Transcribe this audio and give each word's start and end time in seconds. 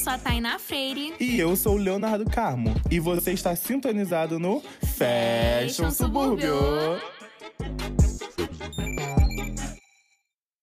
sou 0.00 0.12
a 0.14 0.18
Tainá 0.18 0.58
Freire. 0.58 1.12
E 1.20 1.38
eu 1.38 1.54
sou 1.54 1.74
o 1.74 1.76
Leonardo 1.76 2.24
Carmo. 2.24 2.74
E 2.90 2.98
você 2.98 3.32
está 3.32 3.54
sintonizado 3.54 4.38
no 4.38 4.62
Fashion 4.96 5.90
Subúrbio. 5.90 6.54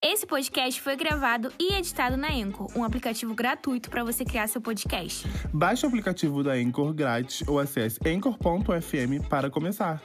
Esse 0.04 0.26
podcast 0.26 0.82
foi 0.82 0.96
gravado 0.96 1.52
e 1.60 1.76
editado 1.76 2.18
na 2.18 2.32
Anchor, 2.32 2.68
um 2.76 2.84
aplicativo 2.84 3.36
gratuito 3.36 3.92
para 3.92 4.04
você 4.04 4.26
criar 4.26 4.48
seu 4.48 4.60
podcast. 4.60 5.28
Baixe 5.54 5.86
o 5.86 5.90
aplicativo 5.90 6.44
da 6.44 6.54
Anchor 6.54 6.92
grátis 6.92 7.48
ou 7.48 7.60
acesse 7.60 8.00
anchor.fm 8.08 9.28
para 9.30 9.52
começar. 9.52 10.02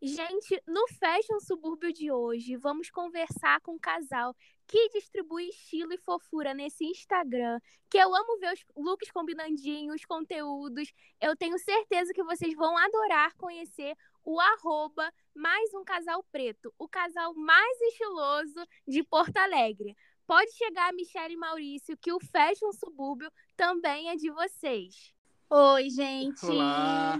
Gente, 0.00 0.62
no 0.64 0.86
Fashion 1.00 1.40
Subúrbio 1.40 1.92
de 1.92 2.12
hoje, 2.12 2.56
vamos 2.56 2.88
conversar 2.88 3.60
com 3.62 3.72
um 3.74 3.78
casal 3.80 4.32
que 4.64 4.88
distribui 4.90 5.48
estilo 5.48 5.92
e 5.92 5.98
fofura 5.98 6.54
nesse 6.54 6.84
Instagram, 6.84 7.58
que 7.90 7.98
eu 7.98 8.14
amo 8.14 8.38
ver 8.38 8.52
os 8.52 8.64
looks 8.76 9.10
combinandinhos, 9.10 9.96
os 9.96 10.04
conteúdos. 10.04 10.92
Eu 11.20 11.36
tenho 11.36 11.58
certeza 11.58 12.12
que 12.12 12.22
vocês 12.22 12.54
vão 12.54 12.78
adorar 12.78 13.34
conhecer 13.36 13.96
o 14.24 14.38
arroba 14.38 15.12
mais 15.34 15.74
um 15.74 15.82
casal 15.82 16.24
preto, 16.30 16.72
o 16.78 16.88
casal 16.88 17.34
mais 17.34 17.80
estiloso 17.80 18.64
de 18.86 19.02
Porto 19.02 19.36
Alegre. 19.36 19.96
Pode 20.28 20.52
chegar, 20.52 20.92
Michelle 20.92 21.34
e 21.34 21.36
Maurício, 21.36 21.96
que 21.96 22.12
o 22.12 22.20
Fashion 22.20 22.70
Subúrbio 22.72 23.32
também 23.56 24.10
é 24.10 24.14
de 24.14 24.30
vocês. 24.30 25.12
Oi, 25.50 25.90
gente. 25.90 26.46
Olá. 26.46 27.18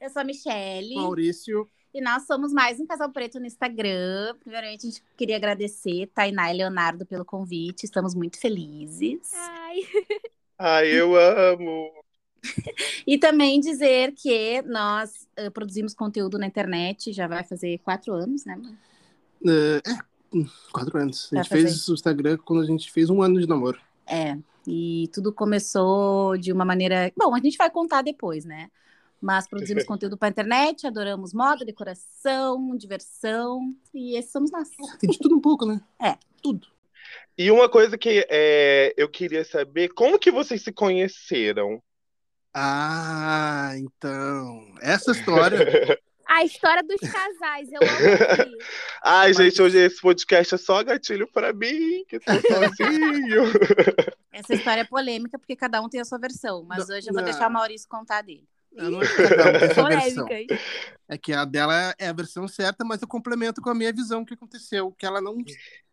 Eu 0.00 0.10
sou 0.10 0.20
a 0.20 0.24
Michelle. 0.24 0.94
Maurício. 0.94 1.68
E 1.92 2.00
nós 2.00 2.24
somos 2.24 2.52
mais 2.52 2.78
um 2.78 2.86
casal 2.86 3.10
preto 3.10 3.40
no 3.40 3.46
Instagram. 3.46 4.36
Primeiramente, 4.40 4.86
a 4.86 4.90
gente 4.90 5.02
queria 5.16 5.36
agradecer 5.36 6.08
Tainá 6.14 6.52
e 6.52 6.56
Leonardo 6.56 7.04
pelo 7.04 7.24
convite. 7.24 7.84
Estamos 7.84 8.14
muito 8.14 8.38
felizes. 8.38 9.32
Ai. 9.34 9.76
Ai, 10.56 10.88
eu 10.88 11.16
amo. 11.16 11.90
E 13.06 13.18
também 13.18 13.60
dizer 13.60 14.12
que 14.12 14.62
nós 14.62 15.28
uh, 15.38 15.50
produzimos 15.50 15.92
conteúdo 15.92 16.38
na 16.38 16.46
internet, 16.46 17.12
já 17.12 17.26
vai 17.26 17.42
fazer 17.42 17.78
quatro 17.78 18.14
anos, 18.14 18.44
né? 18.44 18.56
mano? 18.56 18.78
É, 19.46 19.82
é, 19.90 20.44
quatro 20.72 20.96
anos. 20.96 21.28
A 21.32 21.36
Vai 21.36 21.44
gente 21.44 21.48
fazer. 21.50 21.62
fez 21.62 21.88
o 21.88 21.94
Instagram 21.94 22.38
quando 22.44 22.62
a 22.62 22.66
gente 22.66 22.90
fez 22.90 23.10
um 23.10 23.20
ano 23.20 23.40
de 23.40 23.48
namoro. 23.48 23.80
É. 24.06 24.38
E 24.66 25.08
tudo 25.12 25.32
começou 25.32 26.36
de 26.36 26.52
uma 26.52 26.64
maneira. 26.64 27.12
Bom, 27.16 27.34
a 27.34 27.40
gente 27.40 27.58
vai 27.58 27.70
contar 27.70 28.02
depois, 28.02 28.44
né? 28.44 28.70
Mas 29.20 29.46
produzimos 29.46 29.84
conteúdo 29.84 30.16
para 30.16 30.28
internet, 30.28 30.86
adoramos 30.86 31.34
moda, 31.34 31.64
decoração, 31.64 32.74
diversão. 32.76 33.74
E 33.92 34.16
esses 34.16 34.32
somos 34.32 34.50
nós. 34.50 34.68
Tem 34.98 35.10
de 35.10 35.18
tudo 35.18 35.36
um 35.36 35.40
pouco, 35.40 35.66
né? 35.66 35.80
É. 36.00 36.16
Tudo. 36.42 36.66
E 37.36 37.50
uma 37.50 37.68
coisa 37.68 37.98
que 37.98 38.26
é, 38.30 38.94
eu 38.96 39.08
queria 39.08 39.44
saber, 39.44 39.88
como 39.90 40.18
que 40.18 40.30
vocês 40.30 40.62
se 40.62 40.72
conheceram? 40.72 41.82
Ah, 42.54 43.72
então. 43.76 44.74
Essa 44.80 45.12
história. 45.12 45.58
A 46.26 46.44
história 46.44 46.80
dos 46.84 47.00
casais, 47.00 47.68
eu 47.72 47.80
amo. 47.82 48.56
Ai, 49.02 49.34
gente, 49.34 49.60
hoje 49.60 49.78
esse 49.78 50.00
podcast 50.00 50.54
é 50.54 50.58
só 50.58 50.80
gatilho 50.84 51.26
pra 51.26 51.52
mim, 51.52 52.04
que 52.06 52.20
tô 52.20 52.32
sozinho. 52.32 53.42
Essa 54.30 54.54
história 54.54 54.82
é 54.82 54.84
polêmica 54.84 55.36
porque 55.40 55.56
cada 55.56 55.82
um 55.82 55.88
tem 55.88 56.00
a 56.00 56.04
sua 56.04 56.18
versão. 56.18 56.62
Mas 56.62 56.86
Não, 56.86 56.96
hoje 56.96 57.08
eu 57.08 57.12
vou 57.12 57.22
não. 57.22 57.28
deixar 57.28 57.48
o 57.48 57.52
Maurício 57.52 57.88
contar 57.88 58.22
dele. 58.22 58.46
Eu 58.72 58.90
não 58.90 59.02
é 59.02 59.06
que 59.06 59.16
versão. 59.16 60.28
É 61.08 61.34
a 61.34 61.44
dela 61.44 61.94
é 61.98 62.08
a 62.08 62.12
versão 62.12 62.46
certa, 62.46 62.84
mas 62.84 63.02
eu 63.02 63.08
complemento 63.08 63.60
com 63.60 63.70
a 63.70 63.74
minha 63.74 63.92
visão 63.92 64.24
que 64.24 64.34
aconteceu, 64.34 64.92
que 64.92 65.04
ela 65.04 65.20
não 65.20 65.36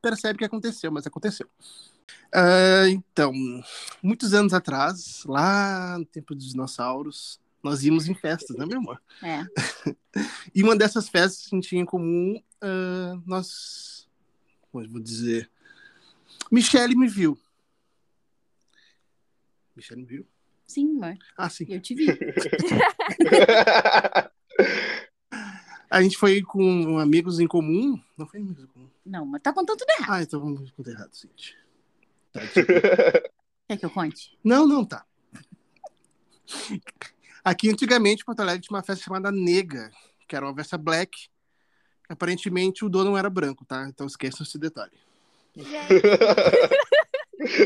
percebe 0.02 0.40
que 0.40 0.46
aconteceu, 0.46 0.92
mas 0.92 1.08
aconteceu. 1.08 1.50
Ah, 2.34 2.88
então, 2.90 3.34
muitos 4.02 4.34
anos 4.34 4.54
atrás, 4.54 5.24
lá 5.26 5.98
no 5.98 6.06
tempo 6.06 6.36
dos 6.36 6.52
dinossauros, 6.52 7.40
nós 7.64 7.84
íamos 7.84 8.08
em 8.08 8.14
festas, 8.14 8.56
né, 8.56 8.66
meu 8.66 8.78
amor? 8.78 9.02
É. 9.24 9.44
E 10.56 10.64
uma 10.64 10.76
dessas 10.76 11.08
festas 11.08 11.46
que 11.46 11.54
a 11.54 11.58
gente 11.58 11.70
tinha 11.70 11.82
em 11.82 11.86
comum, 11.86 12.42
ah, 12.60 13.20
nós. 13.24 14.08
Como 14.72 14.84
eu 14.84 14.90
vou 14.90 15.00
dizer? 15.00 15.50
Michele 16.52 16.96
me 16.96 17.08
viu. 17.08 17.38
Michele 19.76 20.02
me 20.02 20.08
viu? 20.08 20.28
Sim, 20.68 20.98
amor. 20.98 21.18
Ah, 21.38 21.50
sim. 21.50 21.66
Eu 21.70 21.82
te 21.82 21.96
vi. 21.96 22.08
A 25.90 26.02
gente 26.02 26.18
foi 26.18 26.42
com 26.42 27.00
amigos 27.00 27.40
em 27.40 27.48
comum. 27.48 27.98
Não 28.18 28.28
foi 28.28 28.42
amigos 28.42 28.62
em 28.64 28.68
comum. 28.68 28.90
Não, 29.06 29.26
mas 29.26 29.42
tá 29.42 29.54
contando 29.54 29.78
tudo 29.78 29.90
errado. 29.98 30.12
Ah, 30.12 30.22
então 30.22 30.40
vamos 30.42 30.70
contar 30.72 30.92
errado, 30.92 31.12
gente. 31.14 31.58
Tá. 32.34 32.42
Quer 33.68 33.78
que 33.78 33.86
eu 33.86 33.90
conte? 33.90 34.38
não, 34.44 34.68
não, 34.68 34.84
tá. 34.86 35.06
Aqui, 37.44 37.70
antigamente, 37.70 38.22
em 38.22 38.26
Porto 38.26 38.42
Alegre 38.42 38.62
tinha 38.62 38.76
uma 38.76 38.84
festa 38.84 39.04
chamada 39.04 39.32
Nega, 39.32 39.92
que 40.28 40.36
era 40.36 40.46
uma 40.46 40.56
festa 40.56 40.78
black. 40.78 41.30
Aparentemente, 42.10 42.84
o 42.86 42.90
dono 42.90 43.12
não 43.12 43.18
era 43.18 43.30
branco, 43.30 43.66
tá? 43.66 43.88
Então 43.88 44.08
esqueçam 44.08 44.46
esse 44.46 44.58
detalhe. 44.58 44.98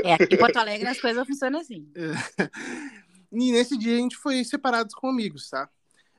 É, 0.03 0.13
aqui 0.13 0.35
em 0.35 0.37
Porto 0.37 0.57
Alegre 0.57 0.87
as 0.87 0.99
coisas 0.99 1.25
funcionam 1.25 1.59
assim. 1.59 1.87
E 3.33 3.49
nesse 3.53 3.77
dia 3.77 3.95
a 3.95 3.99
gente 3.99 4.17
foi 4.17 4.43
separados 4.43 4.93
com 4.93 5.07
amigos, 5.07 5.49
tá? 5.49 5.69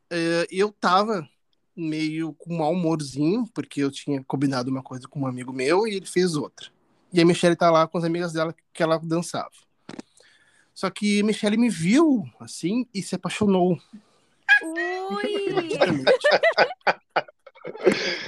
É, 0.08 0.46
Eu 0.50 0.72
tava 0.72 1.28
meio 1.76 2.32
com 2.34 2.54
um 2.54 2.58
mau 2.58 2.72
humorzinho, 2.72 3.46
porque 3.52 3.82
eu 3.82 3.90
tinha 3.90 4.24
combinado 4.24 4.70
uma 4.70 4.82
coisa 4.82 5.06
com 5.06 5.20
um 5.20 5.26
amigo 5.26 5.52
meu 5.52 5.86
e 5.86 5.96
ele 5.96 6.06
fez 6.06 6.34
outra. 6.34 6.70
E 7.12 7.20
a 7.20 7.26
Michelle 7.26 7.54
tá 7.54 7.70
lá 7.70 7.86
com 7.86 7.98
as 7.98 8.04
amigas 8.04 8.32
dela 8.32 8.54
que 8.72 8.82
ela 8.82 8.98
dançava. 8.98 9.50
Só 10.72 10.88
que 10.88 11.20
a 11.20 11.24
Michelle 11.24 11.58
me 11.58 11.68
viu, 11.68 12.24
assim, 12.40 12.86
e 12.94 13.02
se 13.02 13.14
apaixonou. 13.14 13.78
ui. 15.10 15.76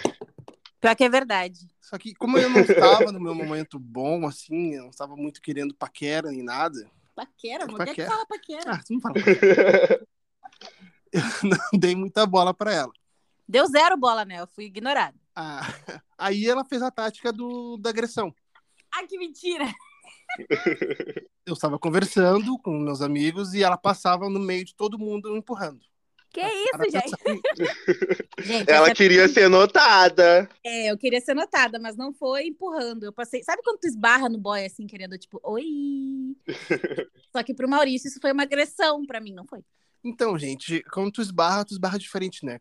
Pior 0.84 0.94
que 0.96 1.04
é 1.04 1.08
verdade. 1.08 1.66
Só 1.80 1.96
que 1.96 2.14
como 2.14 2.36
eu 2.36 2.50
não 2.50 2.60
estava 2.60 3.10
no 3.10 3.18
meu 3.18 3.34
momento 3.34 3.78
bom, 3.78 4.26
assim, 4.26 4.74
eu 4.74 4.82
não 4.82 4.90
estava 4.90 5.16
muito 5.16 5.40
querendo 5.40 5.74
paquera 5.74 6.30
nem 6.30 6.42
nada. 6.42 6.90
Paquera. 7.16 7.66
Paquera. 7.66 7.86
Quer 7.86 7.94
que 7.94 8.04
fala 8.04 8.26
paquera? 8.26 8.70
Ah, 8.70 8.82
você 8.82 8.92
não 8.92 9.00
fala 9.00 9.14
paquera. 9.14 10.06
Eu 11.10 11.22
não 11.48 11.78
dei 11.78 11.94
muita 11.94 12.26
bola 12.26 12.52
pra 12.52 12.74
ela. 12.74 12.92
Deu 13.48 13.64
zero 13.68 13.96
bola, 13.96 14.24
né? 14.24 14.40
Eu 14.40 14.48
fui 14.48 14.64
ignorada. 14.64 15.16
Ah, 15.34 15.60
aí 16.18 16.44
ela 16.44 16.64
fez 16.64 16.82
a 16.82 16.90
tática 16.90 17.32
do, 17.32 17.78
da 17.78 17.88
agressão. 17.90 18.34
Ai, 18.92 19.06
que 19.06 19.16
mentira! 19.16 19.72
Eu 21.46 21.54
estava 21.54 21.78
conversando 21.78 22.58
com 22.58 22.76
meus 22.78 23.00
amigos 23.00 23.54
e 23.54 23.62
ela 23.62 23.78
passava 23.78 24.28
no 24.28 24.40
meio 24.40 24.64
de 24.64 24.74
todo 24.74 24.98
mundo 24.98 25.34
empurrando. 25.36 25.86
Que 26.34 26.40
isso, 26.40 26.90
gente? 26.90 27.14
Gente, 28.42 28.68
Ela 28.68 28.86
essa- 28.86 28.94
queria 28.96 29.28
ser 29.28 29.48
notada. 29.48 30.48
é, 30.64 30.90
eu 30.90 30.98
queria 30.98 31.20
ser 31.20 31.32
notada, 31.32 31.78
mas 31.78 31.96
não 31.96 32.12
foi 32.12 32.48
empurrando. 32.48 33.04
Eu 33.04 33.12
passei. 33.12 33.42
Sabe 33.44 33.62
quando 33.62 33.78
tu 33.78 33.86
esbarra 33.86 34.28
no 34.28 34.36
boy 34.36 34.64
assim, 34.64 34.84
querendo, 34.84 35.16
tipo, 35.16 35.40
oi? 35.44 35.64
Só 37.32 37.40
que 37.44 37.54
pro 37.54 37.68
Maurício 37.68 38.08
isso 38.08 38.18
foi 38.20 38.32
uma 38.32 38.42
agressão, 38.42 39.06
pra 39.06 39.20
mim, 39.20 39.32
não 39.32 39.46
foi. 39.46 39.60
Então, 40.02 40.36
gente, 40.36 40.82
quando 40.92 41.12
tu 41.12 41.22
esbarra, 41.22 41.64
tu 41.64 41.72
esbarra 41.72 41.98
diferente, 42.00 42.44
né? 42.44 42.60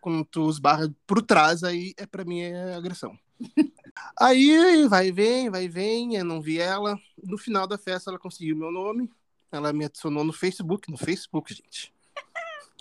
Quando 0.00 0.24
tu 0.24 0.48
esbarra 0.48 0.88
por 1.04 1.20
trás, 1.20 1.64
aí 1.64 1.94
é 1.96 2.06
pra 2.06 2.24
mim 2.24 2.40
é 2.40 2.74
agressão. 2.74 3.18
aí 4.18 4.86
vai 4.88 5.08
e 5.08 5.12
vem, 5.12 5.50
vai 5.50 5.64
e 5.64 5.68
vem, 5.68 6.14
eu 6.14 6.24
não 6.24 6.40
vi 6.40 6.60
ela. 6.60 6.96
No 7.22 7.36
final 7.36 7.66
da 7.66 7.76
festa, 7.76 8.10
ela 8.12 8.18
conseguiu 8.18 8.56
meu 8.56 8.70
nome. 8.70 9.10
Ela 9.50 9.72
me 9.72 9.84
adicionou 9.84 10.22
no 10.22 10.32
Facebook, 10.32 10.88
no 10.88 10.96
Facebook, 10.96 11.52
gente. 11.52 11.92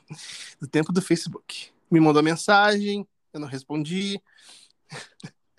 Do 0.59 0.67
tempo 0.67 0.91
do 0.91 1.01
Facebook. 1.01 1.69
Me 1.89 1.99
mandou 1.99 2.21
mensagem, 2.21 3.07
eu 3.33 3.39
não 3.39 3.47
respondi. 3.47 4.21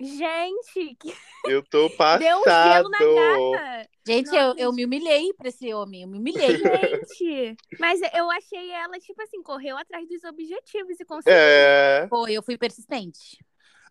Gente, 0.00 0.96
que 0.96 1.12
Eu 1.44 1.62
tô 1.62 1.90
passado. 1.90 2.20
deu 2.22 2.38
um 2.38 2.44
gelo 2.44 2.88
na 2.88 2.98
gata. 2.98 3.88
Gente, 4.06 4.34
eu, 4.34 4.54
eu 4.56 4.72
me 4.72 4.84
humilhei 4.84 5.32
pra 5.34 5.48
esse 5.48 5.74
homem, 5.74 6.02
eu 6.02 6.08
me 6.08 6.18
humilhei. 6.18 6.56
Gente, 7.18 7.56
mas 7.80 8.00
eu 8.14 8.30
achei 8.30 8.70
ela, 8.70 8.98
tipo 9.00 9.20
assim, 9.22 9.42
correu 9.42 9.76
atrás 9.76 10.08
dos 10.08 10.22
objetivos 10.24 11.00
e 11.00 11.04
conseguiu. 11.04 11.36
É. 11.36 12.06
Foi, 12.08 12.32
eu 12.32 12.42
fui 12.42 12.56
persistente. 12.56 13.38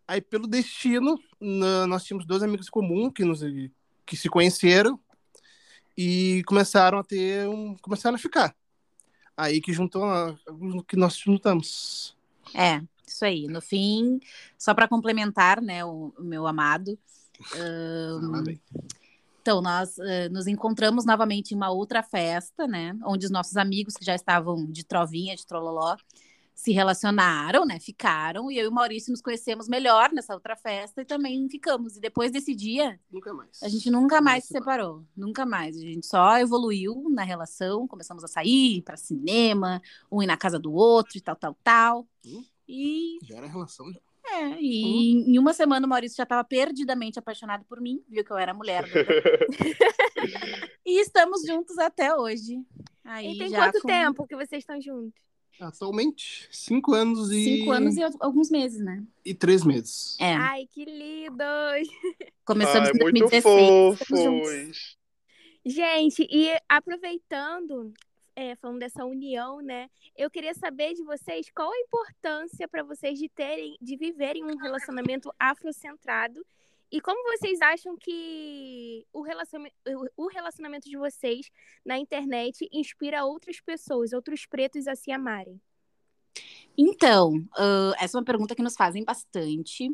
Aí, 0.08 0.22
pelo 0.22 0.48
destino, 0.48 1.20
nós 1.40 2.06
tínhamos 2.06 2.26
dois 2.26 2.42
amigos 2.42 2.68
em 2.68 2.72
comum 2.72 3.12
que, 3.12 3.26
nos, 3.26 3.42
que 4.06 4.16
se 4.16 4.30
conheceram 4.30 4.98
e 5.98 6.42
começaram 6.48 6.98
a 7.00 7.04
ter 7.04 7.48
um. 7.50 7.76
começaram 7.82 8.16
a 8.16 8.20
ficar. 8.20 8.56
Aí 9.38 9.62
que 9.62 9.72
juntou 9.72 10.04
a- 10.04 10.36
que 10.88 10.98
nós 10.98 11.16
juntamos. 11.16 12.18
É, 12.56 12.82
isso 13.06 13.24
aí. 13.24 13.48
No 13.48 13.62
fim, 13.62 14.20
só 14.58 14.74
pra 14.74 14.88
complementar, 14.88 15.62
né, 15.62 15.86
o, 15.86 16.12
o 16.18 16.24
meu 16.24 16.48
amado. 16.48 16.98
vem. 18.44 18.60
Então, 19.42 19.62
nós 19.62 19.98
eh, 20.00 20.28
nos 20.28 20.46
encontramos 20.46 21.06
novamente 21.06 21.52
em 21.52 21.56
uma 21.56 21.70
outra 21.70 22.04
festa, 22.04 22.68
né? 22.68 22.98
Onde 23.06 23.26
os 23.26 23.32
nossos 23.32 23.56
amigos 23.56 23.94
que 23.94 24.04
já 24.04 24.14
estavam 24.14 24.66
de 24.66 24.84
trovinha, 24.84 25.38
de 25.38 25.46
trololó, 25.48 25.96
se 26.60 26.72
relacionaram, 26.72 27.68
né? 27.68 27.80
Ficaram, 27.80 28.50
e 28.52 28.58
eu 28.58 28.66
e 28.66 28.68
o 28.68 28.72
Maurício 28.72 29.12
nos 29.12 29.22
conhecemos 29.22 29.68
melhor 29.70 30.12
nessa 30.12 30.34
outra 30.34 30.56
festa 30.56 31.04
e 31.04 31.06
também 31.06 31.48
ficamos. 31.48 31.96
E 31.96 32.00
depois 32.00 32.32
desse 32.32 32.56
dia, 32.56 33.00
Nunca 33.12 33.32
mais. 33.32 33.62
a 33.62 33.70
gente 33.70 33.92
nunca 33.92 34.20
mais 34.20 34.46
se 34.46 34.54
separou. 34.54 35.06
Nunca 35.16 35.46
mais. 35.46 35.78
A 35.78 35.82
gente 35.82 36.08
só 36.08 36.36
evoluiu 36.40 37.10
na 37.12 37.24
relação, 37.24 37.88
começamos 37.88 38.24
a 38.24 38.28
sair 38.28 38.82
para 38.82 38.98
cinema, 38.98 39.80
um 40.12 40.24
ir 40.24 40.26
na 40.26 40.36
casa 40.36 40.58
do 40.58 40.74
outro 40.74 41.16
e 41.16 41.22
tal, 41.22 41.36
tal, 41.36 41.56
tal. 41.64 42.08
Hum. 42.26 42.44
E, 42.68 43.20
Já 43.22 43.38
era 43.38 43.46
relação. 43.46 43.86
Já. 43.94 44.00
é, 44.34 44.58
e 44.60 45.12
em 45.32 45.38
uma 45.38 45.54
semana 45.54 45.86
o 45.86 45.90
Maurício 45.90 46.18
já 46.18 46.24
estava 46.24 46.44
perdidamente 46.44 47.20
apaixonado 47.20 47.66
por 47.66 47.80
mim, 47.80 48.04
viu 48.10 48.26
que 48.26 48.32
eu 48.32 48.38
era 48.38 48.52
a 48.52 48.56
mulher. 48.56 48.82
do- 48.84 48.90
e 50.84 51.00
estamos 51.02 51.44
juntos 51.46 51.78
até 51.78 52.16
hoje. 52.16 52.60
Aí 53.06 53.36
E 53.36 53.38
tem 53.38 53.50
já 53.50 53.58
quanto 53.66 53.80
com 53.82 53.88
tempo 53.88 54.26
que 54.28 54.36
vocês 54.36 54.64
estão 54.64 54.82
juntos? 54.82 55.22
Atualmente, 55.60 56.48
cinco 56.52 56.94
anos 56.94 57.32
e, 57.32 57.44
Cinco 57.44 57.72
anos 57.72 57.98
e 57.98 58.04
alguns 58.20 58.50
meses, 58.52 58.80
né? 58.80 59.04
e 59.26 59.34
três 59.34 59.64
meses. 59.64 60.16
É, 60.20 60.34
Ai, 60.36 60.68
que 60.72 60.86
lindos! 60.86 61.88
começamos 62.46 62.90
Ai, 62.90 62.96
em 62.96 63.00
muito 63.00 63.20
2016. 63.28 64.02
estamos 64.02 64.08
juntos. 64.08 64.50
fofos. 64.50 64.98
Gente, 65.66 66.28
e 66.32 66.50
aproveitando, 66.70 67.94
é, 68.36 68.56
falando 68.56 68.80
dessa 68.80 69.04
união, 69.04 69.60
né? 69.62 69.90
Eu 70.16 70.30
queria 70.30 70.54
saber 70.54 70.94
de 70.94 71.04
vocês 71.04 71.48
qual 71.54 71.72
a 71.72 71.78
importância 71.80 72.68
para 72.68 72.84
vocês 72.84 73.20
de 73.20 73.28
terem, 73.28 73.76
de 73.82 73.98
viverem 73.98 74.46
um 74.46 74.56
relacionamento 74.58 75.30
afrocentrado 75.40 76.46
e 76.92 77.02
como 77.02 77.38
vocês 77.38 77.60
acham 77.62 77.98
que 77.98 79.06
o 79.12 79.22
relacionamento, 79.22 79.76
o 80.16 80.28
relacionamento 80.28 80.90
de 80.90 80.98
vocês 80.98 81.50
na 81.86 81.98
internet 81.98 82.68
inspira 82.72 83.26
outras 83.26 83.60
pessoas, 83.60 84.14
outros 84.14 84.46
pretos 84.46 84.88
a 84.88 84.96
se 84.96 85.12
amarem. 85.12 85.60
Então, 86.78 87.44
ah, 87.58 87.94
essa 88.00 88.18
é 88.18 88.20
uma 88.20 88.26
pergunta 88.26 88.56
que 88.56 88.62
nos 88.62 88.76
fazem 88.76 89.04
bastante. 89.04 89.90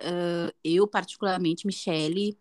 Ah, 0.00 0.52
eu, 0.64 0.86
particularmente, 0.86 1.66
Michele, 1.66 2.38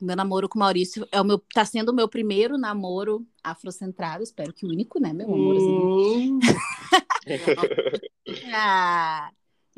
meu 0.00 0.14
namoro 0.14 0.48
com 0.48 0.58
o 0.58 0.60
Maurício 0.60 1.06
é 1.10 1.20
o 1.20 1.24
meu, 1.24 1.38
tá 1.38 1.64
sendo 1.64 1.90
o 1.90 1.94
meu 1.94 2.08
primeiro 2.08 2.56
namoro 2.56 3.26
afrocentrado, 3.42 4.22
espero 4.22 4.52
que 4.52 4.64
o 4.64 4.68
único, 4.68 5.00
né, 5.00 5.12
meu 5.12 5.26
amorzinho? 5.26 6.38
Hum, 6.38 6.38
Ah, 8.54 9.30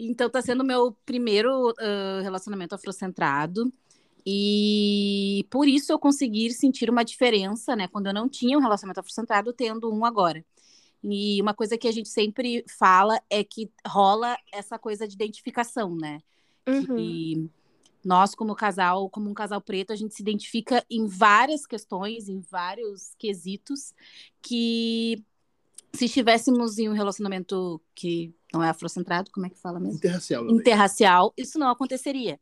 então 0.08 0.31
tá 0.31 0.41
sendo 0.41 0.62
o 0.62 0.67
meu 0.67 0.97
primeiro 1.05 1.75
ah, 1.79 2.20
relacionamento 2.23 2.75
afrocentrado. 2.75 3.73
E 4.25 5.47
por 5.50 5.67
isso 5.67 5.93
eu 5.93 5.99
consegui 5.99 6.50
sentir 6.52 6.91
uma 6.91 7.02
diferença, 7.05 7.75
né? 7.75 7.88
Quando 7.88 8.06
eu 8.06 8.14
não 8.14 8.29
tinha 8.29 8.56
um 8.58 8.61
relacionamento 8.61 9.00
afrocentrado, 9.00 9.52
tendo 9.52 9.93
um 9.93 10.05
agora. 10.05 10.44
E 11.02 11.41
uma 11.41 11.55
coisa 11.55 11.79
que 11.79 11.88
a 11.88 11.93
gente 11.93 12.08
sempre 12.08 12.64
fala 12.79 13.20
é 13.31 13.43
que 13.43 13.70
rola 13.87 14.37
essa 14.52 14.79
coisa 14.79 15.08
de 15.08 15.14
identificação, 15.14 15.97
né? 15.97 16.20
Uhum. 16.69 16.85
que 16.94 17.50
nós, 18.05 18.35
como 18.35 18.55
casal, 18.55 19.08
como 19.08 19.29
um 19.29 19.35
casal 19.35 19.61
preto, 19.61 19.93
a 19.93 19.96
gente 19.96 20.14
se 20.14 20.23
identifica 20.23 20.85
em 20.91 21.06
várias 21.06 21.67
questões, 21.67 22.29
em 22.29 22.41
vários 22.41 23.14
quesitos, 23.19 23.94
que 24.41 25.23
se 25.93 26.05
estivéssemos 26.05 26.79
em 26.79 26.88
um 26.88 26.93
relacionamento 26.93 27.81
que 27.94 28.32
não 28.52 28.62
é 28.62 28.69
afrocentrado, 28.69 29.31
como 29.31 29.47
é 29.47 29.50
que 29.50 29.58
fala 29.58 29.79
mesmo? 29.81 29.97
interracial. 29.97 30.49
Interracial, 30.50 31.32
isso 31.37 31.58
não 31.58 31.69
aconteceria. 31.69 32.38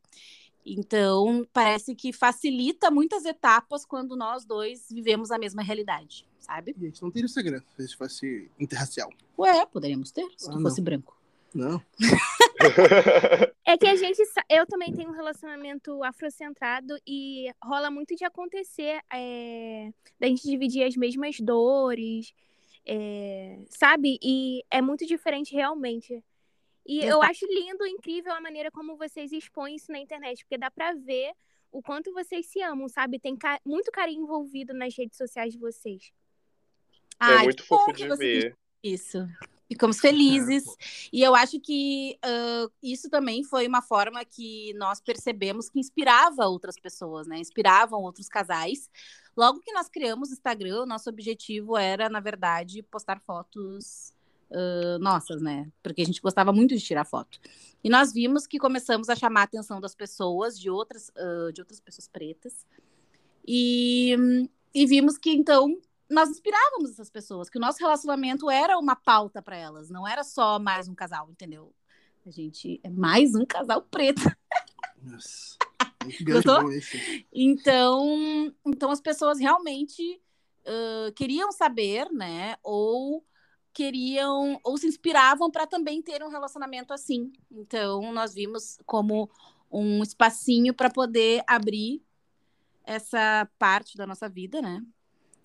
Então, 0.65 1.47
parece 1.53 1.95
que 1.95 2.11
facilita 2.13 2.91
muitas 2.91 3.25
etapas 3.25 3.85
quando 3.85 4.15
nós 4.15 4.45
dois 4.45 4.87
vivemos 4.91 5.31
a 5.31 5.37
mesma 5.39 5.63
realidade, 5.63 6.27
sabe? 6.39 6.75
E 6.77 6.83
a 6.83 6.89
gente 6.89 7.01
não 7.01 7.09
teria 7.09 7.25
o 7.25 7.29
segredo 7.29 7.63
se 7.75 7.81
a 7.81 7.85
gente 7.85 7.97
fosse 7.97 8.51
interracial. 8.59 9.09
Ué, 9.37 9.65
poderíamos 9.65 10.11
ter, 10.11 10.27
se 10.37 10.49
Ah, 10.49 10.53
não. 10.55 10.61
fosse 10.61 10.81
branco. 10.81 11.17
Não. 11.53 11.81
É 13.65 13.77
que 13.77 13.85
a 13.85 13.95
gente, 13.95 14.19
eu 14.49 14.65
também 14.65 14.91
tenho 14.91 15.09
um 15.11 15.13
relacionamento 15.13 16.03
afrocentrado 16.03 16.97
e 17.05 17.51
rola 17.63 17.91
muito 17.91 18.15
de 18.15 18.25
acontecer, 18.25 18.99
é, 19.13 19.91
da 20.19 20.25
gente 20.27 20.41
dividir 20.41 20.83
as 20.83 20.95
mesmas 20.95 21.39
dores, 21.39 22.33
é, 22.91 23.59
sabe? 23.69 24.17
E 24.19 24.63
é 24.71 24.81
muito 24.81 25.05
diferente 25.05 25.53
realmente. 25.53 26.23
E 26.87 26.99
eu 27.01 27.19
Exato. 27.19 27.23
acho 27.23 27.45
lindo, 27.45 27.85
incrível 27.85 28.33
a 28.33 28.41
maneira 28.41 28.71
como 28.71 28.97
vocês 28.97 29.31
expõem 29.31 29.75
isso 29.75 29.91
na 29.91 29.99
internet, 29.99 30.43
porque 30.43 30.57
dá 30.57 30.71
pra 30.71 30.95
ver 30.95 31.33
o 31.71 31.83
quanto 31.83 32.11
vocês 32.11 32.47
se 32.47 32.59
amam, 32.63 32.89
sabe? 32.89 33.19
Tem 33.19 33.35
ca- 33.35 33.61
muito 33.63 33.91
carinho 33.91 34.23
envolvido 34.23 34.73
nas 34.73 34.97
redes 34.97 35.15
sociais 35.15 35.53
de 35.53 35.59
vocês. 35.59 36.11
É 37.21 37.25
Ai, 37.25 37.43
muito 37.43 37.63
fofo 37.63 37.93
de 37.93 38.07
ver. 38.15 38.57
Isso. 38.81 39.19
Ficamos 39.67 39.99
felizes. 40.01 40.65
E 41.13 41.21
eu 41.21 41.35
acho 41.35 41.59
que 41.59 42.17
ah, 42.23 42.65
isso 42.81 43.07
também 43.07 43.43
foi 43.43 43.67
uma 43.67 43.83
forma 43.83 44.25
que 44.25 44.73
nós 44.73 44.99
percebemos 44.99 45.69
que 45.69 45.79
inspirava 45.79 46.47
outras 46.47 46.75
pessoas, 46.79 47.27
né? 47.27 47.37
Inspiravam 47.37 48.01
outros 48.01 48.27
casais. 48.27 48.89
Logo 49.39 49.61
que 49.61 49.71
nós 49.71 49.87
criamos 49.87 50.31
o 50.31 50.33
Instagram, 50.33 50.81
o 50.81 50.85
nosso 50.85 51.09
objetivo 51.09 51.77
era, 51.77 52.09
na 52.09 52.19
verdade, 52.19 52.83
postar 52.83 53.21
fotos 53.21 54.13
ah, 54.51 54.97
nossas, 54.99 55.41
né? 55.41 55.71
Porque 55.81 56.01
a 56.01 56.05
gente 56.05 56.19
gostava 56.19 56.51
muito 56.51 56.75
de 56.75 56.81
tirar 56.81 57.05
foto. 57.05 57.39
E 57.81 57.89
nós 57.89 58.11
vimos 58.11 58.45
que 58.45 58.59
começamos 58.59 59.07
a 59.07 59.15
chamar 59.15 59.39
a 59.39 59.43
atenção 59.43 59.79
das 59.79 59.95
pessoas, 59.95 60.59
de 60.59 60.69
outras, 60.69 61.09
ah, 61.15 61.53
de 61.53 61.61
outras 61.61 61.79
pessoas 61.79 62.05
pretas. 62.05 62.67
E, 63.47 64.13
e 64.73 64.85
vimos 64.85 65.17
que, 65.17 65.31
então, 65.31 65.79
nós 66.09 66.27
inspirávamos 66.29 66.91
essas 66.91 67.09
pessoas, 67.09 67.49
que 67.49 67.57
o 67.57 67.61
nosso 67.61 67.79
relacionamento 67.79 68.49
era 68.49 68.77
uma 68.77 68.97
pauta 68.97 69.41
para 69.41 69.55
elas, 69.55 69.89
não 69.89 70.05
era 70.05 70.21
só 70.21 70.59
mais 70.59 70.89
um 70.89 70.93
casal, 70.93 71.29
entendeu? 71.31 71.73
A 72.25 72.29
gente 72.29 72.81
é 72.83 72.89
mais 72.89 73.35
um 73.35 73.45
casal 73.45 73.83
preto. 73.83 74.21
Nossa. 75.01 75.55
Gostou? 76.25 76.69
Então, 77.33 78.53
então 78.65 78.91
as 78.91 79.01
pessoas 79.01 79.39
realmente 79.39 80.21
ãh, 80.65 81.11
queriam 81.13 81.51
saber, 81.51 82.09
né? 82.11 82.55
Ou 82.63 83.25
queriam, 83.73 84.59
ou 84.63 84.77
se 84.77 84.87
inspiravam 84.87 85.49
para 85.49 85.67
também 85.67 86.01
ter 86.01 86.23
um 86.23 86.29
relacionamento 86.29 86.93
assim. 86.93 87.31
Então, 87.51 88.11
nós 88.11 88.33
vimos 88.33 88.77
como 88.85 89.29
um 89.71 90.01
espacinho 90.01 90.73
para 90.73 90.89
poder 90.89 91.43
abrir 91.47 92.01
essa 92.83 93.47
parte 93.59 93.95
da 93.95 94.07
nossa 94.07 94.27
vida, 94.27 94.61
né? 94.61 94.83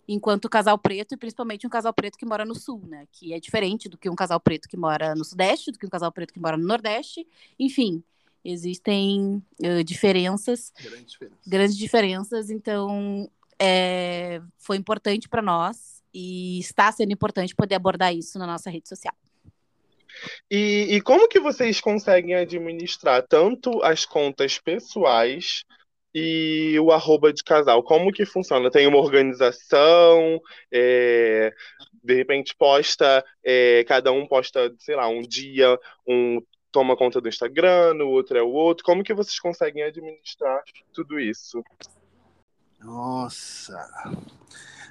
Enquanto 0.07 0.49
casal 0.49 0.79
preto, 0.79 1.15
e 1.15 1.17
principalmente 1.17 1.67
um 1.67 1.71
casal 1.71 1.93
preto 1.93 2.19
que 2.19 2.27
mora 2.27 2.45
no 2.45 2.55
sul, 2.55 2.83
né? 2.87 3.07
Que 3.13 3.33
é 3.33 3.41
diferente 3.41 3.89
do 3.89 3.97
que 3.97 4.09
um 4.09 4.15
casal 4.15 4.41
preto 4.41 4.69
que 4.69 4.77
mora 4.77 5.15
no 5.15 5.25
sudeste, 5.25 5.71
do 5.71 5.79
que 5.79 5.87
um 5.87 5.91
casal 5.91 6.13
preto 6.13 6.33
que 6.33 6.41
mora 6.41 6.57
no 6.57 6.67
nordeste. 6.67 7.27
Enfim, 7.59 8.03
existem 8.45 9.43
ãh, 9.63 9.85
diferenças 9.85 10.73
Grande 10.81 11.05
diferença. 11.05 11.41
grandes 11.47 11.77
diferenças, 11.77 12.51
então 12.51 13.31
é, 13.59 14.41
foi 14.59 14.77
importante 14.77 15.29
para 15.29 15.43
nós 15.43 16.03
e 16.13 16.59
está 16.59 16.91
sendo 16.93 17.13
importante 17.13 17.55
poder 17.55 17.75
abordar 17.75 18.15
isso 18.15 18.39
na 18.39 18.47
nossa 18.47 18.71
rede 18.71 18.89
social. 18.89 19.15
E, 20.51 20.87
e 20.91 21.01
como 21.01 21.29
que 21.29 21.41
vocês 21.41 21.81
conseguem 21.81 22.35
administrar 22.35 23.27
tanto 23.27 23.83
as 23.83 24.07
contas 24.07 24.59
pessoais 24.59 25.65
e 26.15 26.79
o 26.79 26.93
arroba 26.93 27.33
de 27.33 27.43
casal? 27.43 27.83
Como 27.83 28.13
que 28.13 28.25
funciona? 28.25 28.71
Tem 28.71 28.87
uma 28.87 28.99
organização? 28.99 30.41
é, 30.73 31.53
de 32.03 32.15
repente 32.15 32.55
posta, 32.57 33.25
é, 33.43 33.83
cada 33.85 34.13
um 34.13 34.27
posta, 34.27 34.73
sei 34.79 34.95
lá, 34.95 35.09
um 35.09 35.23
dia, 35.23 35.79
um 36.07 36.41
toma 36.75 36.97
conta 36.97 37.21
do 37.21 37.29
Instagram, 37.29 37.95
o 38.01 38.09
outro 38.09 38.37
é 38.37 38.43
o 38.43 38.49
outro. 38.49 38.85
Como 38.85 39.05
que 39.05 39.15
vocês 39.15 39.39
conseguem 39.39 39.85
administrar 39.85 40.61
tudo 40.93 41.21
isso? 41.21 41.63
Nossa. 42.81 43.79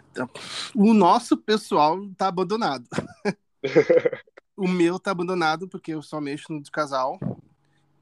Então, 0.10 0.30
O 0.74 0.94
nosso 0.94 1.36
pessoal 1.36 2.00
tá 2.18 2.30
abandonado. 2.30 2.88
o 4.56 4.66
meu 4.66 4.98
tá 4.98 5.12
abandonado 5.12 5.68
porque 5.68 5.94
eu 5.94 6.02
só 6.02 6.22
mexo 6.22 6.54
no 6.54 6.64
de 6.64 6.72
casal. 6.72 7.20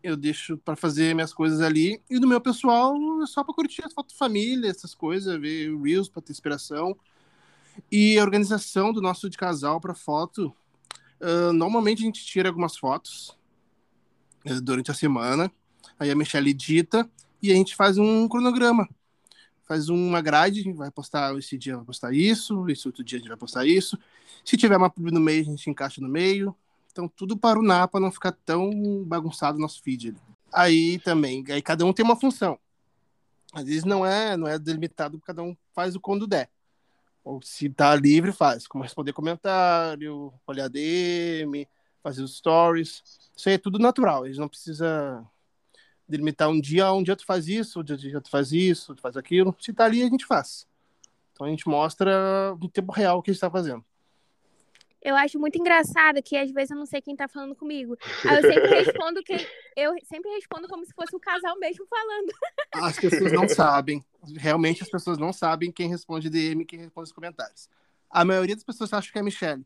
Eu 0.03 0.15
deixo 0.15 0.59
para 0.59 0.75
fazer 0.75 1.15
minhas 1.15 1.33
coisas 1.33 1.59
ali. 1.59 1.99
E 2.07 2.19
do 2.19 2.27
meu 2.27 2.39
pessoal 2.39 2.95
é 3.23 3.25
só 3.25 3.43
para 3.43 3.55
curtir 3.55 3.83
as 3.83 3.93
fotos 3.93 4.13
de 4.13 4.19
família, 4.19 4.69
essas 4.69 4.93
coisas, 4.93 5.41
ver 5.41 5.75
Reels 5.75 6.07
para 6.07 6.21
ter 6.21 6.33
inspiração. 6.33 6.95
E 7.91 8.19
a 8.19 8.21
organização 8.21 8.93
do 8.93 9.01
nosso 9.01 9.27
de 9.27 9.39
casal 9.39 9.81
para 9.81 9.95
foto. 9.95 10.55
ah, 11.19 11.51
normalmente 11.51 12.03
a 12.03 12.05
gente 12.05 12.23
tira 12.23 12.47
algumas 12.47 12.77
fotos 12.77 13.40
durante 14.61 14.91
a 14.91 14.93
semana. 14.93 15.51
Aí 15.99 16.09
a 16.09 16.15
Michelle 16.15 16.49
edita 16.49 17.09
e 17.41 17.51
a 17.51 17.55
gente 17.55 17.75
faz 17.75 17.97
um 17.97 18.27
cronograma 18.27 18.87
faz 19.71 19.87
uma 19.87 20.19
grade, 20.19 20.69
vai 20.73 20.91
postar 20.91 21.33
esse 21.37 21.57
dia 21.57 21.77
vai 21.77 21.85
postar 21.85 22.13
isso, 22.13 22.69
esse 22.69 22.85
outro 22.89 23.05
dia 23.05 23.17
a 23.17 23.19
gente 23.21 23.29
vai 23.29 23.37
postar 23.37 23.65
isso. 23.65 23.97
Se 24.43 24.57
tiver 24.57 24.75
uma 24.75 24.89
pub 24.89 25.09
no 25.11 25.19
meio, 25.21 25.43
a 25.43 25.45
gente 25.45 25.69
encaixa 25.69 26.01
no 26.01 26.09
meio. 26.09 26.53
Então 26.91 27.07
tudo 27.07 27.37
para 27.37 27.57
o 27.57 27.63
NAPA 27.63 27.97
não 27.97 28.11
ficar 28.11 28.33
tão 28.45 28.69
bagunçado 29.05 29.57
o 29.57 29.61
nosso 29.61 29.81
feed. 29.81 30.13
Aí 30.51 30.99
também, 30.99 31.41
aí 31.47 31.61
cada 31.61 31.85
um 31.85 31.93
tem 31.93 32.03
uma 32.03 32.19
função. 32.19 32.59
Às 33.53 33.63
vezes 33.63 33.85
não 33.85 34.05
é, 34.05 34.35
não 34.35 34.45
é 34.45 34.59
delimitado, 34.59 35.21
cada 35.21 35.41
um 35.41 35.55
faz 35.73 35.95
o 35.95 36.01
quando 36.01 36.27
der. 36.27 36.49
Ou 37.23 37.41
se 37.41 37.69
tá 37.69 37.95
livre, 37.95 38.33
faz, 38.33 38.67
como 38.67 38.83
responder 38.83 39.13
comentário, 39.13 40.33
olhar 40.45 40.67
DM, 40.67 41.65
fazer 42.01 42.23
os 42.23 42.37
stories. 42.37 43.03
Isso 43.35 43.49
aí 43.49 43.55
é 43.55 43.57
tudo 43.57 43.79
natural, 43.79 44.25
eles 44.25 44.37
não 44.37 44.47
precisa 44.47 45.25
delimitar 46.07 46.49
um 46.49 46.59
dia, 46.59 46.91
um 46.91 47.01
dia 47.01 47.15
tu 47.15 47.25
faz 47.25 47.47
isso, 47.47 47.79
um 47.79 47.83
dia 47.83 48.21
tu 48.21 48.29
faz 48.29 48.51
isso, 48.51 48.93
tu 48.93 49.01
faz 49.01 49.15
aquilo. 49.15 49.55
Se 49.59 49.71
tá 49.73 49.85
ali, 49.85 50.03
a 50.03 50.07
gente 50.07 50.25
faz. 50.25 50.67
Então 51.31 51.47
a 51.47 51.49
gente 51.49 51.67
mostra 51.67 52.55
em 52.61 52.69
tempo 52.69 52.91
real 52.91 53.19
o 53.19 53.21
que 53.21 53.31
a 53.31 53.33
gente 53.33 53.41
tá 53.41 53.49
fazendo. 53.49 53.83
Eu 55.01 55.15
acho 55.15 55.39
muito 55.39 55.57
engraçado 55.57 56.21
que 56.21 56.37
às 56.37 56.51
vezes 56.51 56.69
eu 56.69 56.77
não 56.77 56.85
sei 56.85 57.01
quem 57.01 57.15
tá 57.15 57.27
falando 57.27 57.55
comigo. 57.55 57.97
Aí 58.23 58.37
eu 58.37 58.41
sempre 58.43 58.69
respondo 58.69 59.23
que 59.23 59.33
eu 59.75 59.95
sempre 60.05 60.29
respondo 60.31 60.67
como 60.67 60.85
se 60.85 60.93
fosse 60.93 61.15
o 61.15 61.19
casal 61.19 61.57
mesmo 61.57 61.87
falando. 61.87 62.31
As 62.73 62.99
pessoas 62.99 63.31
não 63.31 63.49
sabem. 63.49 64.05
Realmente 64.37 64.83
as 64.83 64.89
pessoas 64.89 65.17
não 65.17 65.33
sabem 65.33 65.71
quem 65.71 65.89
responde 65.89 66.29
DM 66.29 66.63
quem 66.65 66.79
responde 66.79 67.07
os 67.07 67.11
comentários. 67.11 67.67
A 68.11 68.23
maioria 68.23 68.53
das 68.53 68.63
pessoas 68.63 68.93
acha 68.93 69.11
que 69.11 69.17
é 69.17 69.21
a 69.21 69.23
Michelle. 69.23 69.65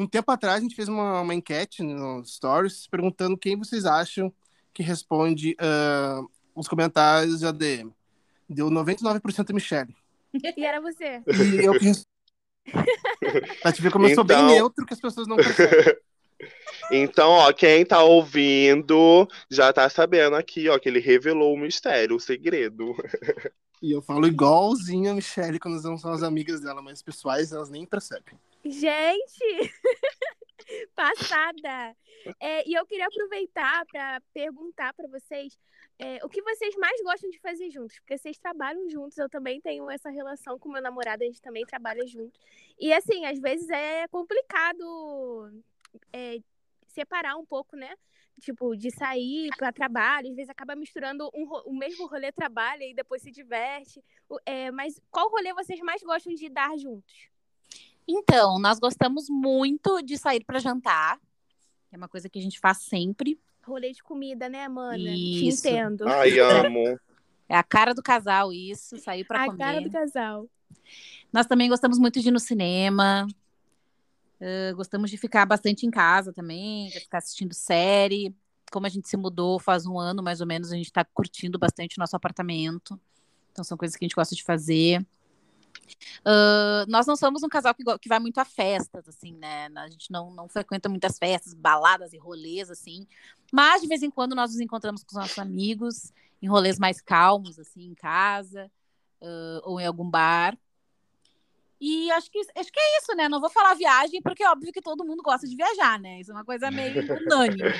Um 0.00 0.06
tempo 0.06 0.32
atrás 0.32 0.60
a 0.60 0.62
gente 0.62 0.74
fez 0.74 0.88
uma, 0.88 1.20
uma 1.20 1.34
enquete 1.34 1.82
nos 1.82 2.36
stories 2.36 2.86
perguntando 2.86 3.36
quem 3.36 3.54
vocês 3.54 3.84
acham 3.84 4.32
que 4.72 4.82
responde 4.82 5.54
uh, 5.60 6.26
os 6.54 6.66
comentários 6.66 7.40
de 7.40 7.46
ADM. 7.46 7.90
Deu 8.48 8.70
99% 8.70 9.50
a 9.50 9.52
Michelle. 9.52 9.94
E 10.56 10.64
era 10.64 10.80
você. 10.80 11.22
E 11.26 11.66
eu 11.66 11.78
que 11.78 11.92
Pra 13.60 13.72
te 13.72 13.82
ver 13.82 13.92
como 13.92 14.06
eu 14.06 14.14
sou 14.14 14.24
bem 14.24 14.38
Então- 14.38 14.48
neutro 14.48 14.86
que 14.86 14.94
as 14.94 15.00
pessoas 15.00 15.28
não 15.28 15.36
percebem. 15.36 15.94
Então, 16.90 17.28
ó, 17.28 17.52
quem 17.52 17.84
tá 17.84 18.02
ouvindo 18.02 19.28
já 19.50 19.70
tá 19.74 19.88
sabendo 19.90 20.34
aqui, 20.34 20.70
ó, 20.70 20.78
que 20.78 20.88
ele 20.88 20.98
revelou 20.98 21.54
o 21.54 21.58
mistério, 21.58 22.16
o 22.16 22.20
segredo. 22.20 22.96
E 23.82 23.92
eu 23.92 24.00
falo 24.00 24.26
igualzinho 24.26 25.10
a 25.10 25.14
Michelle 25.14 25.60
quando 25.60 25.80
não 25.82 25.98
são 25.98 26.10
as 26.10 26.22
amigas 26.22 26.62
dela, 26.62 26.80
mas 26.80 27.02
pessoais 27.02 27.52
elas 27.52 27.68
nem 27.68 27.84
percebem. 27.84 28.34
Gente! 28.64 29.74
Passada! 30.94 31.96
É, 32.38 32.68
e 32.68 32.74
eu 32.74 32.84
queria 32.86 33.06
aproveitar 33.06 33.86
para 33.86 34.20
perguntar 34.34 34.92
para 34.92 35.08
vocês 35.08 35.58
é, 35.98 36.24
o 36.24 36.28
que 36.28 36.42
vocês 36.42 36.74
mais 36.76 37.00
gostam 37.02 37.30
de 37.30 37.38
fazer 37.40 37.70
juntos, 37.70 37.98
porque 38.00 38.18
vocês 38.18 38.38
trabalham 38.38 38.88
juntos, 38.88 39.16
eu 39.16 39.28
também 39.28 39.60
tenho 39.60 39.90
essa 39.90 40.10
relação 40.10 40.58
com 40.58 40.70
meu 40.70 40.82
namorado, 40.82 41.22
a 41.22 41.26
gente 41.26 41.40
também 41.40 41.64
trabalha 41.64 42.06
juntos. 42.06 42.38
E 42.78 42.92
assim, 42.92 43.24
às 43.24 43.38
vezes 43.38 43.68
é 43.70 44.06
complicado 44.08 45.52
é, 46.12 46.38
separar 46.88 47.36
um 47.36 47.46
pouco, 47.46 47.76
né? 47.76 47.94
Tipo, 48.40 48.74
de 48.74 48.90
sair 48.90 49.50
para 49.56 49.72
trabalho, 49.72 50.28
às 50.28 50.36
vezes 50.36 50.50
acaba 50.50 50.74
misturando 50.74 51.30
um 51.34 51.44
o 51.66 51.76
mesmo 51.76 52.06
rolê 52.06 52.32
trabalho 52.32 52.82
e 52.82 52.94
depois 52.94 53.22
se 53.22 53.30
diverte. 53.30 54.02
É, 54.46 54.70
mas 54.70 55.00
qual 55.10 55.30
rolê 55.30 55.52
vocês 55.52 55.80
mais 55.80 56.02
gostam 56.02 56.34
de 56.34 56.48
dar 56.48 56.76
juntos? 56.78 57.29
Então, 58.06 58.58
nós 58.58 58.78
gostamos 58.78 59.28
muito 59.28 60.02
de 60.02 60.18
sair 60.18 60.44
para 60.44 60.58
jantar. 60.58 61.18
que 61.88 61.94
É 61.94 61.96
uma 61.96 62.08
coisa 62.08 62.28
que 62.28 62.38
a 62.38 62.42
gente 62.42 62.58
faz 62.58 62.78
sempre. 62.78 63.38
Rolê 63.64 63.92
de 63.92 64.02
comida, 64.02 64.48
né, 64.48 64.66
mana? 64.68 64.96
Isso. 64.96 65.62
Te 65.62 65.68
entendo. 65.68 66.08
Ai, 66.08 66.38
amo. 66.38 66.98
É 67.48 67.56
a 67.56 67.62
cara 67.62 67.94
do 67.94 68.02
casal 68.02 68.52
isso, 68.52 68.96
sair 68.98 69.24
para 69.24 69.44
a 69.44 69.46
comer. 69.46 69.58
cara 69.58 69.80
do 69.80 69.90
casal. 69.90 70.46
Nós 71.32 71.46
também 71.46 71.68
gostamos 71.68 71.98
muito 71.98 72.20
de 72.20 72.28
ir 72.28 72.32
no 72.32 72.40
cinema. 72.40 73.26
Ah, 74.40 74.72
gostamos 74.74 75.10
de 75.10 75.18
ficar 75.18 75.44
bastante 75.44 75.86
em 75.86 75.90
casa 75.90 76.32
também, 76.32 76.88
de 76.88 77.00
ficar 77.00 77.18
assistindo 77.18 77.52
série. 77.52 78.34
Como 78.72 78.86
a 78.86 78.88
gente 78.88 79.08
se 79.08 79.16
mudou 79.16 79.58
faz 79.58 79.84
um 79.84 79.98
ano, 79.98 80.22
mais 80.22 80.40
ou 80.40 80.46
menos, 80.46 80.72
a 80.72 80.76
gente 80.76 80.86
está 80.86 81.04
curtindo 81.04 81.58
bastante 81.58 81.98
o 81.98 82.00
nosso 82.00 82.16
apartamento. 82.16 82.98
Então, 83.52 83.64
são 83.64 83.76
coisas 83.76 83.96
que 83.96 84.04
a 84.04 84.06
gente 84.06 84.14
gosta 84.14 84.34
de 84.34 84.44
fazer. 84.44 85.04
Ah, 86.24 86.84
nós 86.88 87.06
não 87.06 87.16
somos 87.16 87.42
um 87.42 87.48
casal 87.48 87.74
que, 87.74 87.84
que 87.98 88.08
vai 88.08 88.18
muito 88.18 88.38
a 88.38 88.44
festas, 88.44 89.08
assim, 89.08 89.34
né? 89.34 89.68
A 89.76 89.88
gente 89.88 90.10
não, 90.10 90.32
não 90.32 90.48
frequenta 90.48 90.88
muitas 90.88 91.18
festas, 91.18 91.54
baladas 91.54 92.12
e 92.12 92.18
rolês, 92.18 92.70
assim. 92.70 93.06
Mas, 93.52 93.82
de 93.82 93.88
vez 93.88 94.02
em 94.02 94.10
quando, 94.10 94.34
nós 94.34 94.52
nos 94.52 94.60
encontramos 94.60 95.02
com 95.02 95.10
os 95.10 95.16
nossos 95.16 95.38
amigos 95.38 96.12
em 96.42 96.48
rolês 96.48 96.78
mais 96.78 97.00
calmos, 97.00 97.58
assim, 97.58 97.84
em 97.84 97.94
casa, 97.94 98.70
ah, 99.22 99.60
ou 99.64 99.80
em 99.80 99.86
algum 99.86 100.08
bar. 100.08 100.56
E 101.80 102.10
acho 102.12 102.30
que, 102.30 102.38
acho 102.38 102.70
que 102.70 102.78
é 102.78 102.98
isso, 102.98 103.14
né? 103.16 103.28
Não 103.28 103.40
vou 103.40 103.48
falar 103.48 103.74
viagem, 103.74 104.20
porque 104.20 104.42
é 104.42 104.50
óbvio 104.50 104.72
que 104.72 104.82
todo 104.82 105.04
mundo 105.04 105.22
gosta 105.22 105.48
de 105.48 105.56
viajar, 105.56 105.98
né? 105.98 106.20
Isso 106.20 106.30
é 106.30 106.34
uma 106.34 106.44
coisa 106.44 106.70
meio 106.70 106.92
unânime. 107.24 107.72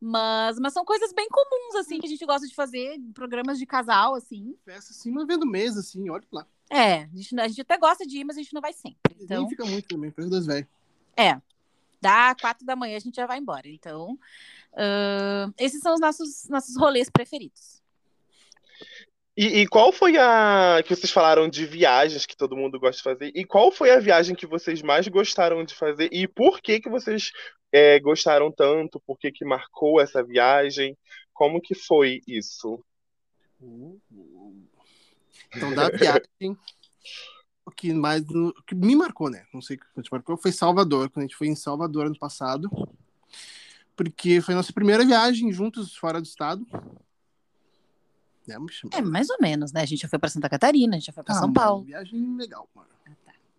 Mas, 0.00 0.58
mas 0.60 0.72
são 0.72 0.84
coisas 0.84 1.12
bem 1.12 1.26
comuns, 1.28 1.74
assim, 1.76 1.98
que 1.98 2.06
a 2.06 2.10
gente 2.10 2.24
gosta 2.26 2.46
de 2.46 2.54
fazer, 2.54 3.00
programas 3.14 3.58
de 3.58 3.64
casal, 3.64 4.14
assim. 4.14 4.54
Festa 4.64 4.92
assim, 4.92 5.10
uma 5.10 5.26
vez 5.26 5.38
no 5.38 5.46
mês, 5.46 5.76
assim, 5.78 6.08
olha 6.10 6.24
lá. 6.30 6.46
É, 6.70 7.02
a 7.02 7.08
gente, 7.14 7.40
a 7.40 7.48
gente 7.48 7.60
até 7.60 7.78
gosta 7.78 8.06
de 8.06 8.18
ir, 8.18 8.24
mas 8.24 8.36
a 8.36 8.42
gente 8.42 8.52
não 8.52 8.60
vai 8.60 8.72
sempre. 8.72 9.16
Então, 9.20 9.40
Nem 9.40 9.48
fica 9.48 9.64
muito 9.64 9.88
também, 9.88 10.12
das 10.28 10.46
velhas. 10.46 10.66
é. 11.16 11.40
Dá 12.00 12.34
quatro 12.40 12.64
da 12.64 12.76
manhã 12.76 12.96
a 12.96 13.00
gente 13.00 13.16
já 13.16 13.26
vai 13.26 13.38
embora. 13.38 13.66
Então, 13.66 14.16
ah, 14.74 15.50
esses 15.58 15.80
são 15.80 15.94
os 15.94 16.00
nossos, 16.00 16.48
nossos 16.48 16.76
rolês 16.76 17.10
preferidos. 17.10 17.82
E, 19.36 19.60
e 19.60 19.68
qual 19.68 19.92
foi 19.92 20.16
a 20.16 20.82
que 20.84 20.94
vocês 20.94 21.12
falaram 21.12 21.48
de 21.48 21.64
viagens 21.64 22.26
que 22.26 22.36
todo 22.36 22.56
mundo 22.56 22.78
gosta 22.78 22.96
de 22.96 23.02
fazer? 23.02 23.32
E 23.34 23.44
qual 23.44 23.70
foi 23.70 23.90
a 23.90 24.00
viagem 24.00 24.34
que 24.34 24.46
vocês 24.46 24.82
mais 24.82 25.06
gostaram 25.06 25.64
de 25.64 25.74
fazer? 25.74 26.08
E 26.12 26.26
por 26.26 26.60
que 26.60 26.80
que 26.80 26.88
vocês 26.88 27.30
é, 27.72 28.00
gostaram 28.00 28.50
tanto? 28.50 29.00
Por 29.00 29.16
que 29.16 29.30
que 29.30 29.44
marcou 29.44 30.00
essa 30.00 30.24
viagem? 30.24 30.96
Como 31.32 31.60
que 31.60 31.74
foi 31.74 32.20
isso? 32.26 32.84
Então, 35.54 35.74
da 35.74 35.88
viagem, 35.88 36.56
o 37.64 37.70
que 37.70 37.92
mais 37.92 38.22
o 38.22 38.52
que 38.66 38.74
me 38.74 38.96
marcou, 38.96 39.30
né? 39.30 39.44
Não 39.52 39.60
sei 39.60 39.76
o 39.76 39.80
que 39.80 40.02
te 40.02 40.12
marcou, 40.12 40.36
foi 40.36 40.52
Salvador, 40.52 41.10
quando 41.10 41.24
a 41.24 41.26
gente 41.26 41.36
foi 41.36 41.48
em 41.48 41.54
Salvador 41.54 42.06
ano 42.06 42.18
passado. 42.18 42.68
Porque 43.96 44.40
foi 44.40 44.54
nossa 44.54 44.72
primeira 44.72 45.04
viagem 45.04 45.52
juntos 45.52 45.94
fora 45.96 46.20
do 46.20 46.24
estado. 46.24 46.66
Né, 48.46 48.56
É, 48.92 49.02
mais 49.02 49.28
ou 49.28 49.36
menos, 49.40 49.72
né? 49.72 49.82
A 49.82 49.86
gente 49.86 50.00
já 50.00 50.08
foi 50.08 50.18
para 50.18 50.30
Santa 50.30 50.48
Catarina, 50.48 50.96
a 50.96 50.98
gente 50.98 51.06
já 51.06 51.12
foi 51.12 51.22
para 51.22 51.34
Ah, 51.34 51.38
São 51.38 51.48
mano, 51.48 51.54
Paulo. 51.54 51.84
Viagem 51.84 52.36
legal, 52.36 52.68
mano. 52.74 52.88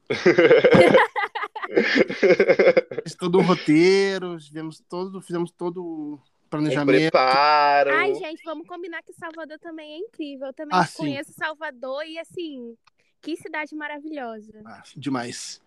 Fiz 3.04 3.14
todo 3.14 3.38
o 3.38 3.42
roteiro, 3.42 4.40
fizemos 4.40 4.80
todo, 4.90 5.22
fizemos 5.22 5.52
todo 5.52 6.20
o 6.58 6.60
Um 6.60 6.64
planejamento. 6.64 7.12
preparo. 7.12 7.92
Ai, 7.92 8.14
gente, 8.16 8.42
vamos 8.44 8.68
combinar 8.68 9.02
que 9.04 9.14
Salvador 9.14 9.60
também 9.60 9.94
é 9.94 9.98
incrível. 9.98 10.48
Eu 10.48 10.54
também 10.54 10.78
Ah, 10.78 10.86
sim. 10.86 10.98
conheço 10.98 11.32
Salvador 11.34 12.04
e, 12.06 12.18
assim, 12.18 12.76
que 13.22 13.36
cidade 13.38 13.76
maravilhosa. 13.76 14.62
Ah, 14.66 14.84
demais. 14.96 15.62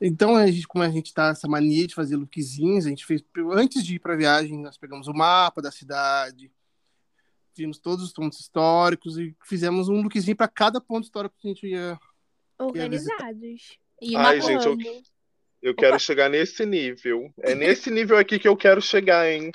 Então, 0.00 0.34
a 0.36 0.46
gente, 0.46 0.66
como 0.66 0.82
a 0.82 0.88
gente 0.88 1.12
tá 1.12 1.28
essa 1.28 1.46
mania 1.46 1.86
de 1.86 1.94
fazer 1.94 2.16
lookzinhos, 2.16 2.86
a 2.86 2.88
gente 2.88 3.04
fez. 3.04 3.22
Antes 3.52 3.84
de 3.84 3.96
ir 3.96 3.98
pra 3.98 4.16
viagem, 4.16 4.58
nós 4.58 4.78
pegamos 4.78 5.08
o 5.08 5.12
mapa 5.12 5.60
da 5.60 5.70
cidade, 5.70 6.50
vimos 7.54 7.78
todos 7.78 8.04
os 8.04 8.12
pontos 8.12 8.40
históricos 8.40 9.18
e 9.18 9.36
fizemos 9.44 9.88
um 9.88 10.00
lookzinho 10.00 10.36
para 10.36 10.48
cada 10.48 10.80
ponto 10.80 11.04
histórico 11.04 11.34
que 11.38 11.48
a 11.48 11.50
gente 11.52 11.66
ia. 11.66 12.00
Organizados. 12.58 13.78
E 14.00 14.16
Ai, 14.16 14.40
gente, 14.40 14.64
eu, 14.64 14.76
eu 15.62 15.74
quero 15.74 15.98
chegar 16.00 16.30
nesse 16.30 16.64
nível. 16.64 17.30
É 17.38 17.54
nesse 17.54 17.90
nível 17.90 18.16
aqui 18.16 18.38
que 18.38 18.48
eu 18.48 18.56
quero 18.56 18.80
chegar, 18.80 19.30
hein? 19.30 19.50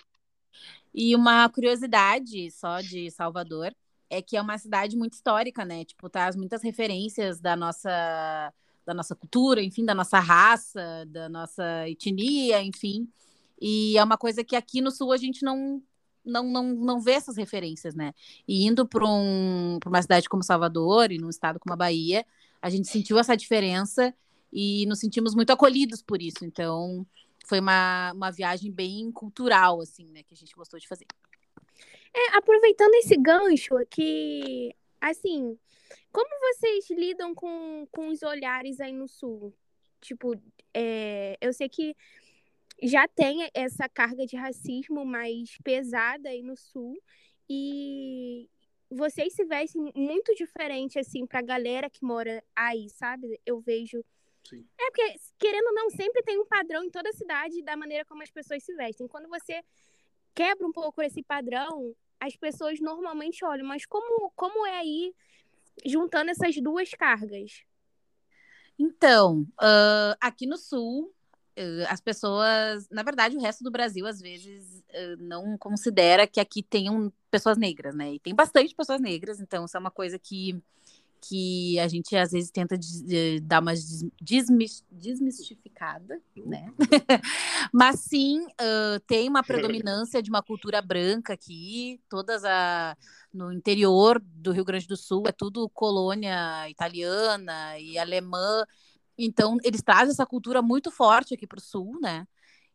E 0.98 1.14
uma 1.14 1.50
curiosidade 1.50 2.50
só 2.52 2.80
de 2.80 3.12
Salvador 3.12 3.75
é 4.10 4.22
que 4.22 4.38
é 4.38 4.42
uma 4.42 4.58
cidade 4.58 4.96
muito 4.96 5.14
histórica, 5.14 5.66
né? 5.66 5.84
Tipo, 5.84 6.10
traz 6.10 6.38
muitas 6.38 6.64
referências 6.64 7.42
da 7.42 7.56
nossa 7.56 8.54
da 8.86 8.94
nossa 8.94 9.16
cultura, 9.16 9.64
enfim, 9.64 9.84
da 9.84 9.96
nossa 9.96 10.20
raça, 10.20 11.06
da 11.08 11.28
nossa 11.28 11.90
etnia, 11.90 12.62
enfim. 12.62 13.10
E 13.60 13.98
é 13.98 14.04
uma 14.04 14.18
coisa 14.18 14.44
que 14.44 14.56
aqui 14.56 14.80
no 14.80 14.92
sul 14.92 15.12
a 15.12 15.18
gente 15.18 15.44
não 15.44 15.84
não, 16.24 16.44
não, 16.44 16.64
não 16.64 17.02
vê 17.02 17.12
essas 17.12 17.36
referências, 17.38 17.94
né? 17.94 18.14
E 18.48 18.66
indo 18.66 18.88
para 18.88 19.06
um, 19.06 19.78
pra 19.80 19.90
uma 19.90 20.02
cidade 20.02 20.30
como 20.30 20.44
Salvador 20.44 21.12
e 21.12 21.18
num 21.18 21.30
estado 21.30 21.60
como 21.60 21.74
a 21.74 21.78
Bahia, 21.78 22.25
a 22.62 22.70
gente 22.70 22.88
sentiu 22.88 23.20
essa 23.20 23.36
diferença 23.36 24.14
e 24.52 24.86
nos 24.88 25.00
sentimos 25.00 25.36
muito 25.36 25.52
acolhidos 25.52 26.02
por 26.02 26.22
isso. 26.22 26.46
Então, 26.46 27.06
foi 27.48 27.60
uma, 27.60 28.12
uma 28.14 28.32
viagem 28.32 28.72
bem 28.72 29.12
cultural, 29.12 29.82
assim, 29.82 30.06
né? 30.12 30.24
Que 30.24 30.34
a 30.34 30.38
gente 30.38 30.56
gostou 30.56 30.80
de 30.80 30.88
fazer. 30.88 31.06
É, 32.14 32.38
aproveitando 32.38 32.94
esse 32.96 33.16
gancho 33.18 33.78
aqui, 33.78 34.74
assim, 35.02 35.58
como 36.12 36.30
vocês 36.40 36.90
lidam 36.90 37.36
com, 37.36 37.86
com 37.92 38.08
os 38.08 38.24
olhares 38.24 38.80
aí 38.80 38.94
no 38.94 39.08
sul? 39.08 39.54
Tipo, 40.00 40.40
é, 40.74 41.38
eu 41.42 41.52
sei 41.52 41.68
que 41.68 41.96
já 42.82 43.08
tem 43.08 43.50
essa 43.54 43.88
carga 43.90 44.25
de 44.25 44.36
racismo 44.36 45.06
mais 45.06 45.58
pesada 45.64 46.30
aí 46.30 46.42
no 46.42 46.56
sul 46.56 46.98
e 47.50 48.50
vocês 48.90 49.34
se 49.34 49.44
vestem 49.46 49.92
muito 49.96 50.34
diferente 50.36 51.00
assim 51.00 51.25
pra 51.25 51.42
galera 51.42 51.90
que 51.90 52.04
mora 52.04 52.44
aí, 52.56 52.90
sabe? 52.90 53.40
Eu 53.46 53.60
vejo 53.60 54.04
Sim. 54.48 54.66
É 54.80 54.92
porque 54.92 55.16
querendo 55.38 55.68
ou 55.68 55.74
não 55.74 55.90
sempre 55.90 56.22
tem 56.24 56.40
um 56.40 56.46
padrão 56.46 56.84
em 56.84 56.90
toda 56.90 57.10
a 57.10 57.14
cidade 57.14 57.62
da 57.64 57.75
maneira 57.75 58.06
como 58.06 58.24
as 58.24 58.30
pessoas 58.30 58.64
se 58.64 58.74
vestem. 58.75 59.08
Quando 59.08 59.28
você 59.28 59.62
quebra 60.34 60.68
um 60.68 60.72
pouco 60.72 61.02
esse 61.02 61.24
padrão, 61.24 61.96
as 62.20 62.36
pessoas 62.36 62.80
normalmente 62.80 63.44
olham, 63.44 63.66
mas 63.66 63.86
como 63.86 64.32
como 64.36 64.66
é 64.66 64.80
aí 64.80 65.14
juntando 65.86 66.32
essas 66.32 66.56
duas 66.58 66.92
cargas? 66.92 67.64
Então, 68.78 69.48
ah, 69.58 70.18
aqui 70.20 70.46
no 70.46 70.58
sul, 70.58 71.14
uh, 71.58 71.86
as 71.88 72.02
pessoas, 72.02 72.88
na 72.90 73.04
verdade, 73.04 73.38
o 73.38 73.42
resto 73.42 73.64
do 73.64 73.72
Brasil 73.72 74.06
às 74.06 74.20
vezes 74.20 74.84
uh, 74.90 75.18
não 75.20 75.58
considera 75.58 76.28
que 76.28 76.40
aqui 76.40 76.62
tenham 76.62 77.12
pessoas 77.32 77.58
negras, 77.58 77.96
né? 77.96 78.14
E 78.14 78.20
tem 78.20 78.36
bastante 78.36 78.75
pessoas 78.75 79.02
negras, 79.02 79.40
então 79.40 79.66
isso 79.66 79.75
é 79.78 79.80
uma 79.80 79.92
coisa 79.92 80.20
que 80.20 80.62
que 81.22 81.79
a 81.79 81.88
gente 81.88 82.15
às 82.15 82.31
vezes 82.31 82.51
tenta 82.51 82.77
dar 83.43 83.62
uma 83.62 83.74
desmistificada, 84.91 86.22
né? 86.45 86.72
Mas 87.74 88.01
sim, 88.01 88.43
uh, 88.43 89.00
tem 89.07 89.27
uma 89.27 89.43
predominância 89.43 90.22
de 90.22 90.29
uma 90.29 90.43
cultura 90.43 90.81
branca 90.81 91.34
aqui, 91.34 92.00
todas 92.10 92.43
a 92.45 92.95
no 93.34 93.51
interior 93.51 94.22
do 94.24 94.51
Rio 94.51 94.63
Grande 94.63 94.88
do 94.88 94.95
Sul 94.95 95.24
é 95.27 95.31
tudo 95.31 95.69
colônia 95.69 96.69
italiana 96.69 97.77
e 97.79 97.98
alemã, 97.98 98.65
então 99.17 99.57
eles 99.63 99.81
trazem 99.81 100.12
essa 100.12 100.25
cultura 100.25 100.62
muito 100.62 100.91
forte 100.91 101.34
aqui 101.34 101.48
para 101.48 101.57
o 101.57 101.62
sul, 101.62 102.00
né? 102.00 102.25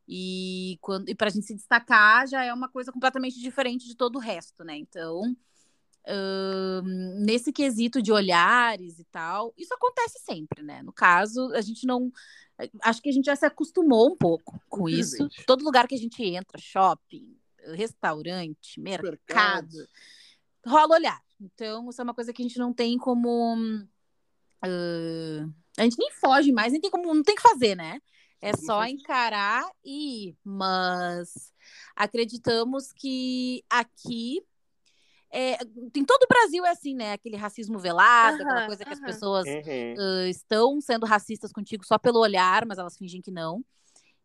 E, 0.06 0.76
quando, 0.80 1.08
e 1.08 1.14
para 1.14 1.28
a 1.28 1.30
gente 1.30 1.46
se 1.46 1.54
destacar 1.54 2.26
já 2.26 2.42
é 2.42 2.52
uma 2.52 2.68
coisa 2.68 2.90
completamente 2.90 3.38
diferente 3.40 3.86
de 3.86 3.94
todo 3.94 4.16
o 4.16 4.18
resto, 4.20 4.64
né? 4.64 4.76
Então 4.76 5.36
Uh, 6.08 6.82
nesse 7.20 7.52
quesito 7.52 8.00
de 8.00 8.10
olhares 8.10 8.98
e 8.98 9.04
tal, 9.04 9.52
isso 9.56 9.74
acontece 9.74 10.18
sempre, 10.20 10.62
né? 10.62 10.82
No 10.82 10.92
caso, 10.92 11.52
a 11.54 11.60
gente 11.60 11.86
não. 11.86 12.10
Acho 12.82 13.00
que 13.00 13.08
a 13.08 13.12
gente 13.12 13.26
já 13.26 13.36
se 13.36 13.46
acostumou 13.46 14.10
um 14.10 14.16
pouco 14.16 14.60
com 14.68 14.88
isso. 14.88 15.28
Todo 15.46 15.64
lugar 15.64 15.86
que 15.86 15.94
a 15.94 15.98
gente 15.98 16.22
entra, 16.22 16.58
shopping, 16.58 17.36
restaurante, 17.74 18.80
mercado, 18.80 19.10
mercado. 19.10 19.88
rola 20.66 20.96
olhar. 20.96 21.20
Então, 21.40 21.88
isso 21.88 22.00
é 22.00 22.04
uma 22.04 22.14
coisa 22.14 22.32
que 22.32 22.42
a 22.42 22.46
gente 22.46 22.58
não 22.58 22.72
tem 22.72 22.98
como. 22.98 23.54
Uh, 24.64 25.52
a 25.78 25.82
gente 25.84 25.98
nem 25.98 26.10
foge 26.12 26.52
mais, 26.52 26.72
nem 26.72 26.80
tem 26.80 26.90
como, 26.90 27.14
não 27.14 27.22
tem 27.22 27.34
que 27.34 27.42
fazer, 27.42 27.74
né? 27.74 28.00
É 28.42 28.56
só 28.56 28.84
encarar 28.84 29.70
e 29.84 30.28
ir. 30.28 30.38
Mas 30.42 31.52
acreditamos 31.94 32.92
que 32.92 33.62
aqui 33.68 34.42
é, 35.32 35.58
em 35.94 36.04
todo 36.04 36.22
o 36.24 36.28
Brasil 36.28 36.64
é 36.66 36.70
assim, 36.70 36.94
né? 36.94 37.12
Aquele 37.12 37.36
racismo 37.36 37.78
velado, 37.78 38.38
uhum, 38.38 38.42
aquela 38.42 38.66
coisa 38.66 38.84
que 38.84 38.90
uhum. 38.90 38.96
as 38.96 39.00
pessoas 39.00 39.46
uhum. 39.46 39.94
uh, 39.94 40.26
estão 40.28 40.80
sendo 40.80 41.06
racistas 41.06 41.52
contigo 41.52 41.84
só 41.84 41.98
pelo 41.98 42.18
olhar, 42.18 42.66
mas 42.66 42.78
elas 42.78 42.96
fingem 42.96 43.22
que 43.22 43.30
não. 43.30 43.64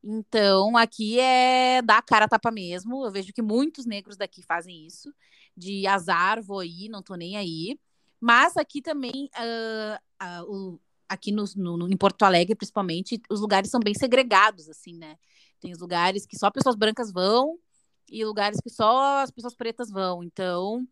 Então, 0.04 0.78
aqui 0.78 1.20
é 1.20 1.82
dar 1.82 1.98
a 1.98 2.02
cara 2.02 2.26
a 2.26 2.28
tapa 2.28 2.52
mesmo. 2.52 3.06
Eu 3.06 3.12
vejo 3.12 3.34
que 3.34 3.42
muitos 3.42 3.86
negros 3.86 4.18
daqui 4.18 4.42
fazem 4.44 4.86
isso, 4.86 5.14
de 5.56 5.86
azar, 5.88 6.42
vou 6.44 6.60
aí, 6.60 6.90
não 6.90 7.02
tô 7.02 7.16
nem 7.16 7.38
aí. 7.38 7.80
Mas 8.20 8.58
aqui 8.58 8.82
também, 8.82 9.30
uh, 9.38 10.24
uh, 10.24 10.52
o, 10.52 10.80
aqui 11.08 11.32
no, 11.32 11.46
no, 11.56 11.92
em 11.92 11.98
Porto 11.98 12.24
Alegre, 12.24 12.56
principalmente, 12.56 13.22
os 13.30 13.42
lugares 13.42 13.70
são 13.70 13.80
bem 13.80 13.94
segregados, 13.94 14.70
assim, 14.70 14.96
né? 14.96 15.18
Tem 15.60 15.72
os 15.72 15.80
lugares 15.80 16.26
que 16.26 16.38
só 16.38 16.50
pessoas 16.50 16.76
brancas 16.76 17.12
vão, 17.12 17.60
e 18.10 18.24
lugares 18.24 18.60
que 18.62 18.70
só 18.70 19.22
as 19.22 19.32
pessoas 19.32 19.56
pretas 19.56 19.90
vão. 19.90 20.24
Então, 20.24 20.88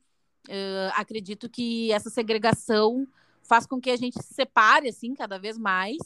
uh, 0.50 0.92
acredito 0.96 1.50
que 1.50 1.92
essa 1.92 2.10
segregação 2.10 3.08
faz 3.44 3.66
com 3.66 3.80
que 3.80 3.90
a 3.90 3.98
gente 3.98 4.22
se 4.22 4.34
separe 4.34 4.90
assim 4.90 5.14
cada 5.14 5.38
vez 5.38 5.58
mais. 5.58 5.98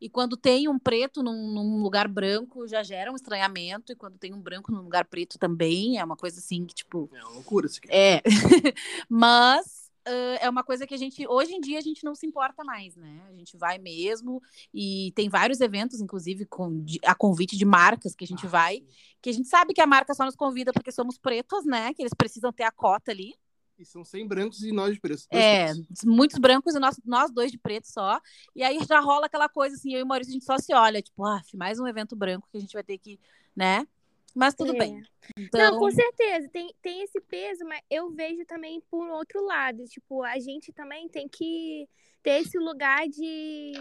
E 0.00 0.08
quando 0.08 0.36
tem 0.36 0.68
um 0.68 0.80
preto 0.80 1.22
num, 1.22 1.52
num, 1.52 1.80
lugar 1.80 2.08
branco, 2.08 2.66
já 2.66 2.82
gera 2.82 3.12
um 3.12 3.14
estranhamento. 3.14 3.92
E 3.92 3.94
quando 3.94 4.18
tem 4.18 4.34
um 4.34 4.40
branco 4.40 4.72
num 4.72 4.82
lugar 4.82 5.04
preto 5.04 5.38
também, 5.38 5.98
é 5.98 6.04
uma 6.04 6.16
coisa 6.16 6.40
assim 6.40 6.66
que, 6.66 6.74
tipo. 6.74 7.08
É 7.14 7.22
uma 7.22 7.34
loucura 7.34 7.66
isso 7.66 7.78
aqui. 7.78 7.88
É. 7.88 8.20
Mas 9.08 9.82
uh, 10.08 10.38
é 10.40 10.50
uma 10.50 10.64
coisa 10.64 10.86
que 10.86 10.94
a 10.94 10.96
gente, 10.96 11.26
hoje 11.28 11.52
em 11.52 11.60
dia, 11.60 11.78
a 11.78 11.82
gente 11.82 12.04
não 12.04 12.14
se 12.14 12.26
importa 12.26 12.64
mais, 12.64 12.96
né? 12.96 13.22
A 13.28 13.32
gente 13.32 13.56
vai 13.56 13.78
mesmo, 13.78 14.42
e 14.74 15.12
tem 15.14 15.28
vários 15.28 15.60
eventos, 15.60 16.00
inclusive, 16.00 16.46
com, 16.46 16.82
de, 16.82 16.98
a 17.04 17.14
convite 17.14 17.56
de 17.56 17.64
marcas 17.64 18.14
que 18.14 18.24
a 18.24 18.26
gente 18.26 18.46
ah, 18.46 18.50
vai, 18.50 18.76
sim. 18.78 18.86
que 19.22 19.30
a 19.30 19.32
gente 19.32 19.48
sabe 19.48 19.72
que 19.72 19.80
a 19.80 19.86
marca 19.86 20.14
só 20.14 20.24
nos 20.24 20.34
convida 20.34 20.72
porque 20.72 20.90
somos 20.90 21.16
pretos, 21.16 21.64
né? 21.64 21.94
Que 21.94 22.02
eles 22.02 22.14
precisam 22.14 22.52
ter 22.52 22.64
a 22.64 22.72
cota 22.72 23.12
ali. 23.12 23.34
E 23.82 23.84
são 23.84 24.04
100 24.04 24.28
brancos 24.28 24.62
e 24.62 24.70
nós 24.70 24.94
de 24.94 25.00
preto. 25.00 25.24
É, 25.32 25.72
muitos 26.04 26.38
brancos 26.38 26.72
e 26.76 26.78
nós, 26.78 26.96
nós 27.04 27.32
dois 27.32 27.50
de 27.50 27.58
preto 27.58 27.88
só. 27.88 28.20
E 28.54 28.62
aí 28.62 28.78
já 28.88 29.00
rola 29.00 29.26
aquela 29.26 29.48
coisa 29.48 29.74
assim, 29.74 29.92
eu 29.92 29.98
e 29.98 30.02
o 30.04 30.06
Maurício, 30.06 30.30
a 30.30 30.34
gente 30.34 30.44
só 30.44 30.56
se 30.56 30.72
olha, 30.72 31.02
tipo, 31.02 31.24
ah, 31.24 31.42
mais 31.54 31.80
um 31.80 31.86
evento 31.88 32.14
branco 32.14 32.48
que 32.48 32.56
a 32.56 32.60
gente 32.60 32.72
vai 32.74 32.84
ter 32.84 32.96
que, 32.96 33.18
né? 33.56 33.84
Mas 34.32 34.54
tudo 34.54 34.72
é. 34.76 34.78
bem. 34.78 35.02
Então... 35.36 35.60
Não, 35.60 35.78
com 35.80 35.90
certeza, 35.90 36.48
tem, 36.50 36.72
tem 36.80 37.02
esse 37.02 37.20
peso, 37.22 37.64
mas 37.64 37.82
eu 37.90 38.08
vejo 38.12 38.46
também 38.46 38.80
por 38.88 39.08
outro 39.08 39.44
lado. 39.44 39.84
Tipo, 39.86 40.22
a 40.22 40.38
gente 40.38 40.72
também 40.72 41.08
tem 41.08 41.28
que 41.28 41.88
ter 42.22 42.40
esse 42.40 42.56
lugar 42.58 43.08
de, 43.08 43.72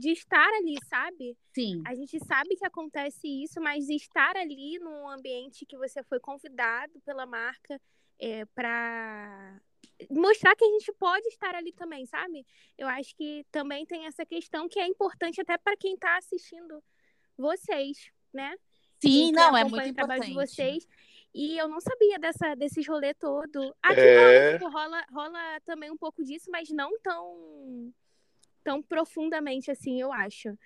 de 0.00 0.10
estar 0.10 0.48
ali, 0.58 0.74
sabe? 0.88 1.38
Sim. 1.54 1.80
A 1.86 1.94
gente 1.94 2.18
sabe 2.26 2.56
que 2.56 2.66
acontece 2.66 3.28
isso, 3.44 3.60
mas 3.60 3.88
estar 3.88 4.36
ali 4.36 4.80
num 4.80 5.08
ambiente 5.08 5.64
que 5.64 5.78
você 5.78 6.02
foi 6.02 6.18
convidado 6.18 7.00
pela 7.06 7.24
marca 7.24 7.80
é, 8.18 8.44
para 8.46 9.60
mostrar 10.10 10.54
que 10.56 10.64
a 10.64 10.68
gente 10.68 10.92
pode 10.92 11.26
estar 11.28 11.54
ali 11.54 11.72
também, 11.72 12.06
sabe? 12.06 12.46
Eu 12.76 12.88
acho 12.88 13.14
que 13.16 13.44
também 13.50 13.86
tem 13.86 14.06
essa 14.06 14.24
questão 14.24 14.68
que 14.68 14.78
é 14.78 14.86
importante 14.86 15.40
até 15.40 15.56
para 15.56 15.76
quem 15.76 15.94
está 15.94 16.16
assistindo 16.16 16.82
vocês, 17.36 18.10
né? 18.32 18.56
Sim, 19.00 19.32
não, 19.32 19.56
é 19.56 19.64
muito 19.64 19.90
o 19.90 19.94
trabalho 19.94 20.24
importante. 20.24 20.28
de 20.28 20.34
vocês. 20.34 20.88
E 21.34 21.58
eu 21.58 21.68
não 21.68 21.80
sabia 21.80 22.18
dessa, 22.18 22.54
desse 22.54 22.80
rolê 22.82 23.12
todo. 23.12 23.74
Aqui 23.82 24.00
é... 24.00 24.58
não, 24.58 24.70
rola, 24.70 25.04
rola 25.12 25.60
também 25.66 25.90
um 25.90 25.96
pouco 25.96 26.24
disso, 26.24 26.48
mas 26.50 26.70
não 26.70 26.96
tão, 27.00 27.92
tão 28.62 28.82
profundamente 28.82 29.70
assim, 29.70 30.00
eu 30.00 30.12
acho. 30.12 30.56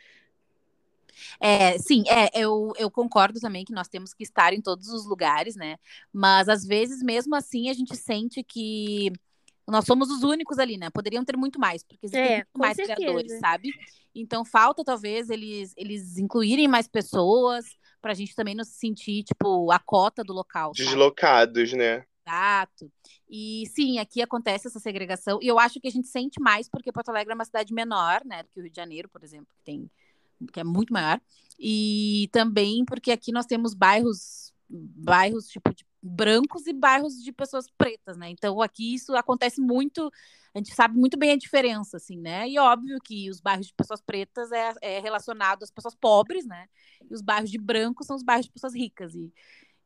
É, 1.41 1.79
sim, 1.79 2.05
é, 2.07 2.31
eu, 2.35 2.73
eu 2.77 2.91
concordo 2.91 3.41
também 3.41 3.65
que 3.65 3.73
nós 3.73 3.89
temos 3.89 4.13
que 4.15 4.23
estar 4.23 4.53
em 4.53 4.61
todos 4.61 4.89
os 4.89 5.07
lugares, 5.07 5.57
né? 5.57 5.77
Mas 6.13 6.49
às 6.49 6.65
vezes, 6.65 7.03
mesmo 7.03 7.35
assim, 7.35 7.69
a 7.69 7.73
gente 7.73 7.97
sente 7.97 8.43
que 8.43 9.13
nós 9.67 9.85
somos 9.85 10.11
os 10.11 10.23
únicos 10.23 10.59
ali, 10.59 10.77
né? 10.77 10.89
Poderiam 10.91 11.25
ter 11.25 11.37
muito 11.37 11.61
mais, 11.61 11.83
porque 11.85 12.07
existem 12.07 12.39
é, 12.39 12.47
mais 12.57 12.77
certeza. 12.77 12.97
criadores, 12.97 13.39
sabe? 13.39 13.71
Então 14.15 14.45
falta 14.45 14.83
talvez 14.83 15.29
eles, 15.31 15.75
eles 15.77 16.17
incluírem 16.17 16.67
mais 16.67 16.89
pessoas, 16.89 17.67
para 18.01 18.13
a 18.13 18.15
gente 18.15 18.35
também 18.35 18.55
não 18.55 18.65
se 18.65 18.79
sentir, 18.79 19.25
tipo, 19.25 19.71
a 19.71 19.79
cota 19.79 20.25
do 20.25 20.33
local. 20.33 20.73
Sabe? 20.75 20.89
Deslocados, 20.89 21.73
né? 21.73 22.05
Exato. 22.27 22.93
E 23.29 23.65
sim, 23.75 23.99
aqui 23.99 24.21
acontece 24.21 24.69
essa 24.69 24.79
segregação. 24.79 25.39
E 25.43 25.49
eu 25.49 25.59
acho 25.59 25.81
que 25.81 25.89
a 25.89 25.91
gente 25.91 26.09
sente 26.09 26.41
mais 26.41 26.69
porque 26.69 26.93
Porto 26.93 27.09
Alegre 27.09 27.33
é 27.33 27.35
uma 27.35 27.45
cidade 27.45 27.73
menor, 27.73 28.23
né? 28.25 28.43
Do 28.43 28.51
que 28.51 28.61
o 28.61 28.63
Rio 28.63 28.71
de 28.71 28.77
Janeiro, 28.77 29.09
por 29.09 29.25
exemplo, 29.25 29.49
que, 29.55 29.65
tem, 29.65 29.91
que 30.53 30.61
é 30.61 30.65
muito 30.65 30.93
maior. 30.93 31.21
E 31.59 32.29
também 32.33 32.85
porque 32.85 33.11
aqui 33.11 33.33
nós 33.33 33.47
temos 33.47 33.75
bairros, 33.75 34.53
bairros 34.69 35.49
tipo 35.49 35.75
de 35.75 35.85
brancos 36.01 36.67
e 36.67 36.73
bairros 36.73 37.23
de 37.23 37.33
pessoas 37.33 37.67
pretas, 37.77 38.17
né? 38.17 38.31
Então 38.31 38.63
aqui 38.63 38.95
isso 38.95 39.15
acontece 39.17 39.61
muito, 39.61 40.13
a 40.55 40.59
gente 40.59 40.75
sabe 40.75 40.97
muito 40.97 41.19
bem 41.19 41.33
a 41.33 41.37
diferença, 41.37 41.97
assim, 41.97 42.19
né? 42.19 42.49
E 42.49 42.59
óbvio 42.59 42.99
que 43.03 43.29
os 43.29 43.41
bairros 43.41 43.67
de 43.67 43.75
pessoas 43.75 44.01
pretas 44.01 44.53
é, 44.53 44.73
é 44.81 45.01
relacionado 45.01 45.65
às 45.65 45.71
pessoas 45.71 45.95
pobres, 45.95 46.47
né? 46.47 46.67
E 47.11 47.13
os 47.13 47.21
bairros 47.21 47.51
de 47.51 47.59
brancos 47.59 48.07
são 48.07 48.15
os 48.17 48.23
bairros 48.23 48.47
de 48.47 48.53
pessoas 48.53 48.75
ricas 48.75 49.15
e 49.15 49.33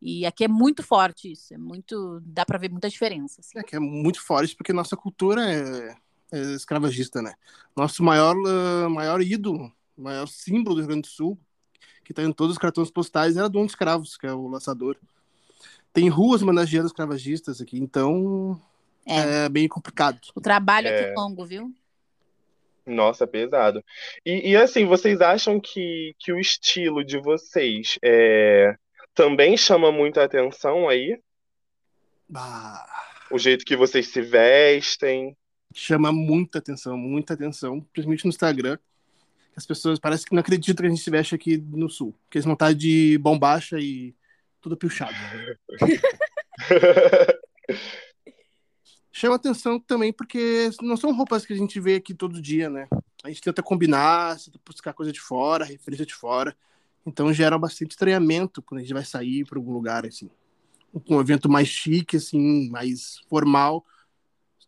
e 0.05 0.27
aqui 0.27 0.43
é 0.43 0.49
muito 0.49 0.83
forte 0.83 1.31
isso, 1.31 1.55
é 1.55 1.57
muito, 1.57 2.21
dá 2.27 2.45
para 2.45 2.59
ver 2.59 2.69
muita 2.69 2.91
diferença. 2.91 3.41
Assim. 3.41 3.57
É 3.57 3.62
que 3.62 3.77
é 3.77 3.79
muito 3.79 4.21
forte 4.21 4.57
porque 4.57 4.73
nossa 4.73 4.97
cultura 4.97 5.49
é, 5.49 5.97
é 6.33 6.41
escravagista, 6.55 7.23
né? 7.23 7.33
Nosso 7.77 8.03
maior, 8.03 8.35
uh, 8.37 8.91
maior 8.91 9.23
ídolo, 9.23 9.73
maior 9.97 10.27
símbolo 10.27 10.75
do 10.75 10.81
Rio 10.81 10.89
Grande 10.89 11.09
do 11.09 11.13
Sul, 11.13 11.39
que 12.05 12.13
está 12.13 12.23
em 12.23 12.33
todos 12.33 12.53
os 12.53 12.59
cartões 12.59 12.91
postais, 12.91 13.37
era 13.37 13.49
Dono 13.49 13.67
de 13.67 13.73
Escravos, 13.73 14.17
que 14.17 14.27
é 14.27 14.33
o 14.33 14.49
laçador. 14.49 14.97
Tem 15.93 16.09
ruas 16.09 16.43
homenageando 16.43 16.87
escravagistas 16.87 17.61
aqui, 17.61 17.79
então 17.79 18.61
é, 19.07 19.45
é 19.45 19.49
bem 19.49 19.69
complicado. 19.69 20.21
O 20.35 20.41
trabalho 20.41 20.89
é... 20.89 21.01
aqui 21.01 21.15
longo, 21.15 21.45
viu? 21.45 21.73
Nossa, 22.85 23.27
pesado. 23.27 23.85
E, 24.27 24.51
e, 24.51 24.57
assim, 24.57 24.87
vocês 24.87 25.21
acham 25.21 25.61
que, 25.61 26.17
que 26.19 26.33
o 26.33 26.39
estilo 26.39 27.05
de 27.05 27.17
vocês 27.19 27.99
é, 28.03 28.75
também 29.15 29.57
chama 29.57 29.93
muita 29.93 30.25
atenção 30.25 30.89
aí? 30.89 31.21
Bah. 32.29 32.85
O 33.31 33.39
jeito 33.39 33.65
que 33.65 33.77
vocês 33.77 34.09
se 34.09 34.21
vestem? 34.21 35.37
Chama 35.75 36.13
muita 36.13 36.59
atenção, 36.59 36.97
muita 36.97 37.35
atenção, 37.35 37.81
principalmente 37.93 38.25
no 38.25 38.31
Instagram. 38.31 38.79
As 39.57 39.67
pessoas 39.67 39.99
parecem 39.99 40.27
que 40.27 40.35
não 40.35 40.41
acreditam 40.41 40.83
que 40.83 40.87
a 40.87 40.91
gente 40.91 41.03
se 41.03 41.11
veste 41.11 41.35
aqui 41.35 41.59
no 41.59 41.88
sul. 41.88 42.15
Porque 42.25 42.38
eles 42.38 42.45
vão 42.45 42.55
estar 42.55 42.73
de 42.73 43.19
bombacha 43.19 43.79
e 43.79 44.15
tudo 44.61 44.77
pilchado. 44.77 45.15
Chama 49.12 49.37
atenção 49.37 49.79
também 49.79 50.12
porque 50.12 50.71
não 50.81 50.97
são 50.97 51.15
roupas 51.15 51.45
que 51.45 51.53
a 51.53 51.57
gente 51.57 51.79
vê 51.79 51.97
aqui 51.97 52.15
todo 52.15 52.41
dia, 52.41 52.71
né? 52.71 52.88
A 53.23 53.29
gente 53.29 53.43
tenta 53.43 53.62
combinar, 53.62 54.38
tenta 54.38 54.59
buscar 54.65 54.95
coisa 54.95 55.12
de 55.12 55.21
fora, 55.21 55.67
referência 55.67 56.07
de 56.07 56.15
fora. 56.15 56.57
Então 57.05 57.33
gera 57.33 57.59
bastante 57.59 57.91
estranhamento 57.91 58.62
quando 58.62 58.79
a 58.79 58.83
gente 58.83 58.95
vai 58.95 59.05
sair 59.05 59.45
para 59.45 59.59
algum 59.59 59.73
lugar, 59.73 60.07
assim. 60.07 60.31
Um 61.09 61.21
evento 61.21 61.49
mais 61.49 61.69
chique, 61.69 62.17
assim, 62.17 62.71
mais 62.71 63.21
formal. 63.29 63.85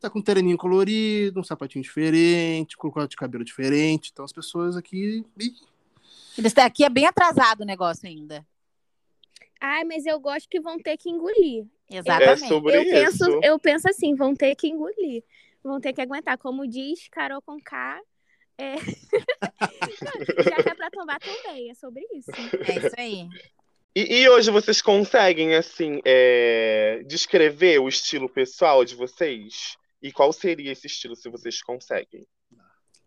Tá 0.04 0.10
com 0.10 0.18
um 0.18 0.22
terninho 0.22 0.58
colorido, 0.58 1.40
um 1.40 1.42
sapatinho 1.42 1.82
diferente, 1.82 2.76
com 2.76 2.88
um 2.88 2.90
corte 2.90 3.12
de 3.12 3.16
cabelo 3.16 3.42
diferente. 3.42 4.10
Então 4.12 4.22
as 4.22 4.34
pessoas 4.34 4.76
aqui 4.76 5.24
Esse 6.36 6.54
daqui 6.54 6.84
é 6.84 6.90
bem 6.90 7.06
atrasado 7.06 7.62
o 7.62 7.64
negócio 7.64 8.06
ainda. 8.06 8.46
Ai, 9.58 9.82
mas 9.84 10.04
eu 10.04 10.20
gosto 10.20 10.46
que 10.46 10.60
vão 10.60 10.78
ter 10.78 10.98
que 10.98 11.08
engolir. 11.08 11.64
Exatamente. 11.90 12.44
É 12.44 12.48
sobre 12.48 12.76
Eu 12.76 12.82
isso. 12.82 12.92
penso, 12.92 13.40
eu 13.42 13.58
penso 13.58 13.88
assim, 13.88 14.14
vão 14.14 14.34
ter 14.34 14.54
que 14.56 14.68
engolir. 14.68 15.24
Vão 15.62 15.80
ter 15.80 15.94
que 15.94 16.02
aguentar. 16.02 16.36
Como 16.36 16.68
diz 16.68 17.08
Carol 17.08 17.40
com 17.40 17.58
K, 17.58 17.98
é... 18.58 18.76
já 20.44 20.62
que 20.62 20.68
é 20.68 20.74
pra 20.74 20.90
tomar 20.90 21.18
também, 21.18 21.70
é 21.70 21.74
sobre 21.74 22.06
isso. 22.12 22.30
É 22.30 22.86
isso 22.86 22.94
aí. 22.98 23.26
E, 23.96 24.20
e 24.20 24.28
hoje 24.28 24.50
vocês 24.50 24.82
conseguem, 24.82 25.54
assim, 25.54 26.02
é, 26.04 27.02
descrever 27.06 27.78
o 27.78 27.88
estilo 27.88 28.28
pessoal 28.28 28.84
de 28.84 28.94
vocês? 28.94 29.78
E 30.04 30.12
qual 30.12 30.32
seria 30.34 30.70
esse 30.70 30.86
estilo, 30.86 31.16
se 31.16 31.30
vocês 31.30 31.62
conseguem? 31.62 32.26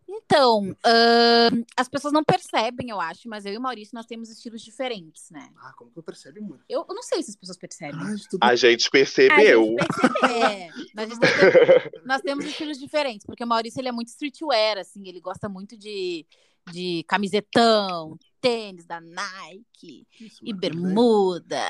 Então, 0.09 0.75
ahn, 0.85 1.63
as 1.75 1.87
pessoas 1.89 2.13
não 2.13 2.23
percebem, 2.23 2.89
eu 2.89 2.99
acho, 2.99 3.27
mas 3.27 3.45
eu 3.45 3.53
e 3.53 3.57
o 3.57 3.61
Maurício 3.61 3.93
nós 3.93 4.05
temos 4.05 4.29
estilos 4.29 4.61
diferentes, 4.63 5.29
né? 5.29 5.49
Ah, 5.57 5.73
como 5.77 5.91
que 5.91 5.99
eu 5.99 6.03
percebo, 6.03 6.41
mano? 6.41 6.63
Eu, 6.67 6.85
eu 6.89 6.95
não 6.95 7.03
sei 7.03 7.21
se 7.21 7.31
as 7.31 7.35
pessoas 7.35 7.57
percebem. 7.57 8.15
De 8.15 8.27
tudo. 8.29 8.41
A 8.41 8.55
gente 8.55 8.87
A 8.87 8.91
percebeu. 8.91 9.63
gente 9.65 9.85
percebeu. 9.85 10.35
É, 10.41 10.69
mas 10.95 11.11
a 11.11 11.13
gente 11.13 11.19
tem- 11.19 12.01
nós 12.05 12.21
temos 12.21 12.45
estilos 12.45 12.79
diferentes, 12.79 13.25
porque 13.25 13.43
o 13.43 13.47
Maurício 13.47 13.79
ele 13.79 13.89
é 13.89 13.91
muito 13.91 14.07
streetwear, 14.07 14.77
assim, 14.77 15.07
ele 15.07 15.19
gosta 15.19 15.47
muito 15.49 15.77
de, 15.77 16.25
de 16.71 17.03
camisetão, 17.07 18.17
tênis 18.47 18.85
da 18.85 19.01
Nike, 19.01 20.07
Isso, 20.19 20.39
e 20.41 20.53
bermuda, 20.53 21.61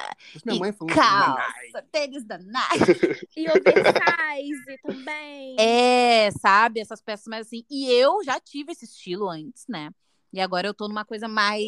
e 0.46 0.60
mãe 0.60 0.72
calça, 0.72 1.82
tênis 1.92 2.24
da 2.24 2.38
Nike. 2.40 3.28
E 3.36 3.50
oversize 3.50 4.78
também. 4.84 5.56
É, 5.60 6.30
sabe, 6.32 6.80
essas 6.80 7.02
peças 7.02 7.26
mais 7.28 7.48
assim. 7.48 7.63
E 7.70 7.92
eu 7.92 8.24
já 8.24 8.40
tive 8.40 8.72
esse 8.72 8.86
estilo 8.86 9.28
antes, 9.28 9.66
né? 9.68 9.90
E 10.32 10.40
agora 10.42 10.68
eu 10.68 10.74
tô 10.74 10.88
numa 10.88 11.06
coisa 11.06 11.28
mais. 11.28 11.63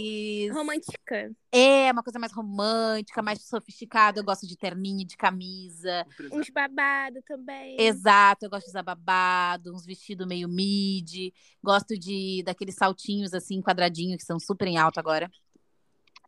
Romântica. 0.52 1.32
É, 1.52 1.92
uma 1.92 2.04
coisa 2.04 2.20
mais 2.20 2.34
romântica, 2.34 3.22
mais 3.22 3.42
sofisticada. 3.44 4.20
Eu 4.20 4.24
gosto 4.24 4.46
de 4.46 4.58
terninho, 4.58 5.08
de 5.08 5.16
camisa. 5.16 6.06
Uns 6.32 6.50
babados 6.50 7.24
também. 7.26 7.80
Exato, 7.80 8.46
eu 8.46 8.50
gosto 8.50 8.66
de 8.66 8.72
usar 8.72 8.84
babado, 8.84 9.74
uns 9.74 9.86
vestidos 9.86 10.28
meio 10.28 10.50
midi. 10.50 11.34
Gosto 11.64 11.98
de 11.98 12.44
daqueles 12.46 12.76
saltinhos 12.76 13.34
assim, 13.34 13.62
quadradinho, 13.62 14.18
que 14.18 14.24
são 14.26 14.40
super 14.40 14.68
em 14.68 14.78
alta 14.78 15.00
agora. 15.00 15.32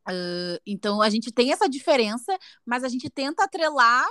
Ah, 0.05 0.59
então 0.65 1.01
a 1.01 1.09
gente 1.09 1.31
tem 1.31 1.51
essa 1.51 1.69
diferença, 1.69 2.37
mas 2.65 2.83
a 2.83 2.89
gente 2.89 3.09
tenta 3.09 3.43
atrelar, 3.43 4.07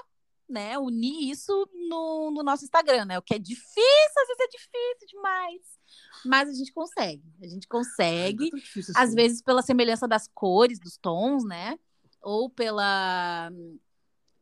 né, 0.49 0.79
unir 0.79 1.31
isso 1.31 1.69
no, 1.89 2.31
no 2.33 2.43
nosso 2.43 2.65
Instagram, 2.65 3.05
né? 3.05 3.19
O 3.19 3.23
que 3.23 3.35
é 3.35 3.39
difícil, 3.39 4.23
às 4.23 4.29
vezes 4.29 4.41
é 4.41 4.49
difícil 4.49 5.09
demais. 5.09 5.80
Mas 6.25 6.49
a 6.49 6.53
gente 6.53 6.73
consegue. 6.73 7.23
A 7.43 7.47
gente 7.47 7.67
consegue. 7.67 8.51
Tá 8.51 8.57
difícil 8.57 8.95
Às 8.97 9.09
assim. 9.09 9.17
vezes 9.17 9.43
pela 9.43 9.63
semelhança 9.63 10.07
das 10.07 10.29
cores, 10.35 10.79
dos 10.79 10.97
tons, 10.97 11.45
né? 11.45 11.79
Ou 12.23 12.51
pela. 12.51 13.51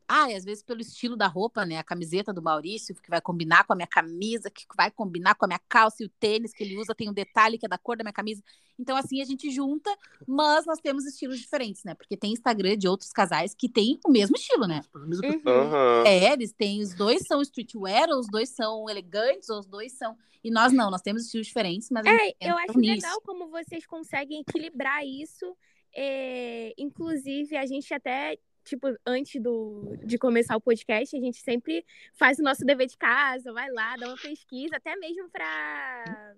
Ah, 0.09 0.31
e 0.31 0.35
às 0.35 0.45
vezes 0.45 0.63
pelo 0.63 0.81
estilo 0.81 1.17
da 1.17 1.27
roupa, 1.27 1.67
né? 1.67 1.77
A 1.77 1.85
camiseta 1.85 2.33
do 2.33 2.41
Maurício, 2.43 2.95
que 2.95 3.11
vai 3.11 3.21
combinar 3.21 3.65
com 3.65 3.75
a 3.75 3.77
minha 3.77 3.87
camisa, 3.87 4.51
que 4.51 4.65
vai 4.75 4.91
combinar 4.91 5.35
com 5.35 5.45
a 5.45 5.49
minha 5.49 5.61
calça 5.69 6.03
e 6.03 6.07
o 6.07 6.09
tênis 6.09 6.53
que 6.53 6.65
ele 6.65 6.79
usa 6.79 6.95
tem 6.95 7.11
um 7.11 7.13
detalhe 7.13 7.59
que 7.59 7.67
é 7.67 7.69
da 7.69 7.77
cor 7.77 7.97
da 7.97 8.03
minha 8.03 8.13
camisa. 8.13 8.43
Então, 8.79 8.97
assim, 8.97 9.21
a 9.21 9.25
gente 9.25 9.51
junta, 9.51 9.95
mas 10.27 10.65
nós 10.65 10.79
temos 10.79 11.05
estilos 11.05 11.39
diferentes, 11.39 11.85
né? 11.85 11.95
Porque 11.95 12.17
tem 12.17 12.33
Instagram 12.33 12.77
de 12.77 12.89
outros 12.89 13.13
casais 13.13 13.55
que 13.55 13.69
tem 13.69 13.99
o 14.07 14.11
mesmo 14.11 14.37
estilo, 14.37 14.67
né? 14.67 14.81
Uhum. 14.95 16.07
É, 16.07 16.33
eles 16.33 16.53
têm, 16.53 16.81
os 16.81 16.95
dois 16.95 17.27
são 17.27 17.43
streetwear, 17.43 18.09
ou 18.09 18.21
os 18.21 18.29
dois 18.29 18.49
são 18.51 18.89
elegantes, 18.89 19.51
ou 19.51 19.59
os 19.59 19.67
dois 19.67 19.93
são. 19.93 20.17
E 20.43 20.51
nós 20.51 20.73
não, 20.73 20.91
nós 20.91 21.03
temos 21.03 21.25
estilos 21.25 21.49
diferentes, 21.49 21.91
mas 21.91 22.07
a 22.07 22.11
gente 22.11 22.37
É, 22.41 22.51
eu 22.51 22.57
acho 22.57 22.79
unir 22.79 22.95
legal 22.95 23.21
como 23.23 23.49
vocês 23.49 23.85
conseguem 23.85 24.41
equilibrar 24.41 25.05
isso. 25.05 25.57
É, 25.95 26.73
inclusive, 26.79 27.57
a 27.57 27.67
gente 27.67 27.93
até, 27.93 28.39
tipo, 28.69 28.87
antes 29.07 29.41
do, 29.41 29.97
de 30.05 30.19
começar 30.19 30.57
o 30.57 30.61
podcast, 30.61 31.17
a 31.17 31.21
gente 31.21 31.39
sempre 31.39 31.85
faz 32.15 32.39
o 32.39 32.43
nosso 32.43 32.65
dever 32.65 32.87
de 32.87 32.97
casa, 32.97 33.53
vai 33.53 33.71
lá, 33.71 33.97
dá 33.97 34.09
uma 34.09 34.17
pesquisa, 34.17 34.77
até 34.77 34.95
mesmo 34.97 35.29
para 35.31 36.35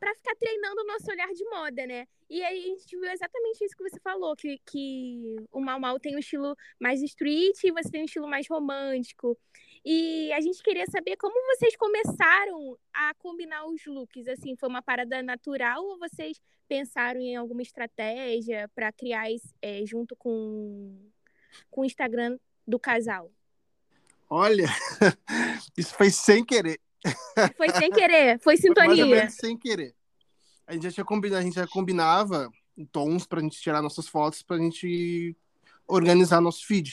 para 0.00 0.14
ficar 0.14 0.34
treinando 0.36 0.80
o 0.80 0.86
nosso 0.86 1.10
olhar 1.10 1.30
de 1.34 1.44
moda, 1.44 1.86
né? 1.86 2.08
E 2.30 2.42
aí 2.42 2.58
a 2.58 2.78
gente 2.78 2.96
viu 2.96 3.10
exatamente 3.10 3.62
isso 3.62 3.76
que 3.76 3.82
você 3.82 4.00
falou, 4.00 4.34
que, 4.34 4.58
que 4.64 5.36
o 5.52 5.60
Mal 5.60 5.78
Mal 5.78 6.00
tem 6.00 6.16
um 6.16 6.18
estilo 6.18 6.56
mais 6.80 7.02
street 7.02 7.64
e 7.64 7.70
você 7.70 7.90
tem 7.90 8.00
um 8.00 8.06
estilo 8.06 8.26
mais 8.26 8.48
romântico. 8.48 9.38
E 9.84 10.32
a 10.32 10.40
gente 10.40 10.62
queria 10.62 10.86
saber 10.86 11.16
como 11.16 11.34
vocês 11.54 11.76
começaram 11.76 12.78
a 12.94 13.12
combinar 13.14 13.66
os 13.66 13.84
looks. 13.84 14.26
Assim, 14.26 14.56
foi 14.56 14.70
uma 14.70 14.80
parada 14.80 15.22
natural 15.22 15.84
ou 15.84 15.98
vocês 15.98 16.40
pensaram 16.66 17.20
em 17.20 17.36
alguma 17.36 17.62
estratégia 17.62 18.70
para 18.74 18.92
criar 18.92 19.26
é, 19.60 19.84
junto 19.84 20.16
com, 20.16 20.96
com 21.70 21.82
o 21.82 21.84
Instagram 21.84 22.38
do 22.66 22.78
casal? 22.78 23.30
Olha, 24.28 24.68
isso 25.76 25.94
foi 25.94 26.10
sem 26.10 26.44
querer. 26.44 26.80
Foi 27.56 27.70
sem 27.70 27.90
querer, 27.90 28.38
foi 28.40 28.56
Foi 28.56 28.70
mais 28.76 28.90
ou 28.90 28.94
sintonia. 28.96 29.16
menos 29.16 29.34
sem 29.34 29.56
querer. 29.56 29.94
A 30.66 30.74
gente 30.74 30.82
já 30.84 30.92
tinha 30.92 31.04
combinado, 31.04 31.40
a 31.40 31.42
gente 31.42 31.54
já 31.54 31.66
combinava 31.66 32.50
tons 32.92 33.26
pra 33.26 33.40
gente 33.40 33.60
tirar 33.60 33.82
nossas 33.82 34.06
fotos, 34.06 34.42
pra 34.42 34.58
gente 34.58 35.36
organizar 35.86 36.40
nosso 36.40 36.66
feed. 36.66 36.92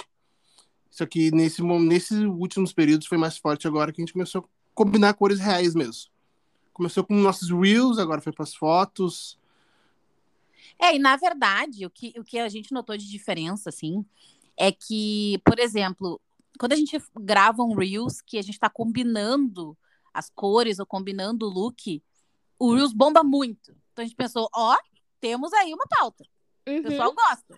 Só 0.90 1.06
que 1.06 1.32
nesse, 1.32 1.62
nesses 1.62 2.20
últimos 2.24 2.74
períodos 2.74 3.08
foi 3.08 3.18
mais 3.18 3.38
forte 3.38 3.68
agora 3.68 3.92
que 3.92 4.02
a 4.02 4.04
gente 4.04 4.14
começou 4.14 4.42
a 4.42 4.46
combinar 4.74 5.14
cores 5.14 5.40
reais 5.40 5.76
mesmo. 5.76 6.10
Começou 6.74 7.04
com 7.04 7.14
nossos 7.16 7.50
reels, 7.50 8.00
agora 8.00 8.22
foi 8.22 8.34
pras 8.34 8.56
fotos. 8.56 9.38
É, 10.80 10.96
e 10.96 11.00
na 11.00 11.16
verdade, 11.16 11.86
o 11.86 11.90
que, 11.90 12.14
o 12.18 12.24
que 12.24 12.40
a 12.40 12.50
gente 12.50 12.72
notou 12.72 12.98
de 12.98 13.08
diferença, 13.08 13.70
assim, 13.70 14.06
é 14.58 14.72
que, 14.72 15.40
por 15.46 15.60
exemplo, 15.60 16.20
quando 16.60 16.74
a 16.74 16.76
gente 16.76 16.98
grava 17.20 17.62
um 17.64 17.76
Reels 17.76 18.22
que 18.22 18.38
a 18.38 18.42
gente 18.42 18.60
tá 18.60 18.70
combinando 18.70 19.78
as 20.14 20.30
cores 20.30 20.80
ou 20.80 20.86
combinando 20.86 21.46
o 21.46 21.50
look, 21.50 22.02
o 22.58 22.74
Reels 22.74 22.92
bomba 22.94 23.24
muito. 23.24 23.72
Então 23.94 24.04
a 24.04 24.08
gente 24.08 24.16
pensou, 24.16 24.50
ó, 24.56 24.76
temos 25.20 25.54
aí 25.54 25.74
uma 25.74 25.86
pauta. 25.88 26.24
O 26.68 26.72
Uhum. 26.72 26.82
pessoal 26.84 27.14
gosta. 27.14 27.58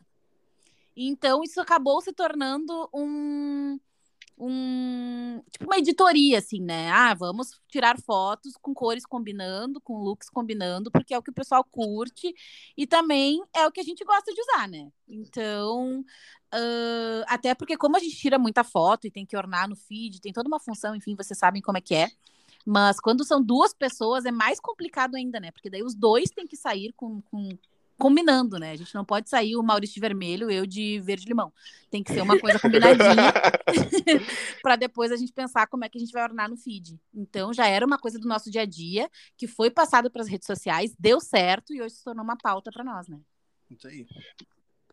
Então, 0.96 1.42
isso 1.44 1.62
acabou 1.62 2.02
se 2.02 2.12
tornando 2.12 2.90
um, 2.94 3.80
um. 4.40 5.42
Tipo, 5.52 5.66
uma 5.66 5.78
editoria, 5.78 6.40
assim, 6.40 6.62
né? 6.62 6.90
Ah, 6.90 7.14
vamos 7.14 7.60
tirar 7.68 8.00
fotos 8.00 8.54
com 8.62 8.74
cores 8.74 9.06
combinando, 9.06 9.82
com 9.82 10.02
looks 10.02 10.30
combinando, 10.30 10.90
porque 10.92 11.14
é 11.14 11.18
o 11.18 11.24
que 11.24 11.32
o 11.32 11.34
pessoal 11.34 11.64
curte 11.64 12.34
e 12.78 12.88
também 12.88 13.44
é 13.54 13.68
o 13.68 13.72
que 13.72 13.80
a 13.82 13.84
gente 13.84 14.04
gosta 14.06 14.34
de 14.34 14.42
usar, 14.42 14.68
né? 14.68 14.90
Então. 15.08 16.04
ah, 16.52 17.26
até 17.28 17.54
porque, 17.54 17.78
como 17.78 17.98
a 17.98 18.00
gente 18.00 18.16
tira 18.18 18.40
muita 18.40 18.64
foto 18.64 19.08
e 19.08 19.12
tem 19.12 19.26
que 19.26 19.38
ornar 19.38 19.68
no 19.68 19.76
feed, 19.76 20.22
tem 20.22 20.34
toda 20.34 20.48
uma 20.48 20.60
função, 20.60 20.96
enfim, 20.96 21.16
vocês 21.16 21.38
sabem 21.38 21.62
como 21.62 21.78
é 21.78 21.82
que 21.82 21.96
é. 21.96 22.10
Mas 22.66 23.00
quando 23.00 23.26
são 23.26 23.42
duas 23.42 23.74
pessoas 23.74 24.26
é 24.26 24.32
mais 24.32 24.60
complicado 24.60 25.16
ainda, 25.16 25.40
né? 25.40 25.52
Porque 25.52 25.70
daí 25.70 25.84
os 25.84 25.96
dois 25.96 26.30
têm 26.30 26.48
que 26.48 26.58
sair 26.58 26.94
com, 26.94 27.22
com 27.24 27.50
combinando, 28.00 28.58
né? 28.58 28.72
A 28.72 28.76
gente 28.76 28.96
não 28.96 29.06
pode 29.06 29.30
sair 29.30 29.56
o 29.56 29.62
Maurício 29.62 29.94
de 29.94 30.00
vermelho, 30.00 30.50
eu 30.50 30.66
de 30.66 31.00
verde 31.02 31.28
limão. 31.28 31.54
Tem 31.92 32.02
que 32.02 32.14
ser 32.14 32.22
uma 32.22 32.40
coisa 32.40 32.58
combinadinha 32.58 33.34
para 34.64 34.76
depois 34.76 35.12
a 35.12 35.18
gente 35.18 35.34
pensar 35.34 35.68
como 35.68 35.86
é 35.86 35.90
que 35.90 35.98
a 35.98 36.02
gente 36.02 36.14
vai 36.14 36.24
ornar 36.24 36.50
no 36.50 36.58
feed. 36.58 37.00
Então 37.14 37.54
já 37.54 37.68
era 37.68 37.86
uma 37.86 38.00
coisa 38.00 38.18
do 38.18 38.28
nosso 38.28 38.50
dia 38.50 38.62
a 38.62 38.66
dia 38.66 39.10
que 39.38 39.46
foi 39.46 39.70
passado 39.70 40.10
para 40.10 40.22
as 40.22 40.28
redes 40.28 40.48
sociais, 40.48 40.96
deu 40.98 41.20
certo 41.20 41.74
e 41.74 41.82
hoje 41.82 41.96
se 41.96 42.04
tornou 42.04 42.24
uma 42.24 42.38
pauta 42.38 42.72
para 42.72 42.84
nós, 42.84 43.08
né? 43.08 43.20
Isso 43.70 43.88
aí. 43.88 44.08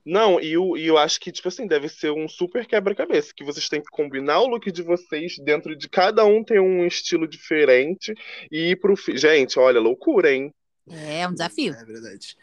Não, 0.06 0.40
e 0.40 0.52
eu, 0.52 0.76
e 0.76 0.86
eu 0.86 0.96
acho 0.96 1.18
que, 1.18 1.32
tipo 1.32 1.48
assim, 1.48 1.66
deve 1.66 1.88
ser 1.88 2.12
um 2.12 2.28
super 2.28 2.64
quebra-cabeça, 2.64 3.32
que 3.34 3.42
vocês 3.42 3.68
têm 3.68 3.80
que 3.80 3.90
combinar 3.90 4.38
o 4.38 4.46
look 4.46 4.70
de 4.70 4.80
vocês, 4.80 5.36
dentro 5.38 5.76
de 5.76 5.88
cada 5.88 6.24
um 6.24 6.44
tem 6.44 6.60
um 6.60 6.86
estilo 6.86 7.26
diferente, 7.26 8.14
e 8.48 8.70
ir 8.70 8.76
pro... 8.76 8.94
Gente, 9.16 9.58
olha, 9.58 9.80
loucura, 9.80 10.32
hein? 10.32 10.54
É 10.90 11.26
um 11.26 11.32
desafio. 11.32 11.74
É 11.74 11.84
verdade. 11.84 12.36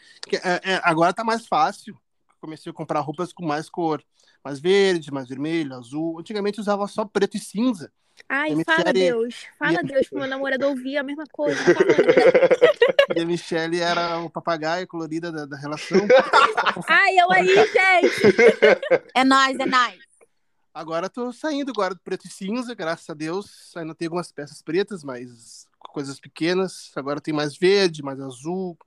É, 0.44 0.74
é, 0.74 0.82
agora 0.84 1.14
tá 1.14 1.24
mais 1.24 1.48
fácil. 1.48 1.98
Comecei 2.42 2.70
a 2.70 2.74
comprar 2.74 3.00
roupas 3.00 3.32
com 3.32 3.46
mais 3.46 3.70
cor. 3.70 4.04
Mais 4.44 4.60
verde, 4.60 5.12
mais 5.12 5.30
vermelho, 5.30 5.74
azul. 5.74 6.20
Antigamente 6.20 6.60
usava 6.60 6.86
só 6.88 7.06
preto 7.06 7.38
e 7.38 7.40
cinza. 7.40 7.92
Ai, 8.30 8.50
fala 8.64 8.78
Michele- 8.80 8.94
Deus. 9.00 9.36
Fala 9.58 9.80
e- 9.82 9.84
Deus 9.86 10.08
pro 10.10 10.20
meu 10.20 10.28
namorado 10.28 10.68
ouvir 10.68 10.98
a 10.98 11.04
mesma 11.04 11.24
coisa. 11.32 11.58
Fala. 11.64 13.16
E 13.16 13.22
a 13.22 13.26
Michelle 13.26 13.80
era 13.80 14.20
o 14.20 14.30
papagaio 14.30 14.86
colorida 14.88 15.32
da, 15.32 15.46
da 15.46 15.58
relação. 15.58 15.98
Ai, 16.88 17.18
eu 17.18 17.32
aí, 17.32 17.48
gente. 17.56 18.38
É 19.16 19.24
nóis, 19.24 19.58
é 19.60 19.66
nóis. 19.66 20.00
Agora 20.74 21.10
tô 21.10 21.32
saindo 21.32 21.72
agora 21.72 21.94
do 21.94 22.02
preto 22.02 22.26
e 22.28 22.30
cinza, 22.30 22.74
graças 22.76 23.10
a 23.10 23.14
Deus. 23.14 23.72
Ainda 23.78 23.96
tem 23.96 24.08
algumas 24.08 24.32
peças 24.32 24.62
pretas, 24.62 25.04
mas 25.04 25.68
coisas 25.94 26.20
pequenas. 26.20 26.92
Agora 26.96 27.22
tem 27.22 27.34
mais 27.34 27.56
verde, 27.56 28.04
mais 28.04 28.20
azul, 28.20 28.78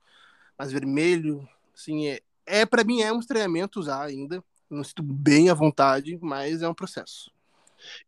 mais 0.58 0.72
vermelho. 0.72 1.48
Assim, 1.74 2.08
é, 2.08 2.20
é 2.44 2.66
para 2.66 2.84
mim 2.84 3.00
é 3.00 3.12
um 3.12 3.20
estranhamento 3.20 3.80
usar 3.80 4.02
ainda. 4.02 4.44
Não 4.68 4.84
sinto 4.84 5.02
bem 5.02 5.48
à 5.48 5.54
vontade, 5.54 6.18
mas 6.20 6.60
é 6.60 6.68
um 6.68 6.74
processo. 6.74 7.30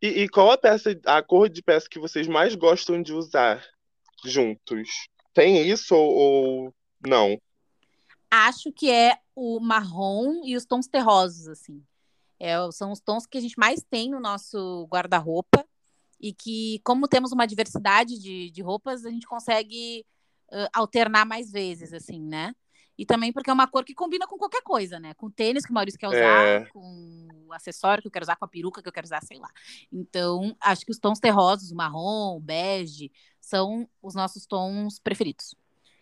E, 0.01 0.07
e 0.07 0.29
qual 0.29 0.51
a 0.51 0.57
peça, 0.57 0.99
a 1.05 1.23
cor 1.23 1.49
de 1.49 1.63
peça 1.63 1.87
que 1.89 1.99
vocês 1.99 2.27
mais 2.27 2.53
gostam 2.53 3.01
de 3.01 3.13
usar 3.13 3.65
juntos? 4.25 4.89
Tem 5.33 5.67
isso 5.67 5.95
ou, 5.95 6.13
ou 6.13 6.73
não? 7.07 7.39
acho 8.29 8.71
que 8.71 8.91
é 8.91 9.17
o 9.35 9.59
marrom 9.59 10.41
e 10.45 10.55
os 10.55 10.65
tons 10.65 10.87
terrosos, 10.87 11.47
assim. 11.47 11.83
É, 12.39 12.55
são 12.71 12.91
os 12.91 12.99
tons 12.99 13.25
que 13.25 13.37
a 13.37 13.41
gente 13.41 13.57
mais 13.57 13.83
tem 13.89 14.09
no 14.09 14.19
nosso 14.19 14.87
guarda-roupa 14.89 15.65
e 16.19 16.33
que, 16.33 16.81
como 16.83 17.07
temos 17.07 17.31
uma 17.31 17.45
diversidade 17.45 18.19
de, 18.19 18.49
de 18.51 18.61
roupas, 18.61 19.05
a 19.05 19.09
gente 19.09 19.25
consegue 19.25 20.05
uh, 20.51 20.69
alternar 20.73 21.25
mais 21.25 21.51
vezes, 21.51 21.93
assim, 21.93 22.19
né? 22.19 22.53
E 22.97 23.05
também 23.05 23.31
porque 23.31 23.49
é 23.49 23.53
uma 23.53 23.65
cor 23.65 23.85
que 23.85 23.93
combina 23.93 24.27
com 24.27 24.37
qualquer 24.37 24.61
coisa, 24.61 24.99
né? 24.99 25.13
Com 25.13 25.27
o 25.27 25.31
tênis 25.31 25.65
que 25.65 25.71
o 25.71 25.73
Maurício 25.73 25.97
quer 25.97 26.09
usar, 26.09 26.45
é. 26.45 26.65
com 26.65 27.27
o 27.47 27.53
acessório 27.53 28.01
que 28.01 28.07
eu 28.07 28.11
quero 28.11 28.23
usar, 28.23 28.35
com 28.35 28.43
a 28.43 28.47
peruca 28.47 28.81
que 28.81 28.89
eu 28.89 28.91
quero 28.91 29.05
usar, 29.05 29.23
sei 29.23 29.39
lá. 29.39 29.49
Então, 29.89 30.53
acho 30.59 30.85
que 30.85 30.91
os 30.91 30.99
tons 30.99 31.17
terrosos, 31.17 31.71
o 31.71 31.75
marrom, 31.75 32.35
o 32.35 32.41
bege, 32.41 33.09
são 33.39 33.89
os 34.01 34.13
nossos 34.15 34.45
tons 34.45 34.99
preferidos. 34.99 35.55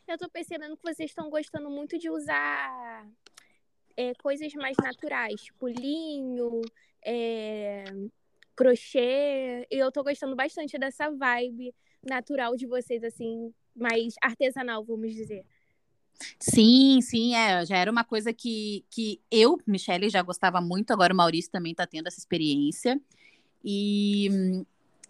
Eu 0.07 0.17
tô 0.17 0.27
percebendo 0.27 0.75
que 0.75 0.81
vocês 0.81 1.11
estão 1.11 1.29
gostando 1.29 1.69
muito 1.69 1.99
de 1.99 2.09
usar 2.09 3.05
é, 3.95 4.15
coisas 4.15 4.51
mais 4.53 4.75
naturais, 4.81 5.39
tipo 5.39 5.67
linho, 5.67 6.61
é, 7.05 7.83
crochê. 8.57 9.67
E 9.71 9.77
eu 9.77 9.91
tô 9.91 10.03
gostando 10.03 10.35
bastante 10.35 10.77
dessa 10.77 11.09
vibe 11.11 11.73
natural 12.03 12.57
de 12.57 12.65
vocês, 12.65 13.03
assim, 13.03 13.53
mais 13.75 14.15
artesanal, 14.21 14.83
vamos 14.83 15.13
dizer. 15.13 15.45
Sim, 16.39 16.99
sim, 17.01 17.35
é, 17.35 17.63
já 17.63 17.77
era 17.77 17.91
uma 17.91 18.03
coisa 18.03 18.33
que, 18.33 18.83
que 18.89 19.21
eu, 19.29 19.59
Michelle, 19.67 20.09
já 20.09 20.23
gostava 20.23 20.59
muito, 20.59 20.91
agora 20.91 21.13
o 21.13 21.15
Maurício 21.15 21.51
também 21.51 21.73
está 21.73 21.85
tendo 21.85 22.07
essa 22.07 22.17
experiência. 22.17 22.99
E, 23.63 24.65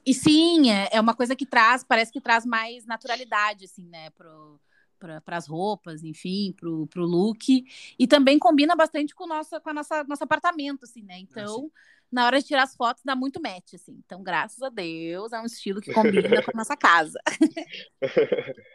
e 0.06 0.14
sim, 0.14 0.70
é, 0.70 0.90
é 0.92 1.00
uma 1.00 1.16
coisa 1.16 1.34
que 1.34 1.46
traz, 1.46 1.82
parece 1.84 2.12
que 2.12 2.20
traz 2.20 2.46
mais 2.46 2.86
naturalidade, 2.86 3.66
assim, 3.66 3.86
né, 3.88 4.10
pro, 4.12 4.60
para 4.98 5.22
as 5.38 5.48
roupas, 5.48 6.04
enfim, 6.04 6.54
para 6.54 6.70
o 6.70 7.06
look. 7.06 7.64
E 7.98 8.08
também 8.08 8.40
combina 8.40 8.76
bastante 8.76 9.14
com, 9.14 9.28
nossa, 9.28 9.60
com 9.60 9.70
a 9.70 9.74
nossa, 9.74 10.04
nosso 10.04 10.24
apartamento, 10.24 10.84
assim, 10.84 11.04
né? 11.04 11.20
Então, 11.20 11.72
na 12.12 12.26
hora 12.26 12.40
de 12.40 12.48
tirar 12.48 12.64
as 12.64 12.76
fotos, 12.76 13.04
dá 13.04 13.16
muito 13.16 13.42
match, 13.42 13.74
assim. 13.74 14.00
Então, 14.06 14.24
graças 14.24 14.62
a 14.62 14.70
Deus, 14.70 15.32
é 15.34 15.40
um 15.40 15.46
estilo 15.46 15.82
que 15.82 15.94
combina 15.94 16.42
com 16.42 16.52
a 16.52 16.58
nossa 16.58 16.76
casa. 16.76 17.20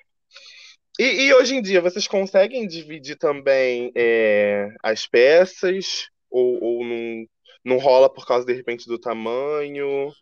e, 0.99 1.27
e, 1.27 1.35
hoje 1.35 1.57
em 1.57 1.63
dia, 1.63 1.81
vocês 1.81 2.07
conseguem 2.07 2.67
dividir 2.67 3.17
também 3.17 3.93
é, 3.95 4.69
as 4.83 5.07
peças? 5.07 6.09
Ou, 6.31 6.63
ou 6.63 6.85
não, 6.85 7.27
não 7.65 7.79
rola 7.79 8.13
por 8.13 8.27
causa, 8.27 8.47
de 8.47 8.53
repente, 8.53 8.87
do 8.87 8.99
tamanho? 8.99 10.13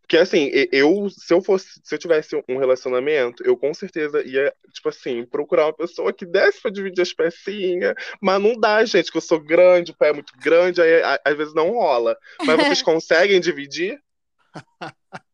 Porque 0.00 0.16
assim, 0.16 0.50
eu, 0.72 1.08
se 1.10 1.32
eu 1.32 1.40
fosse, 1.40 1.80
se 1.82 1.94
eu 1.94 1.98
tivesse 1.98 2.36
um 2.48 2.58
relacionamento, 2.58 3.42
eu 3.44 3.56
com 3.56 3.72
certeza 3.72 4.22
ia, 4.26 4.52
tipo 4.72 4.88
assim, 4.88 5.24
procurar 5.24 5.66
uma 5.66 5.72
pessoa 5.72 6.12
que 6.12 6.26
desse 6.26 6.60
pra 6.60 6.70
dividir 6.70 7.02
as 7.02 7.12
pecinhas, 7.12 7.94
mas 8.20 8.42
não 8.42 8.58
dá, 8.58 8.84
gente, 8.84 9.10
que 9.10 9.16
eu 9.16 9.22
sou 9.22 9.40
grande, 9.40 9.92
o 9.92 9.96
pé 9.96 10.10
é 10.10 10.12
muito 10.12 10.32
grande, 10.38 10.80
aí 10.80 11.02
às 11.24 11.36
vezes 11.36 11.54
não 11.54 11.70
rola. 11.70 12.16
Mas 12.44 12.56
vocês 12.56 12.82
conseguem 12.82 13.40
dividir? 13.40 14.00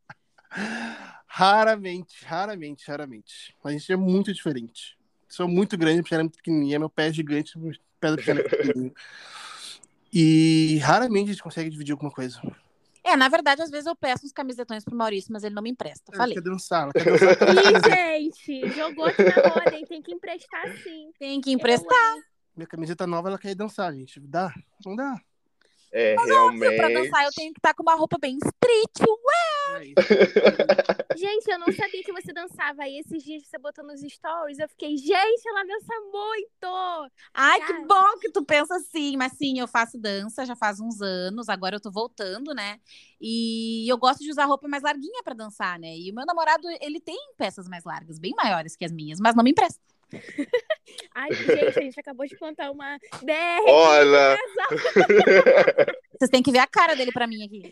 raramente, 1.26 2.24
raramente, 2.24 2.84
raramente. 2.86 3.54
A 3.64 3.70
gente 3.70 3.92
é 3.92 3.96
muito 3.96 4.32
diferente. 4.32 4.96
Sou 5.28 5.48
muito 5.48 5.76
grande, 5.76 6.02
porque 6.02 6.14
é 6.14 6.18
muito 6.18 6.36
pequenininha, 6.36 6.78
meu 6.78 6.88
pé 6.88 7.08
é 7.08 7.12
gigante, 7.12 7.58
meu 7.58 7.72
pé 7.98 8.08
é 8.08 8.16
pequenininho. 8.16 8.94
e 10.12 10.78
raramente 10.78 11.30
a 11.30 11.32
gente 11.32 11.42
consegue 11.42 11.70
dividir 11.70 11.92
alguma 11.92 12.10
coisa. 12.10 12.40
É, 13.04 13.16
na 13.16 13.28
verdade, 13.28 13.60
às 13.60 13.70
vezes 13.70 13.86
eu 13.86 13.94
peço 13.94 14.24
uns 14.24 14.32
camisetões 14.32 14.82
pro 14.82 14.96
Maurício, 14.96 15.30
mas 15.30 15.44
ele 15.44 15.54
não 15.54 15.62
me 15.62 15.70
empresta. 15.70 16.10
Falei. 16.16 16.34
Quer 16.34 16.40
dançar, 16.40 16.90
quer 16.90 17.04
dançar. 17.04 18.18
Ih, 18.18 18.30
gente, 18.32 18.70
jogou 18.70 19.04
aqui 19.04 19.22
na 19.22 19.48
roda, 19.48 19.76
hein? 19.76 19.84
Tem 19.86 20.00
que 20.00 20.12
emprestar 20.12 20.66
sim. 20.82 21.10
Tem 21.18 21.38
que 21.40 21.52
emprestar. 21.52 22.16
Minha 22.56 22.66
camiseta 22.66 23.06
nova, 23.06 23.28
ela 23.28 23.38
quer 23.38 23.54
dançar, 23.54 23.92
gente. 23.92 24.18
Dá? 24.20 24.50
Não 24.86 24.96
dá. 24.96 25.20
É, 25.92 26.14
Mas 26.14 26.26
realmente. 26.26 26.64
Óbvio, 26.64 26.76
pra 26.76 26.88
dançar 26.88 27.24
eu 27.24 27.30
tenho 27.32 27.52
que 27.52 27.58
estar 27.58 27.74
com 27.74 27.82
uma 27.82 27.94
roupa 27.94 28.16
bem 28.18 28.38
street, 28.38 29.00
ué! 29.00 29.43
Gente, 31.16 31.48
eu 31.48 31.58
não 31.58 31.72
sabia 31.72 32.02
que 32.02 32.12
você 32.12 32.32
dançava. 32.32 32.82
Aí 32.82 32.98
esses 32.98 33.22
dias 33.22 33.46
você 33.46 33.58
botou 33.58 33.84
nos 33.84 34.00
stories, 34.00 34.58
eu 34.58 34.68
fiquei, 34.68 34.96
gente, 34.96 35.48
ela 35.48 35.64
dança 35.64 35.94
muito! 36.12 37.10
Ai, 37.32 37.60
Cara. 37.60 37.72
que 37.72 37.86
bom 37.86 38.18
que 38.20 38.30
tu 38.30 38.44
pensa 38.44 38.76
assim. 38.76 39.16
Mas 39.16 39.32
sim, 39.32 39.58
eu 39.58 39.68
faço 39.68 39.98
dança 39.98 40.44
já 40.44 40.56
faz 40.56 40.80
uns 40.80 41.00
anos, 41.00 41.48
agora 41.48 41.76
eu 41.76 41.80
tô 41.80 41.90
voltando, 41.90 42.52
né? 42.52 42.80
E 43.20 43.88
eu 43.88 43.96
gosto 43.96 44.22
de 44.22 44.30
usar 44.30 44.44
roupa 44.44 44.66
mais 44.68 44.82
larguinha 44.82 45.22
para 45.22 45.34
dançar, 45.34 45.78
né? 45.78 45.96
E 45.96 46.10
o 46.10 46.14
meu 46.14 46.26
namorado, 46.26 46.68
ele 46.80 47.00
tem 47.00 47.18
peças 47.36 47.68
mais 47.68 47.84
largas, 47.84 48.18
bem 48.18 48.32
maiores 48.36 48.76
que 48.76 48.84
as 48.84 48.92
minhas, 48.92 49.20
mas 49.20 49.34
não 49.34 49.44
me 49.44 49.50
empresta. 49.50 49.80
Ai, 51.14 51.32
gente, 51.32 51.78
a 51.78 51.82
gente 51.82 52.00
acabou 52.00 52.26
de 52.26 52.36
plantar 52.36 52.70
uma 52.70 52.98
DR. 53.22 53.64
Olha! 53.66 54.38
Vocês 56.24 56.30
têm 56.30 56.42
que 56.42 56.52
ver 56.52 56.60
a 56.60 56.66
cara 56.66 56.96
dele 56.96 57.12
pra 57.12 57.26
mim 57.26 57.44
aqui. 57.44 57.70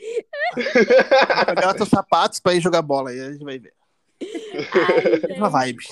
Pegar 1.47 1.75
seus 1.75 1.89
sapatos 1.89 2.39
pra 2.39 2.55
ir 2.55 2.61
jogar 2.61 2.83
bola, 2.83 3.09
aí 3.09 3.19
a 3.19 3.33
gente 3.33 3.45
vai 3.45 3.59
ver. 3.59 3.73
Ai, 4.21 5.37
uma 5.39 5.49
vibe. 5.49 5.83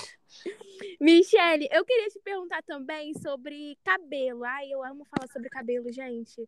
Michele, 0.99 1.67
eu 1.71 1.83
queria 1.83 2.07
te 2.09 2.19
perguntar 2.19 2.61
também 2.61 3.15
sobre 3.15 3.75
cabelo. 3.83 4.43
Ai, 4.43 4.71
eu 4.71 4.83
amo 4.83 5.05
falar 5.05 5.27
sobre 5.33 5.49
cabelo, 5.49 5.91
gente. 5.91 6.47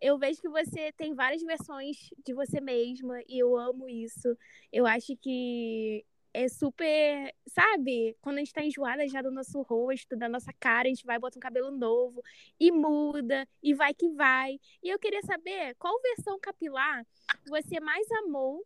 Eu 0.00 0.18
vejo 0.18 0.40
que 0.40 0.48
você 0.48 0.90
tem 0.96 1.14
várias 1.14 1.42
versões 1.42 1.96
de 2.26 2.34
você 2.34 2.60
mesma 2.60 3.20
e 3.28 3.38
eu 3.38 3.56
amo 3.56 3.88
isso. 3.88 4.36
Eu 4.72 4.84
acho 4.84 5.16
que 5.16 6.04
é 6.34 6.48
super, 6.48 7.34
sabe? 7.46 8.16
Quando 8.20 8.36
a 8.36 8.38
gente 8.40 8.52
tá 8.52 8.64
enjoada 8.64 9.06
já 9.06 9.20
do 9.20 9.30
nosso 9.30 9.60
rosto, 9.62 10.16
da 10.16 10.28
nossa 10.28 10.52
cara, 10.58 10.88
a 10.88 10.90
gente 10.90 11.04
vai 11.04 11.18
botar 11.18 11.38
um 11.38 11.40
cabelo 11.40 11.70
novo 11.70 12.22
e 12.58 12.72
muda 12.72 13.46
e 13.62 13.74
vai 13.74 13.92
que 13.92 14.08
vai. 14.10 14.58
E 14.82 14.88
eu 14.88 14.98
queria 14.98 15.22
saber 15.22 15.74
qual 15.78 16.00
versão 16.00 16.38
capilar 16.40 17.06
você 17.48 17.78
mais 17.80 18.10
amou 18.12 18.64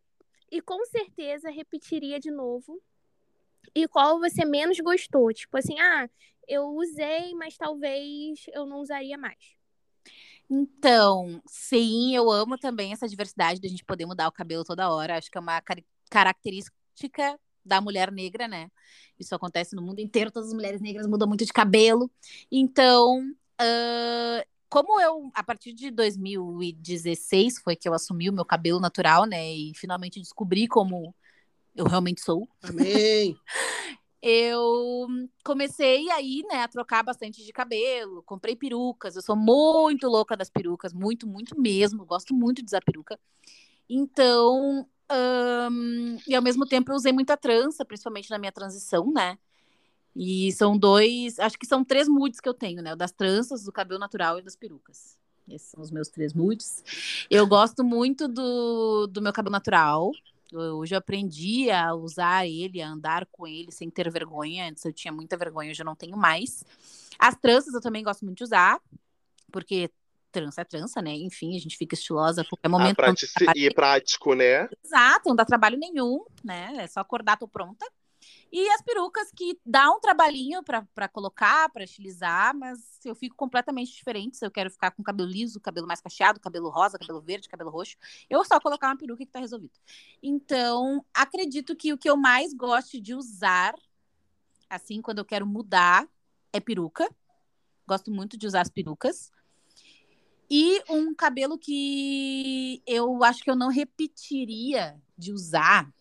e 0.51 0.61
com 0.61 0.83
certeza 0.85 1.49
repetiria 1.49 2.19
de 2.19 2.31
novo. 2.31 2.81
E 3.75 3.87
qual 3.87 4.19
você 4.19 4.45
menos 4.45 4.79
gostou? 4.79 5.33
Tipo 5.33 5.57
assim, 5.57 5.77
ah, 5.79 6.09
eu 6.47 6.67
usei, 6.67 7.35
mas 7.35 7.57
talvez 7.57 8.45
eu 8.53 8.65
não 8.65 8.79
usaria 8.79 9.17
mais. 9.17 9.57
Então, 10.49 11.41
sim, 11.45 12.15
eu 12.15 12.31
amo 12.31 12.57
também 12.57 12.93
essa 12.93 13.07
diversidade 13.07 13.59
de 13.59 13.67
a 13.67 13.69
gente 13.69 13.83
poder 13.83 14.05
mudar 14.05 14.29
o 14.29 14.31
cabelo 14.31 14.63
toda 14.63 14.89
hora. 14.89 15.17
Acho 15.17 15.29
que 15.29 15.37
é 15.37 15.41
uma 15.41 15.61
característica 16.09 16.77
da 17.67 17.81
mulher 17.81 18.11
negra, 18.11 18.47
né? 18.47 18.69
Isso 19.19 19.35
acontece 19.35 19.75
no 19.75 19.81
mundo 19.81 19.99
inteiro, 19.99 20.31
todas 20.31 20.49
as 20.49 20.55
mulheres 20.55 20.81
negras 20.81 21.07
mudam 21.07 21.27
muito 21.27 21.45
de 21.45 21.53
cabelo. 21.53 22.09
Então, 22.51 23.19
uh, 23.61 24.47
como 24.69 24.99
eu, 25.01 25.31
a 25.33 25.43
partir 25.43 25.73
de 25.73 25.89
2016, 25.91 27.59
foi 27.59 27.75
que 27.75 27.87
eu 27.87 27.93
assumi 27.93 28.29
o 28.29 28.33
meu 28.33 28.45
cabelo 28.45 28.79
natural, 28.79 29.25
né? 29.25 29.53
E 29.53 29.73
finalmente 29.75 30.19
descobri 30.19 30.67
como 30.67 31.13
eu 31.75 31.85
realmente 31.85 32.21
sou. 32.21 32.47
Amém! 32.61 33.37
eu 34.21 35.07
comecei 35.43 36.09
aí, 36.11 36.43
né, 36.49 36.63
a 36.63 36.67
trocar 36.67 37.03
bastante 37.03 37.45
de 37.45 37.53
cabelo, 37.53 38.23
comprei 38.23 38.55
perucas, 38.55 39.15
eu 39.15 39.21
sou 39.21 39.35
muito 39.35 40.07
louca 40.07 40.35
das 40.35 40.49
perucas, 40.49 40.91
muito, 40.91 41.27
muito 41.27 41.59
mesmo, 41.59 42.05
gosto 42.05 42.33
muito 42.33 42.61
de 42.61 42.65
usar 42.65 42.83
peruca. 42.83 43.19
Então, 43.89 44.87
um, 45.11 46.17
e 46.27 46.35
ao 46.35 46.41
mesmo 46.41 46.65
tempo 46.65 46.91
eu 46.91 46.95
usei 46.95 47.11
muita 47.11 47.37
trança, 47.37 47.85
principalmente 47.85 48.29
na 48.29 48.37
minha 48.37 48.51
transição, 48.51 49.11
né? 49.11 49.37
E 50.15 50.51
são 50.53 50.77
dois, 50.77 51.39
acho 51.39 51.57
que 51.59 51.65
são 51.65 51.83
três 51.83 52.07
moods 52.07 52.39
que 52.39 52.49
eu 52.49 52.53
tenho, 52.53 52.81
né? 52.81 52.93
O 52.93 52.95
das 52.95 53.11
tranças, 53.11 53.63
do 53.63 53.71
cabelo 53.71 53.99
natural 53.99 54.39
e 54.39 54.41
das 54.41 54.55
perucas. 54.55 55.17
Esses 55.47 55.69
são 55.69 55.81
os 55.81 55.91
meus 55.91 56.09
três 56.09 56.33
moods. 56.33 56.83
Eu 57.29 57.47
gosto 57.47 57.83
muito 57.83 58.27
do, 58.27 59.07
do 59.07 59.21
meu 59.21 59.31
cabelo 59.31 59.53
natural. 59.53 60.11
Hoje 60.53 60.95
eu 60.95 60.99
aprendi 60.99 61.69
a 61.69 61.93
usar 61.93 62.47
ele, 62.47 62.81
a 62.81 62.89
andar 62.89 63.25
com 63.27 63.45
ele 63.45 63.71
sem 63.71 63.89
ter 63.89 64.09
vergonha. 64.09 64.69
Antes 64.69 64.83
eu 64.83 64.91
tinha 64.91 65.11
muita 65.11 65.37
vergonha, 65.37 65.71
hoje 65.71 65.81
eu 65.81 65.85
não 65.85 65.95
tenho 65.95 66.17
mais. 66.17 66.65
As 67.19 67.35
tranças 67.35 67.73
eu 67.73 67.81
também 67.81 68.03
gosto 68.03 68.25
muito 68.25 68.39
de 68.39 68.43
usar, 68.43 68.81
porque 69.51 69.89
trança 70.31 70.61
é 70.61 70.63
trança, 70.63 71.01
né? 71.01 71.13
Enfim, 71.13 71.55
a 71.55 71.59
gente 71.59 71.77
fica 71.77 71.95
estilosa 71.95 72.41
a 72.41 72.45
qualquer 72.45 72.69
momento. 72.69 72.95
Pratici... 72.95 73.33
E 73.55 73.67
é 73.67 73.73
prático, 73.73 74.33
né? 74.33 74.69
Exato, 74.83 75.29
não 75.29 75.35
dá 75.35 75.45
trabalho 75.45 75.77
nenhum, 75.77 76.25
né? 76.43 76.73
É 76.77 76.87
só 76.87 76.99
acordar, 76.99 77.37
tô 77.37 77.47
pronta. 77.47 77.85
E 78.51 78.67
as 78.69 78.81
perucas 78.81 79.31
que 79.31 79.59
dá 79.65 79.89
um 79.91 79.99
trabalhinho 79.99 80.63
para 80.63 81.07
colocar, 81.07 81.69
para 81.69 81.83
estilizar, 81.83 82.55
mas 82.55 82.79
eu 83.03 83.13
fico 83.13 83.35
completamente 83.35 83.93
diferente. 83.93 84.37
Se 84.37 84.45
eu 84.45 84.51
quero 84.51 84.71
ficar 84.71 84.91
com 84.91 85.03
cabelo 85.03 85.29
liso, 85.29 85.59
cabelo 85.59 85.87
mais 85.87 86.01
cacheado, 86.01 86.39
cabelo 86.39 86.69
rosa, 86.69 86.97
cabelo 86.97 87.21
verde, 87.21 87.49
cabelo 87.49 87.69
roxo, 87.69 87.97
eu 88.29 88.43
só 88.45 88.59
colocar 88.59 88.87
uma 88.87 88.97
peruca 88.97 89.25
que 89.25 89.31
tá 89.31 89.39
resolvido. 89.39 89.77
Então, 90.23 91.05
acredito 91.13 91.75
que 91.75 91.91
o 91.91 91.97
que 91.97 92.09
eu 92.09 92.15
mais 92.15 92.53
gosto 92.53 93.01
de 93.01 93.13
usar, 93.13 93.75
assim, 94.69 95.01
quando 95.01 95.19
eu 95.19 95.25
quero 95.25 95.45
mudar, 95.45 96.07
é 96.53 96.59
peruca. 96.59 97.09
Gosto 97.85 98.11
muito 98.11 98.37
de 98.37 98.47
usar 98.47 98.61
as 98.61 98.69
perucas. 98.69 99.31
E 100.49 100.81
um 100.89 101.13
cabelo 101.13 101.57
que 101.57 102.81
eu 102.87 103.23
acho 103.23 103.43
que 103.43 103.51
eu 103.51 103.55
não 103.55 103.69
repetiria 103.69 104.95
de 105.17 105.33
usar. 105.33 105.91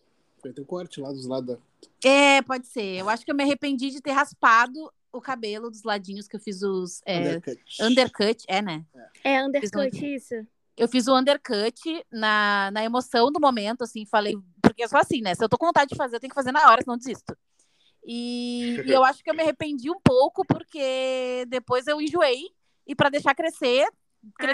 Foi 0.41 0.53
teu 0.53 0.65
corte 0.65 1.01
lá 1.01 1.11
dos 1.11 1.27
lados 1.27 1.57
da. 1.57 2.09
É, 2.09 2.41
pode 2.43 2.67
ser. 2.67 2.97
Eu 2.97 3.09
acho 3.09 3.25
que 3.25 3.31
eu 3.31 3.35
me 3.35 3.43
arrependi 3.43 3.91
de 3.91 4.01
ter 4.01 4.13
raspado 4.13 4.93
o 5.13 5.21
cabelo 5.21 5.71
dos 5.71 5.83
ladinhos 5.83 6.29
que 6.29 6.37
eu 6.37 6.41
fiz 6.41 6.63
os 6.63 7.03
é, 7.05 7.19
Undercut. 7.19 7.83
undercut, 7.83 8.45
é, 8.47 8.63
né? 8.63 8.85
É 9.25 9.45
undercut, 9.45 10.15
isso? 10.15 10.35
Eu 10.77 10.89
fiz 10.89 11.09
o 11.09 11.17
undercut 11.17 12.05
na, 12.13 12.71
na 12.71 12.85
emoção 12.85 13.33
do 13.33 13.41
momento, 13.41 13.83
assim, 13.83 14.05
falei, 14.05 14.37
porque 14.61 14.85
eu 14.85 14.89
sou 14.89 14.99
assim, 14.99 15.23
né? 15.23 15.35
Se 15.35 15.43
eu 15.43 15.49
tô 15.49 15.57
com 15.57 15.67
vontade 15.67 15.89
de 15.89 15.97
fazer, 15.97 16.17
eu 16.17 16.21
tenho 16.21 16.31
que 16.31 16.35
fazer 16.35 16.53
na 16.53 16.71
hora, 16.71 16.83
senão 16.83 16.99
desisto. 16.99 17.37
E, 18.05 18.83
e 18.85 18.93
eu 18.93 19.03
acho 19.05 19.25
que 19.25 19.31
eu 19.31 19.35
me 19.35 19.43
arrependi 19.43 19.91
um 19.91 19.99
pouco, 19.99 20.45
porque 20.45 21.47
depois 21.49 21.87
eu 21.87 22.01
enjoei, 22.01 22.51
e 22.87 22.95
pra 22.95 23.09
deixar 23.09 23.35
crescer, 23.35 23.89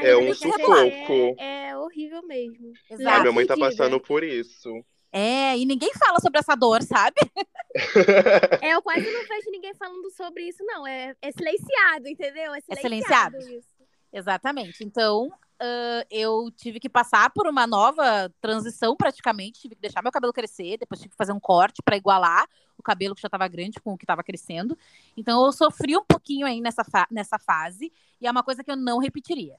É 0.03 0.17
um 0.17 0.29
mas 0.29 0.39
sufoco. 0.39 1.37
É, 1.39 1.69
é 1.71 1.77
horrível 1.77 2.23
mesmo. 2.23 2.73
A 2.91 2.95
Exato. 2.95 3.21
minha 3.21 3.33
mãe 3.33 3.47
tá 3.47 3.57
passando 3.57 3.99
por 4.01 4.23
isso. 4.23 4.85
É, 5.11 5.57
e 5.59 5.67
ninguém 5.67 5.93
fala 5.95 6.21
sobre 6.21 6.39
essa 6.39 6.55
dor, 6.55 6.83
sabe? 6.83 7.17
É, 8.63 8.75
eu 8.75 8.83
quase 8.83 9.11
não 9.11 9.27
vejo 9.27 9.51
ninguém 9.51 9.75
falando 9.75 10.11
sobre 10.11 10.45
isso, 10.49 10.63
não. 10.65 10.87
É, 10.87 11.15
é 11.21 11.33
silenciado, 11.33 12.09
entendeu? 12.09 12.55
É 12.55 12.61
silenciado. 12.61 12.81
silenciado 12.81 13.39
isso. 13.39 13.73
Exatamente. 14.13 14.85
Então, 14.85 15.33
ah, 15.63 16.05
eu 16.11 16.51
tive 16.57 16.81
que 16.81 16.89
passar 16.89 17.31
por 17.31 17.47
uma 17.47 17.69
nova 17.69 18.29
transição 18.41 18.97
praticamente. 18.97 19.61
Tive 19.61 19.77
que 19.77 19.81
deixar 19.81 20.03
meu 20.03 20.11
cabelo 20.11 20.33
crescer, 20.33 20.77
depois 20.77 21.01
tive 21.01 21.13
que 21.13 21.17
fazer 21.17 21.33
um 21.33 21.39
corte 21.39 21.81
para 21.85 21.97
igualar 21.97 22.49
o 22.83 22.85
cabelo 22.85 23.15
que 23.15 23.23
já 23.23 23.29
estava 23.29 23.49
grande 23.49 23.81
com 23.81 23.95
o 23.95 23.99
que 23.99 24.05
estava 24.05 24.23
crescendo. 24.23 24.77
Então, 25.17 25.45
eu 25.47 25.53
sofri 25.53 25.97
um 25.97 26.05
pouquinho 26.05 26.47
aí 26.47 26.61
nessa, 26.61 26.85
fa- 26.85 27.09
nessa 27.11 27.39
fase. 27.39 27.91
E 28.21 28.27
é 28.27 28.31
uma 28.31 28.43
coisa 28.43 28.63
que 28.63 28.71
eu 28.71 28.77
não 28.77 28.99
repetiria. 28.99 29.57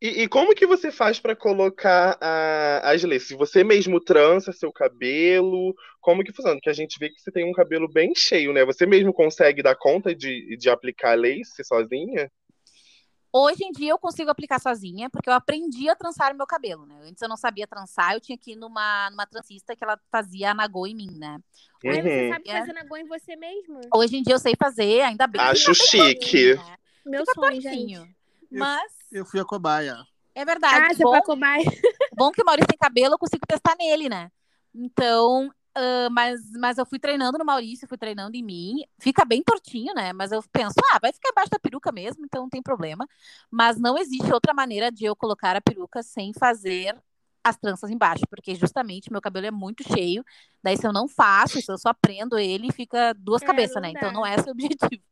E, 0.00 0.22
e 0.22 0.28
como 0.28 0.54
que 0.54 0.66
você 0.66 0.90
faz 0.90 1.20
pra 1.20 1.36
colocar 1.36 2.18
a- 2.20 2.90
as 2.90 3.02
laces? 3.04 3.36
Você 3.36 3.62
mesmo 3.62 4.00
trança 4.00 4.52
seu 4.52 4.72
cabelo? 4.72 5.74
Como 6.00 6.24
que 6.24 6.32
funciona? 6.32 6.56
Porque 6.56 6.70
a 6.70 6.74
gente 6.74 6.98
vê 6.98 7.08
que 7.08 7.20
você 7.20 7.30
tem 7.30 7.44
um 7.48 7.52
cabelo 7.52 7.88
bem 7.88 8.12
cheio, 8.14 8.52
né? 8.52 8.64
Você 8.64 8.86
mesmo 8.86 9.12
consegue 9.12 9.62
dar 9.62 9.76
conta 9.76 10.14
de, 10.14 10.56
de 10.56 10.68
aplicar 10.68 11.16
lace 11.16 11.62
sozinha? 11.64 12.30
Hoje 13.32 13.64
em 13.64 13.72
dia 13.72 13.90
eu 13.92 13.98
consigo 13.98 14.30
aplicar 14.30 14.60
sozinha, 14.60 15.08
porque 15.08 15.28
eu 15.30 15.32
aprendi 15.32 15.88
a 15.88 15.96
trançar 15.96 16.34
meu 16.34 16.46
cabelo, 16.46 16.84
né? 16.84 17.00
Antes 17.04 17.22
eu 17.22 17.28
não 17.28 17.36
sabia 17.36 17.66
trançar, 17.66 18.12
eu 18.12 18.20
tinha 18.20 18.36
que 18.36 18.52
ir 18.52 18.56
numa, 18.56 19.08
numa 19.10 19.26
transista 19.26 19.74
que 19.74 19.82
ela 19.82 19.98
fazia 20.10 20.50
a 20.50 20.54
nagô 20.54 20.86
em 20.86 20.94
mim, 20.94 21.10
né? 21.16 21.38
Você 21.82 22.02
Uhum. 22.02 22.28
sabe 22.28 22.50
É. 22.50 22.58
fazer 22.60 22.72
nagô 22.74 22.96
em 22.96 23.06
você 23.06 23.34
mesmo? 23.34 23.80
Hoje 23.94 24.16
em 24.18 24.22
dia 24.22 24.34
eu 24.34 24.38
sei 24.38 24.54
fazer, 24.58 25.00
ainda 25.00 25.26
bem. 25.26 25.40
Acho 25.40 25.74
chique. 25.74 26.54
né? 26.54 26.76
Meu 27.06 27.24
Fica 27.24 27.34
sonho, 27.34 27.60
gente. 27.60 28.16
Mas 28.50 28.92
Eu 29.10 29.24
fui 29.24 29.40
a 29.40 29.44
cobaia. 29.44 29.96
é 30.34 30.44
verdade. 30.44 30.86
Ah, 30.90 30.94
você 30.94 31.02
bom, 31.02 31.10
vai 31.10 31.22
cobaia. 31.22 31.64
bom 32.14 32.30
que 32.30 32.42
o 32.42 32.44
Maurício 32.44 32.68
tem 32.68 32.78
cabelo, 32.78 33.14
eu 33.14 33.18
consigo 33.18 33.46
testar 33.46 33.74
nele, 33.78 34.08
né? 34.10 34.30
Então, 34.74 35.50
ah, 35.74 36.08
mas, 36.10 36.40
mas 36.52 36.78
eu 36.78 36.86
fui 36.86 36.98
treinando 36.98 37.38
no 37.38 37.44
Maurício, 37.44 37.88
fui 37.88 37.98
treinando 37.98 38.36
em 38.36 38.42
mim. 38.42 38.84
Fica 39.00 39.24
bem 39.24 39.42
tortinho, 39.42 39.94
né? 39.94 40.12
Mas 40.12 40.32
eu 40.32 40.42
penso, 40.52 40.74
ah, 40.92 40.98
vai 41.00 41.12
ficar 41.12 41.30
embaixo 41.30 41.50
da 41.50 41.58
peruca 41.58 41.90
mesmo, 41.92 42.24
então 42.24 42.42
não 42.42 42.50
tem 42.50 42.62
problema. 42.62 43.06
Mas 43.50 43.78
não 43.78 43.96
existe 43.98 44.32
outra 44.32 44.54
maneira 44.54 44.90
de 44.90 45.04
eu 45.04 45.16
colocar 45.16 45.56
a 45.56 45.60
peruca 45.60 46.02
sem 46.02 46.32
fazer 46.34 46.96
as 47.44 47.56
tranças 47.56 47.90
embaixo, 47.90 48.22
porque 48.30 48.54
justamente 48.54 49.10
meu 49.10 49.20
cabelo 49.20 49.46
é 49.46 49.50
muito 49.50 49.82
cheio. 49.82 50.24
Daí, 50.62 50.76
se 50.76 50.86
eu 50.86 50.92
não 50.92 51.08
faço, 51.08 51.60
se 51.60 51.72
eu 51.72 51.78
só 51.78 51.92
prendo 51.92 52.38
ele, 52.38 52.72
fica 52.72 53.12
duas 53.14 53.42
É, 53.42 53.46
cabeças, 53.46 53.82
né? 53.82 53.90
dá. 53.90 53.90
Então 53.90 54.12
não 54.12 54.24
é 54.24 54.34
esse 54.36 54.48
o 54.48 54.52
objetivo. 54.52 55.02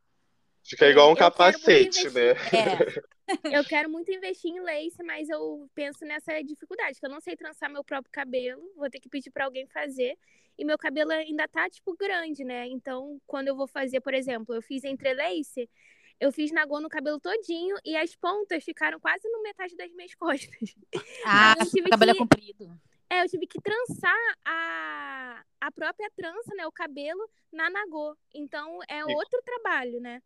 Fica 0.64 0.86
igual 0.86 1.10
um 1.10 1.16
Eu 1.16 1.16
capacete, 1.16 2.08
né? 2.10 2.34
É, 2.52 2.86
Eu 3.50 3.64
quero 3.64 3.90
muito 3.90 4.10
investir 4.12 4.50
em 4.50 4.60
lace, 4.60 5.02
mas 5.04 5.28
eu 5.28 5.68
penso 5.74 6.04
nessa 6.04 6.42
dificuldade, 6.42 6.98
que 6.98 7.06
eu 7.06 7.10
não 7.10 7.20
sei 7.20 7.36
trançar 7.36 7.70
meu 7.70 7.84
próprio 7.84 8.12
cabelo, 8.12 8.62
vou 8.76 8.90
ter 8.90 9.00
que 9.00 9.08
pedir 9.08 9.30
pra 9.30 9.44
alguém 9.46 9.66
fazer. 9.68 10.18
E 10.60 10.64
meu 10.64 10.76
cabelo 10.76 11.10
ainda 11.10 11.48
tá, 11.48 11.70
tipo, 11.70 11.96
grande, 11.96 12.44
né? 12.44 12.66
Então, 12.66 13.18
quando 13.26 13.48
eu 13.48 13.56
vou 13.56 13.66
fazer, 13.66 13.98
por 14.02 14.12
exemplo, 14.12 14.54
eu 14.54 14.60
fiz 14.60 14.84
entre 14.84 15.14
lace, 15.14 15.70
eu 16.20 16.30
fiz 16.30 16.52
nagô 16.52 16.78
no 16.80 16.88
cabelo 16.90 17.18
todinho 17.18 17.76
e 17.82 17.96
as 17.96 18.14
pontas 18.14 18.62
ficaram 18.62 19.00
quase 19.00 19.26
no 19.30 19.42
metade 19.42 19.74
das 19.74 19.90
minhas 19.94 20.14
costas. 20.20 20.76
ah, 21.24 21.54
eu 21.58 21.64
se 21.64 21.72
tive 21.72 21.86
o 21.86 21.90
cabelo 21.90 22.10
é 22.10 22.12
que- 22.12 22.18
comprido. 22.20 22.78
É, 23.08 23.22
eu 23.24 23.28
tive 23.28 23.46
que 23.46 23.58
trançar 23.60 24.36
a, 24.44 25.42
a 25.62 25.72
própria 25.72 26.10
trança, 26.14 26.54
né? 26.54 26.66
O 26.66 26.70
cabelo 26.72 27.26
na 27.50 27.70
nagô. 27.70 28.14
Então, 28.34 28.80
é 28.86 29.02
outro 29.04 29.40
trabalho, 29.42 29.98
né? 29.98 30.22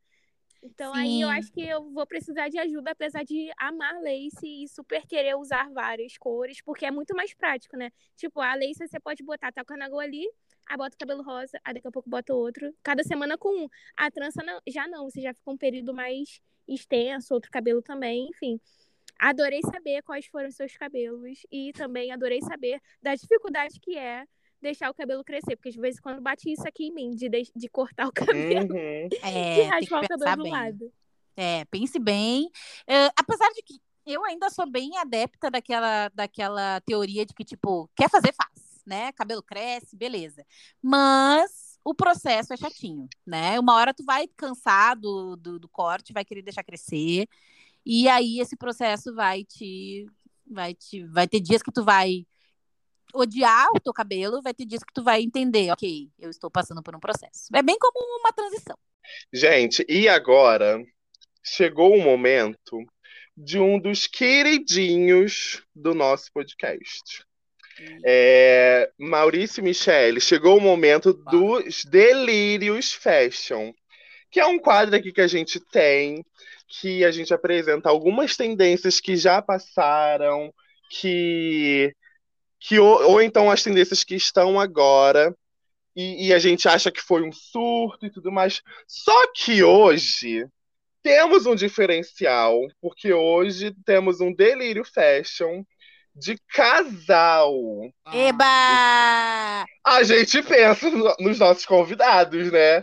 Então, 0.66 0.94
aí 0.94 1.20
eu 1.20 1.28
Sim. 1.28 1.34
acho 1.34 1.52
que 1.52 1.60
eu 1.60 1.90
vou 1.90 2.06
precisar 2.06 2.48
de 2.48 2.58
ajuda, 2.58 2.92
apesar 2.92 3.22
de 3.22 3.50
amar 3.58 4.00
lace 4.00 4.64
e 4.64 4.66
super 4.66 5.06
querer 5.06 5.36
usar 5.36 5.70
várias 5.70 6.16
cores, 6.16 6.62
porque 6.62 6.86
é 6.86 6.90
muito 6.90 7.14
mais 7.14 7.34
prático, 7.34 7.76
né? 7.76 7.90
Tipo, 8.16 8.40
a 8.40 8.54
lace 8.54 8.78
você 8.88 8.98
pode 8.98 9.22
botar, 9.22 9.52
tá 9.52 9.62
com 9.62 9.74
a 9.74 9.76
nagô 9.76 9.98
ali, 10.00 10.26
aí 10.66 10.76
bota 10.78 10.96
o 10.96 10.98
cabelo 10.98 11.22
rosa, 11.22 11.60
aí 11.62 11.74
daqui 11.74 11.86
a 11.86 11.90
pouco 11.90 12.08
bota 12.08 12.32
outro. 12.32 12.74
Cada 12.82 13.04
semana 13.04 13.36
com 13.36 13.64
um. 13.64 13.68
A 13.94 14.10
trança 14.10 14.42
não- 14.42 14.58
já 14.66 14.88
não, 14.88 15.04
você 15.10 15.20
já 15.20 15.34
fica 15.34 15.50
um 15.50 15.58
período 15.58 15.92
mais 15.92 16.40
extenso, 16.66 17.34
outro 17.34 17.50
cabelo 17.50 17.82
também, 17.82 18.26
enfim. 18.30 18.58
Adorei 19.18 19.60
saber 19.62 20.02
quais 20.02 20.26
foram 20.26 20.48
os 20.48 20.56
seus 20.56 20.74
cabelos 20.76 21.40
e 21.52 21.72
também 21.74 22.10
adorei 22.10 22.40
saber 22.40 22.80
da 23.02 23.14
dificuldade 23.14 23.78
que 23.80 23.98
é 23.98 24.26
deixar 24.64 24.90
o 24.90 24.94
cabelo 24.94 25.22
crescer, 25.22 25.54
porque 25.56 25.70
de 25.70 25.80
vez 25.80 25.96
em 25.96 26.00
quando 26.00 26.20
bate 26.20 26.50
isso 26.50 26.66
aqui 26.66 26.86
em 26.86 26.92
mim, 26.92 27.10
de, 27.10 27.28
deix- 27.28 27.52
de 27.54 27.68
cortar 27.68 28.08
o 28.08 28.12
cabelo 28.64 28.72
Uhum. 28.74 29.08
e 29.12 29.16
É, 29.22 29.54
tem 29.54 29.68
raspar 29.68 29.98
o 30.02 30.08
cabelo 30.08 30.18
pensar 30.18 30.36
do 30.36 30.42
bem. 30.42 30.52
lado. 30.52 30.92
É, 31.36 31.64
pense 31.66 31.98
bem. 31.98 32.50
É, 32.86 33.06
apesar 33.16 33.48
de 33.50 33.62
que 33.62 33.80
eu 34.06 34.24
ainda 34.24 34.50
sou 34.50 34.68
bem 34.70 34.96
adepta 34.98 35.50
daquela, 35.50 36.08
daquela 36.14 36.80
teoria 36.82 37.24
de 37.24 37.32
que, 37.34 37.44
tipo, 37.44 37.88
quer 37.96 38.08
fazer, 38.10 38.32
faz, 38.34 38.82
né? 38.86 39.12
Cabelo 39.12 39.42
cresce, 39.42 39.96
beleza. 39.96 40.44
Mas 40.82 41.78
o 41.84 41.94
processo 41.94 42.52
é 42.52 42.56
chatinho, 42.56 43.08
né? 43.26 43.58
Uma 43.58 43.74
hora 43.74 43.92
tu 43.94 44.04
vai 44.04 44.26
cansar 44.36 44.96
do, 44.96 45.36
do, 45.36 45.58
do 45.58 45.68
corte, 45.68 46.12
vai 46.12 46.24
querer 46.24 46.42
deixar 46.42 46.62
crescer. 46.62 47.26
E 47.84 48.08
aí 48.08 48.40
esse 48.40 48.56
processo 48.56 49.14
vai 49.14 49.44
te, 49.44 50.06
vai 50.46 50.74
te. 50.74 51.04
Vai 51.06 51.26
ter 51.28 51.40
dias 51.40 51.62
que 51.62 51.72
tu 51.72 51.82
vai 51.84 52.26
odiar 53.14 53.68
o 53.74 53.80
teu 53.80 53.92
cabelo, 53.92 54.42
vai 54.42 54.52
ter 54.52 54.66
dias 54.66 54.82
que 54.82 54.92
tu 54.92 55.02
vai 55.02 55.22
entender, 55.22 55.70
ok, 55.70 56.10
eu 56.18 56.28
estou 56.28 56.50
passando 56.50 56.82
por 56.82 56.94
um 56.94 57.00
processo. 57.00 57.48
É 57.54 57.62
bem 57.62 57.78
como 57.78 57.98
uma 58.20 58.32
transição. 58.32 58.76
Gente, 59.32 59.84
e 59.88 60.08
agora 60.08 60.82
chegou 61.42 61.94
o 61.94 62.02
momento 62.02 62.78
de 63.36 63.58
um 63.58 63.78
dos 63.78 64.06
queridinhos 64.06 65.62
do 65.74 65.94
nosso 65.94 66.30
podcast. 66.32 67.24
É, 68.04 68.90
Maurício 68.98 69.60
e 69.60 69.64
Michele, 69.64 70.20
chegou 70.20 70.58
o 70.58 70.60
momento 70.60 71.12
dos 71.12 71.84
Delírios 71.84 72.92
Fashion, 72.92 73.72
que 74.30 74.38
é 74.38 74.46
um 74.46 74.58
quadro 74.58 74.94
aqui 74.94 75.12
que 75.12 75.20
a 75.20 75.26
gente 75.26 75.60
tem, 75.72 76.24
que 76.68 77.04
a 77.04 77.10
gente 77.10 77.34
apresenta 77.34 77.88
algumas 77.88 78.36
tendências 78.36 79.00
que 79.00 79.16
já 79.16 79.42
passaram, 79.42 80.52
que, 80.88 81.94
que 82.66 82.78
ou, 82.78 83.10
ou 83.10 83.22
então 83.22 83.50
as 83.50 83.62
tendências 83.62 84.02
que 84.02 84.14
estão 84.14 84.58
agora, 84.58 85.36
e, 85.94 86.28
e 86.28 86.34
a 86.34 86.38
gente 86.38 86.66
acha 86.66 86.90
que 86.90 87.00
foi 87.00 87.22
um 87.22 87.30
surto 87.30 88.06
e 88.06 88.10
tudo 88.10 88.32
mais. 88.32 88.62
Só 88.88 89.26
que 89.32 89.62
hoje 89.62 90.46
temos 91.02 91.44
um 91.44 91.54
diferencial, 91.54 92.58
porque 92.80 93.12
hoje 93.12 93.74
temos 93.84 94.20
um 94.20 94.32
delírio 94.34 94.82
fashion 94.82 95.62
de 96.14 96.38
casal. 96.48 97.52
Eba! 98.12 99.66
A 99.84 100.02
gente 100.02 100.42
pensa 100.42 100.88
no- 100.90 101.14
nos 101.20 101.38
nossos 101.38 101.66
convidados, 101.66 102.50
né? 102.50 102.82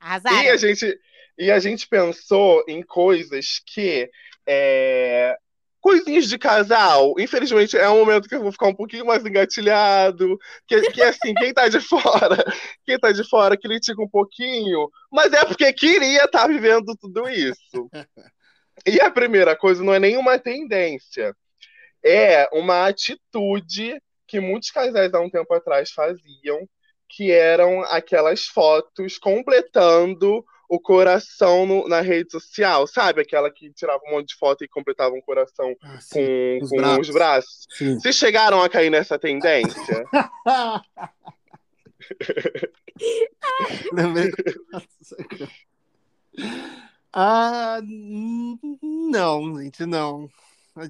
Arrasaram. 0.00 0.42
E 0.42 0.48
a 0.48 0.56
gente, 0.56 1.00
e 1.38 1.50
a 1.52 1.58
gente 1.60 1.86
pensou 1.86 2.64
em 2.66 2.82
coisas 2.82 3.60
que. 3.64 4.10
É, 4.44 5.36
coisinhas 5.80 6.28
de 6.28 6.38
casal. 6.38 7.14
Infelizmente, 7.18 7.76
é 7.76 7.88
um 7.88 7.98
momento 7.98 8.28
que 8.28 8.34
eu 8.34 8.42
vou 8.42 8.52
ficar 8.52 8.68
um 8.68 8.74
pouquinho 8.74 9.06
mais 9.06 9.24
engatilhado. 9.24 10.38
Que, 10.66 10.80
que 10.92 11.02
assim, 11.02 11.34
quem 11.34 11.52
tá 11.52 11.68
de 11.68 11.80
fora, 11.80 12.44
quem 12.84 12.98
tá 12.98 13.12
de 13.12 13.28
fora 13.28 13.56
critica 13.56 14.02
um 14.02 14.08
pouquinho, 14.08 14.90
mas 15.10 15.32
é 15.32 15.44
porque 15.44 15.72
queria 15.72 16.24
estar 16.24 16.46
vivendo 16.46 16.96
tudo 16.96 17.28
isso. 17.28 17.88
E 18.86 19.00
a 19.00 19.10
primeira 19.10 19.56
coisa 19.56 19.82
não 19.82 19.94
é 19.94 19.98
nenhuma 19.98 20.38
tendência. 20.38 21.34
É 22.04 22.48
uma 22.52 22.86
atitude 22.86 24.00
que 24.26 24.40
muitos 24.40 24.70
casais 24.70 25.12
há 25.12 25.20
um 25.20 25.30
tempo 25.30 25.52
atrás 25.52 25.90
faziam, 25.90 26.68
que 27.08 27.32
eram 27.32 27.80
aquelas 27.84 28.46
fotos 28.46 29.18
completando 29.18 30.44
o 30.68 30.78
coração 30.78 31.66
no- 31.66 31.88
na 31.88 32.00
rede 32.00 32.30
social, 32.30 32.86
sabe? 32.86 33.22
Aquela 33.22 33.50
que 33.50 33.72
tirava 33.72 34.00
um 34.06 34.12
monte 34.12 34.28
de 34.28 34.36
foto 34.36 34.62
e 34.64 34.68
completava 34.68 35.14
um 35.14 35.20
coração 35.20 35.74
Ah, 35.82 35.98
com, 36.12 36.58
os 36.62 36.70
com 36.70 36.76
braços. 36.76 37.08
os 37.08 37.14
braços. 37.14 37.66
Sim. 37.70 37.94
Vocês 37.98 38.16
chegaram 38.16 38.62
a 38.62 38.68
cair 38.68 38.90
nessa 38.90 39.18
tendência? 39.18 40.04
Ah, 47.12 47.80
não, 49.10 49.58
gente, 49.60 49.86
não. 49.86 50.28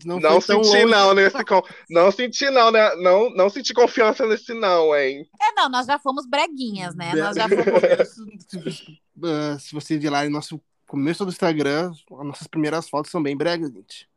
Não, 0.05 0.21
Não 0.21 0.39
senti 0.41 0.85
não 0.85 1.15
nesse 1.15 1.43
con... 1.47 1.63
Não 1.89 2.13
senti 2.13 2.51
não, 2.51 2.71
né? 2.71 2.95
Não, 2.97 3.31
não 3.31 3.49
senti 3.49 3.73
confiança 3.73 4.27
nesse 4.27 4.53
não, 4.53 4.95
hein? 4.95 5.27
É, 5.41 5.53
não, 5.53 5.71
nós 5.71 5.87
já 5.87 5.99
fomos 5.99 6.27
breguinhas, 6.29 6.95
né? 6.95 7.15
Nós 7.15 7.35
já 7.37 7.49
fomos. 7.49 7.65
se, 9.19 9.27
ah, 9.27 9.59
se 9.59 9.75
você 9.75 9.99
vir 9.99 10.11
lá 10.11 10.25
no 10.25 10.31
nosso 10.31 10.61
começo 10.87 11.25
do 11.25 11.31
Instagram, 11.31 11.91
as 11.91 12.27
nossas 12.27 12.47
primeiras 12.47 12.89
fotos 12.89 13.11
são 13.11 13.23
bem 13.23 13.37
bregas, 13.37 13.73
gente. 13.73 14.09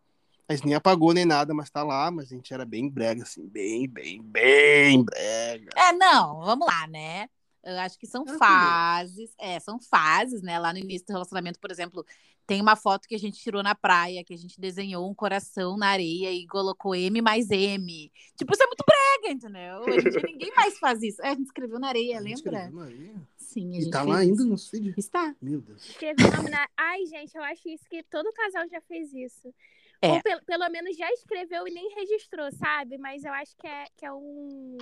A 0.48 0.56
gente 0.56 0.66
nem 0.66 0.76
apagou 0.76 1.14
nem 1.14 1.26
nada, 1.26 1.54
mas 1.54 1.70
tá 1.70 1.84
lá, 1.84 2.12
mas 2.12 2.32
a 2.32 2.36
gente 2.36 2.54
era 2.54 2.66
bem 2.66 2.90
brega, 2.90 3.24
assim, 3.24 3.48
bem, 3.48 3.88
bem, 3.88 4.22
bem 4.22 5.04
brega. 5.04 5.70
É, 5.76 5.94
não, 5.94 6.42
vamos 6.42 6.68
lá, 6.68 6.88
né? 6.88 7.30
Eu 7.64 7.78
acho 7.80 7.98
que 7.98 8.08
são 8.08 8.26
fases, 8.26 9.34
é, 9.38 9.60
são 9.60 9.80
fases, 9.80 10.42
né? 10.42 10.58
Lá 10.60 10.74
no 10.74 10.80
início 10.80 11.06
do 11.08 11.14
relacionamento, 11.14 11.60
por 11.60 11.72
exemplo, 11.72 12.06
tem 12.52 12.62
uma 12.62 12.76
foto 12.76 13.08
que 13.08 13.16
a 13.16 13.18
gente 13.18 13.40
tirou 13.40 13.64
na 13.64 13.74
praia, 13.74 14.26
que 14.26 14.34
a 14.34 14.38
gente 14.38 14.60
desenhou 14.60 15.10
um 15.10 15.16
coração 15.16 15.78
na 15.78 15.88
areia 15.88 16.34
e 16.34 16.46
colocou 16.48 16.94
M 16.94 17.22
mais 17.22 17.50
M. 17.50 18.12
Tipo, 18.36 18.52
isso 18.54 18.62
é 18.62 18.66
muito 18.68 18.84
brega, 18.86 19.34
entendeu? 19.34 19.80
Hoje 19.80 20.06
em 20.08 20.12
dia 20.12 20.22
ninguém 20.26 20.52
mais 20.54 20.78
faz 20.78 21.02
isso. 21.02 21.22
É, 21.22 21.30
a 21.30 21.34
gente 21.34 21.46
escreveu 21.46 21.80
na 21.80 21.88
areia, 21.88 22.20
A 22.20 22.22
gente 22.22 22.44
lembra? 22.44 22.60
escreveu 22.66 22.82
aí. 22.82 23.16
Sim, 23.38 23.74
a 23.76 23.78
E 23.78 23.82
gente 23.84 23.92
tá 23.92 24.00
fez 24.00 24.10
lá 24.12 24.18
ainda 24.20 24.34
isso. 24.42 24.46
no 24.50 24.58
feed. 24.58 24.94
Está. 24.98 25.34
Meu 25.42 25.62
Deus. 25.62 25.86
Escrever 25.92 26.26
o 26.26 26.36
nome 26.36 26.50
na... 26.50 26.68
Ai, 26.76 27.06
gente, 27.06 27.38
eu 27.38 27.44
acho 27.44 27.70
isso 27.70 27.86
que 27.90 28.04
todo 28.04 28.34
casal 28.34 28.68
já 28.70 28.82
fez 28.82 29.14
isso. 29.14 29.54
É. 30.02 30.10
Ou 30.12 30.22
pelo, 30.22 30.44
pelo 30.44 30.70
menos 30.70 30.98
já 30.98 31.10
escreveu 31.14 31.66
e 31.68 31.72
nem 31.72 31.94
registrou, 31.96 32.52
sabe? 32.52 32.98
Mas 32.98 33.24
eu 33.24 33.32
acho 33.32 33.56
que 33.56 33.68
é, 33.68 33.86
que 33.96 34.06
é 34.06 34.12
um 34.12 34.78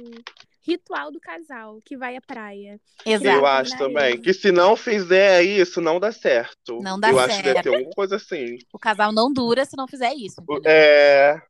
ritual 0.61 1.11
do 1.11 1.19
casal 1.19 1.81
que 1.83 1.97
vai 1.97 2.15
à 2.15 2.21
praia. 2.21 2.79
Exato. 3.05 3.27
Eu 3.27 3.45
acho 3.45 3.77
também. 3.77 4.21
Que 4.21 4.33
se 4.33 4.51
não 4.51 4.75
fizer 4.75 5.43
isso, 5.43 5.81
não 5.81 5.99
dá 5.99 6.11
certo. 6.11 6.79
Não 6.81 6.99
dá 6.99 7.11
Eu 7.11 7.19
acho 7.19 7.37
que 7.37 7.43
deve 7.43 7.53
certo. 7.55 7.63
ter 7.63 7.75
alguma 7.75 7.95
coisa 7.95 8.15
assim. 8.17 8.57
O 8.73 8.79
casal 8.79 9.11
não 9.11 9.31
dura 9.31 9.65
se 9.65 9.77
não 9.77 9.87
fizer 9.87 10.13
isso. 10.13 10.41
entendeu? 10.41 10.61
É. 10.65 11.41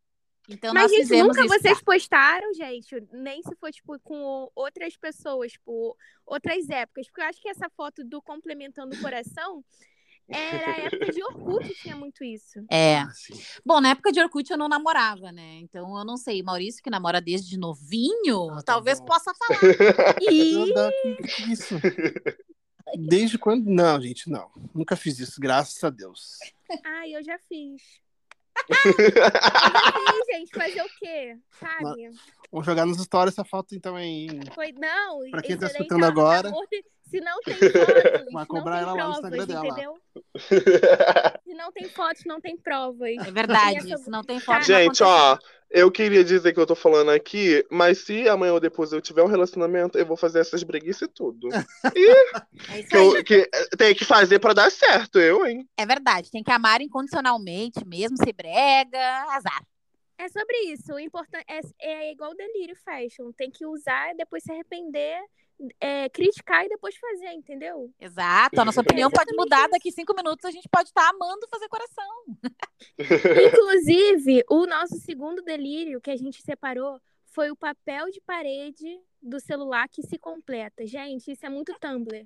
Então 0.49 0.73
Mas, 0.73 0.83
nós 0.83 0.91
gente, 0.91 1.01
fizemos 1.01 1.37
nunca 1.37 1.45
isso. 1.45 1.59
vocês 1.59 1.77
tá? 1.77 1.83
postaram, 1.85 2.53
gente, 2.55 3.07
nem 3.11 3.41
se 3.43 3.55
for, 3.55 3.71
tipo, 3.71 3.99
com 3.99 4.49
outras 4.55 4.97
pessoas, 4.97 5.51
tipo, 5.51 5.95
outras 6.25 6.67
épocas. 6.69 7.07
Porque 7.07 7.21
eu 7.21 7.25
acho 7.25 7.41
que 7.41 7.49
essa 7.49 7.69
foto 7.69 8.03
do 8.03 8.19
complementando 8.21 8.95
o 8.95 9.01
coração 9.01 9.63
era 10.29 10.71
a 10.71 10.77
época 10.85 11.11
de 11.11 11.23
Orkut, 11.23 11.73
tinha 11.81 11.95
muito 11.95 12.23
isso. 12.23 12.63
É. 12.69 13.05
Sim. 13.13 13.33
Bom, 13.65 13.79
na 13.81 13.89
época 13.89 14.11
de 14.11 14.19
Orkut 14.21 14.49
eu 14.51 14.57
não 14.57 14.67
namorava, 14.69 15.31
né? 15.31 15.59
Então 15.61 15.97
eu 15.97 16.05
não 16.05 16.17
sei. 16.17 16.41
Maurício, 16.43 16.81
que 16.83 16.89
namora 16.89 17.19
desde 17.21 17.57
novinho, 17.57 18.49
Ah, 18.51 18.55
tá 18.57 18.63
talvez 18.73 18.99
bom. 18.99 19.05
possa 19.07 19.33
falar. 19.35 19.59
E 20.21 20.53
Não 20.53 20.73
dá- 20.73 20.91
que- 20.91 21.15
que 21.23 21.51
isso? 21.51 21.75
Desde 22.97 23.37
quando? 23.37 23.65
Não, 23.69 24.01
gente, 24.01 24.29
não. 24.29 24.49
Nunca 24.73 24.95
fiz 24.95 25.19
isso, 25.19 25.39
graças 25.39 25.83
a 25.83 25.89
Deus. 25.89 26.37
Ai, 26.83 27.15
eu 27.15 27.23
já 27.23 27.37
fiz. 27.47 27.81
Já 28.67 28.75
fiz, 28.75 30.25
gente. 30.31 30.51
Fazer 30.53 30.81
o 30.81 30.89
quê? 30.99 31.37
Sabe? 31.59 32.09
Vamos 32.51 32.65
jogar 32.65 32.85
nos 32.85 33.01
stories 33.01 33.33
essa 33.33 33.45
foto 33.45 33.75
então 33.75 33.95
aí. 33.95 34.27
Foi, 34.55 34.71
não. 34.73 35.29
Pra 35.31 35.41
quem 35.41 35.57
tá 35.57 35.67
escutando 35.67 36.03
agora. 36.05 36.49
morto. 36.49 36.69
Se 37.09 37.19
não 37.21 37.41
tem 37.41 37.55
fotos, 37.55 37.73
Vai 38.31 38.33
não 38.33 38.45
cobrar 38.45 38.75
tem 38.75 38.83
ela 38.83 38.93
lá 38.93 39.07
no 39.07 39.13
provas, 39.13 39.17
Instagram 39.17 39.45
dela. 39.47 39.67
entendeu? 39.67 39.97
Se 41.43 41.53
não 41.55 41.71
tem 41.71 41.89
fotos, 41.89 42.23
não 42.25 42.39
tem 42.39 42.55
provas. 42.57 43.17
É 43.27 43.31
verdade. 43.31 43.97
Se 43.97 44.09
não 44.11 44.21
tem 44.23 44.39
foto. 44.39 44.57
não 44.57 44.63
Gente, 44.63 45.01
ó, 45.01 45.37
eu 45.69 45.91
queria 45.91 46.23
dizer 46.23 46.53
que 46.53 46.59
eu 46.59 46.65
tô 46.65 46.75
falando 46.75 47.11
aqui, 47.11 47.65
mas 47.69 47.99
se 47.99 48.27
amanhã 48.27 48.53
ou 48.53 48.59
depois 48.59 48.91
eu 48.91 49.01
tiver 49.01 49.23
um 49.23 49.27
relacionamento, 49.27 49.97
eu 49.97 50.05
vou 50.05 50.17
fazer 50.17 50.39
essas 50.39 50.63
breguices 50.63 51.03
e 51.03 51.07
tudo. 51.07 51.49
É 52.69 52.79
isso 52.79 52.89
Que, 52.89 52.97
eu, 52.97 53.23
que 53.23 53.49
eh, 53.53 53.69
tem 53.77 53.95
que 53.95 54.03
fazer 54.03 54.39
pra 54.39 54.53
dar 54.53 54.71
certo, 54.71 55.19
eu, 55.19 55.45
hein? 55.45 55.67
É 55.77 55.85
verdade. 55.85 56.31
Tem 56.31 56.43
que 56.43 56.51
amar 56.51 56.81
incondicionalmente, 56.81 57.85
mesmo 57.85 58.17
se 58.17 58.33
brega, 58.33 59.25
azar. 59.29 59.63
É 60.17 60.27
sobre 60.27 60.57
isso. 60.73 60.93
O 60.93 60.99
importante 60.99 61.45
é, 61.47 61.61
é 61.81 62.11
igual 62.11 62.35
delírio 62.35 62.75
fashion. 62.83 63.31
Tem 63.31 63.49
que 63.49 63.65
usar 63.65 64.11
e 64.11 64.17
depois 64.17 64.43
se 64.43 64.51
arrepender, 64.51 65.21
é, 65.79 66.09
criticar 66.09 66.65
e 66.65 66.69
depois 66.69 66.95
fazer, 66.95 67.31
entendeu? 67.33 67.91
Exato. 67.99 68.59
A 68.59 68.65
nossa 68.65 68.81
opinião 68.81 69.09
pode 69.09 69.29
exatamente 69.29 69.45
mudar 69.45 69.61
isso. 69.61 69.71
daqui 69.71 69.91
cinco 69.91 70.15
minutos. 70.15 70.45
A 70.45 70.51
gente 70.51 70.67
pode 70.69 70.89
estar 70.89 71.09
amando 71.09 71.47
fazer 71.49 71.67
coração. 71.67 72.25
Inclusive, 73.47 74.43
o 74.49 74.65
nosso 74.65 74.95
segundo 74.97 75.41
delírio 75.41 76.01
que 76.01 76.11
a 76.11 76.17
gente 76.17 76.41
separou 76.41 76.99
foi 77.25 77.51
o 77.51 77.55
papel 77.55 78.09
de 78.09 78.21
parede 78.21 78.99
do 79.21 79.39
celular 79.39 79.87
que 79.89 80.01
se 80.01 80.17
completa. 80.17 80.85
Gente, 80.85 81.31
isso 81.31 81.45
é 81.45 81.49
muito 81.49 81.73
Tumblr. 81.79 82.23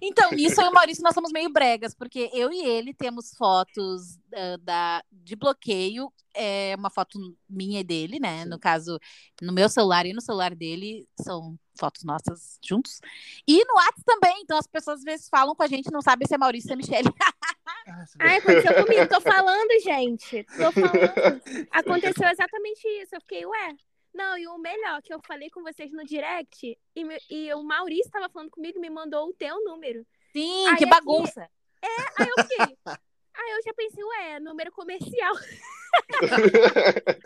Então, 0.00 0.30
nisso 0.32 0.60
eu 0.60 0.66
e 0.66 0.70
o 0.70 0.72
Maurício 0.72 1.02
nós 1.02 1.14
somos 1.14 1.32
meio 1.32 1.50
bregas, 1.50 1.94
porque 1.94 2.30
eu 2.32 2.52
e 2.52 2.64
ele 2.64 2.94
temos 2.94 3.34
fotos 3.36 4.18
ah, 4.34 4.56
da, 4.60 5.04
de 5.10 5.36
bloqueio, 5.36 6.12
é 6.34 6.74
uma 6.76 6.90
foto 6.90 7.18
minha 7.48 7.80
e 7.80 7.84
dele, 7.84 8.18
né? 8.18 8.44
No 8.44 8.58
caso, 8.58 8.98
no 9.40 9.52
meu 9.52 9.68
celular 9.68 10.06
e 10.06 10.12
no 10.12 10.20
celular 10.20 10.54
dele, 10.54 11.06
são 11.20 11.58
fotos 11.78 12.04
nossas 12.04 12.58
juntos. 12.62 13.00
E 13.46 13.64
no 13.64 13.74
WhatsApp 13.74 14.02
também, 14.04 14.40
então 14.42 14.58
as 14.58 14.66
pessoas 14.66 14.98
às 15.00 15.04
vezes 15.04 15.28
falam 15.28 15.54
com 15.54 15.62
a 15.62 15.66
gente, 15.66 15.92
não 15.92 16.00
sabem 16.00 16.26
se 16.26 16.34
é 16.34 16.38
Maurício 16.38 16.70
ou 16.70 16.82
se 16.82 16.94
é 16.94 16.96
Michelle. 17.02 17.14
Ah, 17.20 17.32
Ai, 18.20 18.36
aconteceu 18.38 18.74
comigo. 18.84 19.08
Tô 19.08 19.20
falando, 19.20 19.82
gente. 19.82 20.44
Tô 20.44 20.72
falando. 20.72 21.42
Aconteceu 21.70 22.28
exatamente 22.28 22.86
isso. 23.02 23.14
Eu 23.14 23.20
fiquei, 23.20 23.44
ué. 23.44 23.76
Não, 24.14 24.36
e 24.36 24.46
o 24.46 24.58
melhor, 24.58 25.00
que 25.02 25.12
eu 25.12 25.20
falei 25.26 25.48
com 25.50 25.62
vocês 25.62 25.90
no 25.92 26.04
direct, 26.04 26.78
e, 26.94 27.04
me- 27.04 27.18
e 27.30 27.52
o 27.54 27.62
Maurício 27.62 28.10
tava 28.10 28.28
falando 28.28 28.50
comigo 28.50 28.76
e 28.78 28.80
me 28.80 28.90
mandou 28.90 29.28
o 29.28 29.32
teu 29.34 29.62
número. 29.64 30.06
Sim, 30.32 30.66
Aí 30.66 30.76
que 30.76 30.84
aqui- 30.84 30.90
bagunça. 30.90 31.48
Aí 32.18 32.28
eu 32.28 32.44
fiquei. 32.44 32.76
Aí 33.34 33.50
eu 33.56 33.62
já 33.64 33.72
pensei, 33.74 34.04
ué, 34.04 34.38
número 34.40 34.70
comercial. 34.72 35.34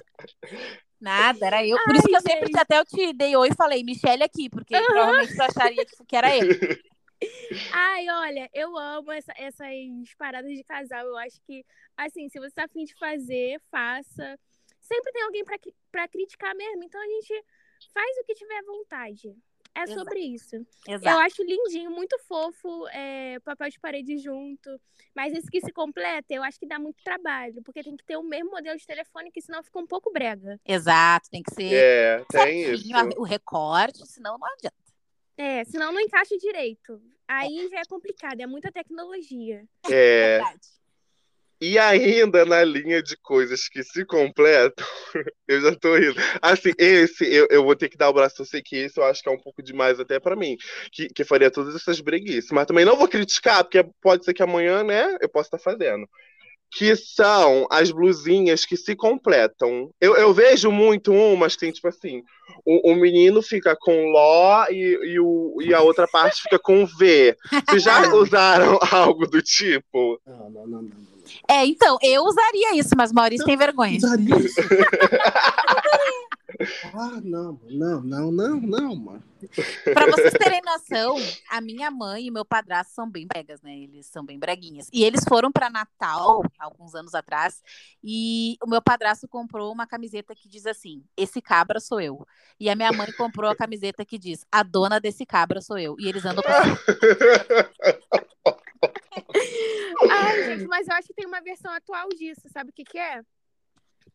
Nada, 1.01 1.47
era 1.47 1.67
eu. 1.67 1.77
Por 1.85 1.95
isso 1.95 2.05
Ai, 2.07 2.11
que 2.11 2.17
eu 2.17 2.21
sempre 2.21 2.47
gente. 2.47 2.59
até 2.59 2.79
eu 2.79 2.85
te 2.85 3.13
dei 3.13 3.37
oi 3.37 3.49
e 3.49 3.55
falei, 3.55 3.85
Michelle 3.85 4.23
aqui, 4.23 4.49
porque 4.49 4.81
provavelmente 4.81 5.35
tu 5.37 5.43
acharia 5.43 5.85
que, 5.85 6.05
que 6.07 6.17
era 6.17 6.37
eu. 6.37 6.47
Ai, 7.73 8.09
olha, 8.11 8.49
eu 8.53 8.77
amo 8.77 9.11
essa- 9.13 9.33
essas 9.37 9.69
paradas 10.19 10.51
de 10.53 10.63
casal. 10.65 11.07
Eu 11.07 11.17
acho 11.19 11.41
que, 11.47 11.65
assim, 11.97 12.29
se 12.29 12.39
você 12.39 12.51
tá 12.55 12.65
afim 12.65 12.85
de 12.85 12.95
fazer, 12.95 13.61
faça. 13.71 14.39
Sempre 14.87 15.13
tem 15.13 15.23
alguém 15.23 15.45
pra 15.91 16.09
criticar 16.09 16.55
mesmo. 16.55 16.85
Então 16.85 17.01
a 17.01 17.07
gente 17.07 17.45
faz 17.93 18.17
o 18.19 18.25
que 18.25 18.35
tiver 18.35 18.63
vontade. 18.63 19.35
É 19.75 19.83
Exato. 19.83 19.99
sobre 20.01 20.21
isso. 20.21 20.57
Eu 20.89 20.95
Exato. 20.95 21.19
acho 21.19 21.43
lindinho, 21.43 21.91
muito 21.91 22.19
fofo, 22.21 22.89
é, 22.89 23.39
papel 23.41 23.69
de 23.69 23.79
parede 23.79 24.17
junto. 24.17 24.81
Mas 25.15 25.35
esse 25.35 25.51
que 25.51 25.61
se 25.61 25.71
completa, 25.71 26.33
eu 26.33 26.43
acho 26.43 26.59
que 26.59 26.67
dá 26.67 26.79
muito 26.79 27.03
trabalho. 27.05 27.63
Porque 27.63 27.83
tem 27.83 27.95
que 27.95 28.05
ter 28.05 28.17
o 28.17 28.23
mesmo 28.23 28.53
modelo 28.53 28.79
de 28.79 28.87
telefone, 28.87 29.31
que 29.31 29.43
senão 29.43 29.63
fica 29.63 29.79
um 29.79 29.87
pouco 29.87 30.11
brega. 30.11 30.59
Exato, 30.65 31.29
tem 31.31 31.43
que 31.43 31.55
ser 31.55 31.75
É, 31.75 32.25
tem 32.31 32.73
isso. 32.73 32.89
o 33.19 33.23
recorte, 33.23 34.07
senão 34.07 34.39
não 34.39 34.47
adianta. 34.47 34.77
É, 35.37 35.63
senão 35.65 35.93
não 35.93 36.01
encaixa 36.01 36.39
direito. 36.39 36.99
Aí 37.29 37.69
já 37.69 37.81
é 37.81 37.85
complicado, 37.87 38.41
é 38.41 38.47
muita 38.47 38.73
tecnologia. 38.73 39.63
É. 39.91 40.39
Verdade. 40.39 40.69
E 41.61 41.79
ainda 41.79 42.45
na 42.45 42.63
linha 42.63 43.03
de 43.03 43.17
coisas 43.17 43.67
que 43.67 43.83
se 43.83 44.05
completam, 44.05 44.87
eu 45.49 45.61
já 45.63 45.75
tô 45.75 45.97
rindo. 45.97 46.15
Assim, 46.43 46.73
esse 46.79 47.25
eu, 47.25 47.47
eu 47.51 47.65
vou 47.65 47.75
ter 47.75 47.89
que 47.89 47.97
dar 47.97 48.11
o 48.11 48.13
braço, 48.13 48.43
eu 48.43 48.47
sei 48.47 48.61
que 48.63 48.77
esse 48.77 48.99
eu 49.01 49.05
acho 49.05 49.23
que 49.23 49.29
é 49.29 49.33
um 49.33 49.41
pouco 49.41 49.63
demais 49.63 49.99
até 49.99 50.21
pra 50.21 50.37
mim, 50.37 50.57
que, 50.93 51.09
que 51.09 51.25
faria 51.25 51.51
todas 51.51 51.75
essas 51.75 52.01
breguices. 52.01 52.51
Mas 52.51 52.67
também 52.67 52.85
não 52.85 52.97
vou 52.97 53.09
criticar, 53.09 53.65
porque 53.65 53.83
pode 54.03 54.25
ser 54.25 54.35
que 54.35 54.43
amanhã, 54.43 54.85
né, 54.85 55.17
eu 55.21 55.29
possa 55.31 55.57
estar 55.57 55.59
fazendo. 55.59 56.07
Que 56.77 56.95
são 56.95 57.67
as 57.71 57.91
blusinhas 57.91 58.67
que 58.67 58.77
se 58.77 58.95
completam. 58.95 59.91
Eu, 59.99 60.15
eu 60.17 60.35
vejo 60.35 60.71
muito 60.71 61.11
umas 61.13 61.55
que 61.55 61.61
tem, 61.61 61.73
tipo 61.73 61.89
assim, 61.89 62.23
o, 62.67 62.93
o 62.93 62.95
menino 62.97 63.41
fica 63.41 63.75
com 63.81 64.11
Ló 64.11 64.67
e, 64.69 65.15
e, 65.15 65.21
o, 65.21 65.57
e 65.63 65.73
a 65.73 65.81
outra 65.81 66.07
parte 66.07 66.43
fica 66.43 66.59
com 66.59 66.85
V. 66.85 67.35
Vocês 67.67 67.83
já 67.83 68.01
usaram 68.13 68.79
algo 68.93 69.27
do 69.27 69.41
tipo? 69.41 70.21
Não, 70.27 70.51
não, 70.51 70.67
não, 70.67 70.83
não. 70.83 71.06
Não. 71.49 71.57
É, 71.57 71.67
então, 71.67 71.99
eu 72.03 72.25
usaria 72.25 72.77
isso, 72.77 72.91
mas 72.97 73.13
Maurício 73.13 73.47
tem 73.47 73.57
vergonha. 73.57 73.99
Usaria 73.99 74.37
isso. 74.39 74.61
ah, 76.95 77.21
não, 77.23 77.61
não, 77.71 78.03
não, 78.03 78.33
não, 78.33 78.61
não, 78.61 78.97
mano. 78.97 79.23
Pra 79.93 80.07
vocês 80.07 80.33
terem 80.33 80.63
noção, 80.63 81.17
a 81.51 81.61
minha 81.61 81.91
mãe 81.91 82.27
e 82.27 82.31
meu 82.31 82.45
padrasto 82.45 82.95
são 82.95 83.09
bem 83.09 83.27
bregas, 83.27 83.61
né? 83.61 83.77
Eles 83.77 84.07
são 84.07 84.25
bem 84.25 84.39
breguinhas. 84.39 84.89
E 84.93 85.05
eles 85.05 85.25
foram 85.29 85.53
pra 85.53 85.69
Natal, 85.69 86.43
alguns 86.59 86.95
anos 86.95 87.15
atrás, 87.15 87.63
e 88.03 88.57
o 88.63 88.69
meu 88.69 88.81
padrasto 88.81 89.29
comprou 89.29 89.73
uma 89.73 89.87
camiseta 89.87 90.35
que 90.35 90.49
diz 90.49 90.67
assim: 90.67 91.03
Esse 91.17 91.43
cabra 91.43 91.81
sou 91.81 92.01
eu. 92.01 92.27
E 92.59 92.71
a 92.71 92.75
minha 92.75 92.93
mãe 92.93 93.13
comprou 93.13 93.51
a 93.51 93.57
camiseta 93.57 94.05
que 94.05 94.19
diz: 94.19 94.45
A 94.51 94.63
dona 94.63 94.99
desse 94.99 95.27
cabra 95.27 95.61
sou 95.61 95.79
eu. 95.79 95.97
E 95.99 96.09
eles 96.09 96.25
andam 96.25 96.43
com 96.43 96.51
Ai, 100.11 100.45
gente, 100.45 100.67
mas 100.67 100.89
eu 100.89 100.95
acho 100.95 101.09
que 101.09 101.15
tem 101.15 101.27
uma 101.27 101.41
versão 101.41 101.73
atual 101.73 102.09
disso, 102.11 102.49
sabe 102.49 102.71
o 102.71 102.73
que 102.73 102.85
que 102.85 102.99
é? 102.99 103.23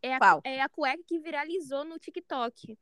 É 0.01 0.15
a, 0.15 0.19
Qual? 0.19 0.41
é 0.43 0.61
a 0.61 0.69
cueca 0.69 1.03
que 1.07 1.19
viralizou 1.19 1.83
no 1.85 1.99
TikTok. 1.99 2.77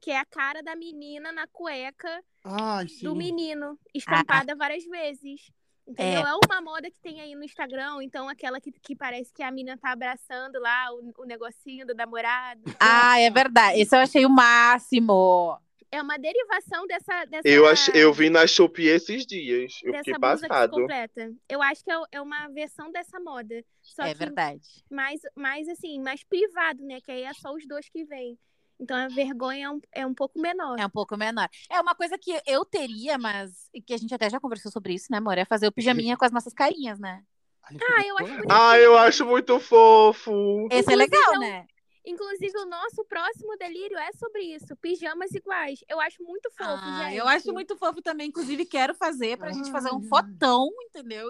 Que 0.00 0.10
é 0.10 0.18
a 0.18 0.24
cara 0.24 0.62
da 0.62 0.74
menina 0.74 1.30
na 1.30 1.46
cueca 1.46 2.22
Ai, 2.44 2.86
do 3.02 3.14
menino, 3.14 3.78
estampada 3.94 4.56
várias 4.56 4.84
vezes. 4.84 5.50
Entendeu? 5.86 6.24
É. 6.26 6.34
uma 6.46 6.60
moda 6.60 6.90
que 6.90 7.00
tem 7.00 7.20
aí 7.20 7.34
no 7.34 7.42
Instagram, 7.42 8.02
então 8.02 8.28
aquela 8.28 8.60
que, 8.60 8.70
que 8.70 8.94
parece 8.94 9.32
que 9.32 9.42
a 9.42 9.50
menina 9.50 9.76
tá 9.76 9.90
abraçando 9.90 10.60
lá 10.60 10.92
o, 10.92 11.12
o 11.18 11.24
negocinho 11.24 11.84
do 11.86 11.94
namorado. 11.94 12.62
Ah, 12.78 13.18
é 13.18 13.28
verdade. 13.28 13.80
Esse 13.80 13.96
eu 13.96 14.00
achei 14.00 14.24
o 14.24 14.30
máximo. 14.30 15.58
É 15.92 16.00
uma 16.00 16.16
derivação 16.16 16.86
dessa. 16.86 17.24
dessa 17.24 17.48
eu, 17.48 17.66
ach, 17.66 17.88
eu 17.94 18.12
vi 18.12 18.30
na 18.30 18.46
Shopee 18.46 18.86
esses 18.86 19.26
dias. 19.26 19.80
Eu 19.82 19.92
dessa 19.92 20.04
fiquei 20.04 20.20
passado. 20.20 20.72
Completa. 20.72 21.32
Eu 21.48 21.60
acho 21.60 21.82
que 21.82 21.90
é, 21.90 22.00
é 22.12 22.20
uma 22.20 22.48
versão 22.48 22.92
dessa 22.92 23.18
moda. 23.18 23.64
Só 23.82 24.04
é 24.04 24.14
verdade. 24.14 24.62
Mais, 24.88 25.20
mais 25.34 25.68
assim, 25.68 26.00
mais 26.00 26.22
privado, 26.22 26.84
né? 26.84 27.00
Que 27.00 27.10
aí 27.10 27.24
é 27.24 27.32
só 27.34 27.52
os 27.52 27.66
dois 27.66 27.88
que 27.88 28.04
vêm. 28.04 28.38
Então 28.78 28.96
a 28.96 29.08
vergonha 29.08 29.66
é 29.66 29.70
um, 29.70 29.80
é 29.92 30.06
um 30.06 30.14
pouco 30.14 30.40
menor. 30.40 30.78
É 30.78 30.86
um 30.86 30.90
pouco 30.90 31.16
menor. 31.16 31.48
É 31.68 31.80
uma 31.80 31.94
coisa 31.94 32.16
que 32.16 32.40
eu 32.46 32.64
teria, 32.64 33.18
mas 33.18 33.68
que 33.86 33.92
a 33.92 33.98
gente 33.98 34.14
até 34.14 34.30
já 34.30 34.40
conversou 34.40 34.70
sobre 34.70 34.94
isso, 34.94 35.08
né, 35.10 35.18
amor? 35.18 35.36
É 35.36 35.44
fazer 35.44 35.66
o 35.66 35.72
pijaminha 35.72 36.16
com 36.16 36.24
as 36.24 36.32
nossas 36.32 36.54
carinhas, 36.54 36.98
né? 36.98 37.22
Ah, 37.62 38.06
eu 38.06 38.18
acho 38.18 38.32
Ah, 38.48 38.78
eu 38.78 38.96
acho 38.96 39.26
muito 39.26 39.60
fofo. 39.60 40.66
Esse 40.70 40.92
é 40.92 40.96
legal, 40.96 41.38
né? 41.38 41.66
Inclusive, 42.04 42.56
o 42.58 42.64
nosso 42.64 43.04
próximo 43.04 43.56
delírio 43.58 43.96
é 43.98 44.10
sobre 44.12 44.42
isso. 44.42 44.74
Pijamas 44.76 45.32
iguais. 45.34 45.84
Eu 45.88 46.00
acho 46.00 46.22
muito 46.22 46.50
fofo, 46.50 46.82
ah, 46.82 47.04
gente. 47.04 47.16
Eu 47.16 47.28
acho 47.28 47.52
muito 47.52 47.76
fofo 47.76 48.00
também. 48.00 48.28
Inclusive, 48.28 48.64
quero 48.64 48.94
fazer 48.94 49.36
pra 49.36 49.50
ah. 49.50 49.52
gente 49.52 49.70
fazer 49.70 49.92
um 49.92 50.02
fotão, 50.02 50.68
entendeu? 50.86 51.28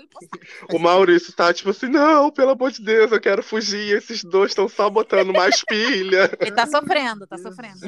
o 0.72 0.78
Maurício 0.78 1.32
tá 1.32 1.52
tipo 1.52 1.70
assim, 1.70 1.88
não, 1.88 2.30
pelo 2.30 2.52
amor 2.52 2.70
de 2.70 2.82
Deus, 2.84 3.10
eu 3.10 3.20
quero 3.20 3.42
fugir. 3.42 3.96
Esses 3.96 4.22
dois 4.22 4.52
estão 4.52 4.68
só 4.68 4.88
botando 4.88 5.32
mais 5.32 5.62
pilha. 5.66 6.30
Ele 6.40 6.52
tá 6.52 6.66
sofrendo, 6.66 7.26
tá 7.26 7.36
sofrendo. 7.36 7.80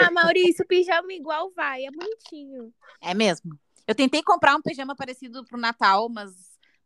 ah, 0.00 0.10
Maurício, 0.10 0.66
pijama 0.66 1.12
igual 1.12 1.50
vai. 1.56 1.86
É 1.86 1.90
bonitinho. 1.90 2.72
É 3.00 3.14
mesmo. 3.14 3.58
Eu 3.86 3.94
tentei 3.94 4.22
comprar 4.22 4.56
um 4.56 4.62
pijama 4.62 4.94
parecido 4.94 5.44
pro 5.44 5.58
Natal, 5.58 6.08
mas 6.08 6.32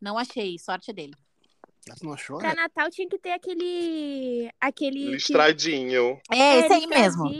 não 0.01 0.17
achei. 0.17 0.59
Sorte 0.59 0.93
dele. 0.93 1.15
Não 2.03 2.13
achou? 2.13 2.39
Pra 2.39 2.51
né? 2.51 2.55
Natal 2.55 2.91
tinha 2.91 3.09
que 3.09 3.19
ter 3.19 3.33
aquele. 3.33 4.51
aquele 4.61 5.13
Listradinho. 5.13 6.21
Que... 6.31 6.37
É, 6.37 6.61
esse 6.61 6.73
aí 6.73 6.87
mesmo. 6.87 7.31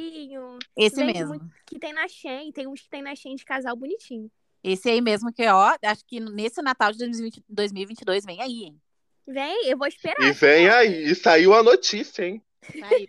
Esse 0.77 1.05
mesmo. 1.05 1.41
Que 1.67 1.79
tem 1.79 1.93
na 1.93 2.09
Shein. 2.09 2.53
Tem 2.53 2.67
uns 2.67 2.83
que 2.83 2.89
tem 2.89 3.03
na 3.03 3.15
Shein 3.15 3.35
de 3.37 3.45
casal 3.45 3.77
bonitinho. 3.77 4.31
Esse 4.63 4.91
aí 4.91 5.01
mesmo, 5.01 5.33
que 5.33 5.47
ó, 5.47 5.77
acho 5.85 6.05
que 6.05 6.19
nesse 6.19 6.61
Natal 6.63 6.91
de 6.93 6.99
2020, 6.99 7.45
2022 7.49 8.25
vem 8.25 8.43
aí, 8.43 8.65
hein? 8.65 8.81
Vem, 9.27 9.69
eu 9.69 9.79
vou 9.79 9.87
esperar. 9.87 10.27
E 10.27 10.33
vem 10.33 10.69
aí. 10.69 11.05
E 11.05 11.15
saiu 11.15 11.55
a 11.55 11.63
notícia, 11.63 12.25
hein? 12.25 12.43
Saiu. 12.63 13.07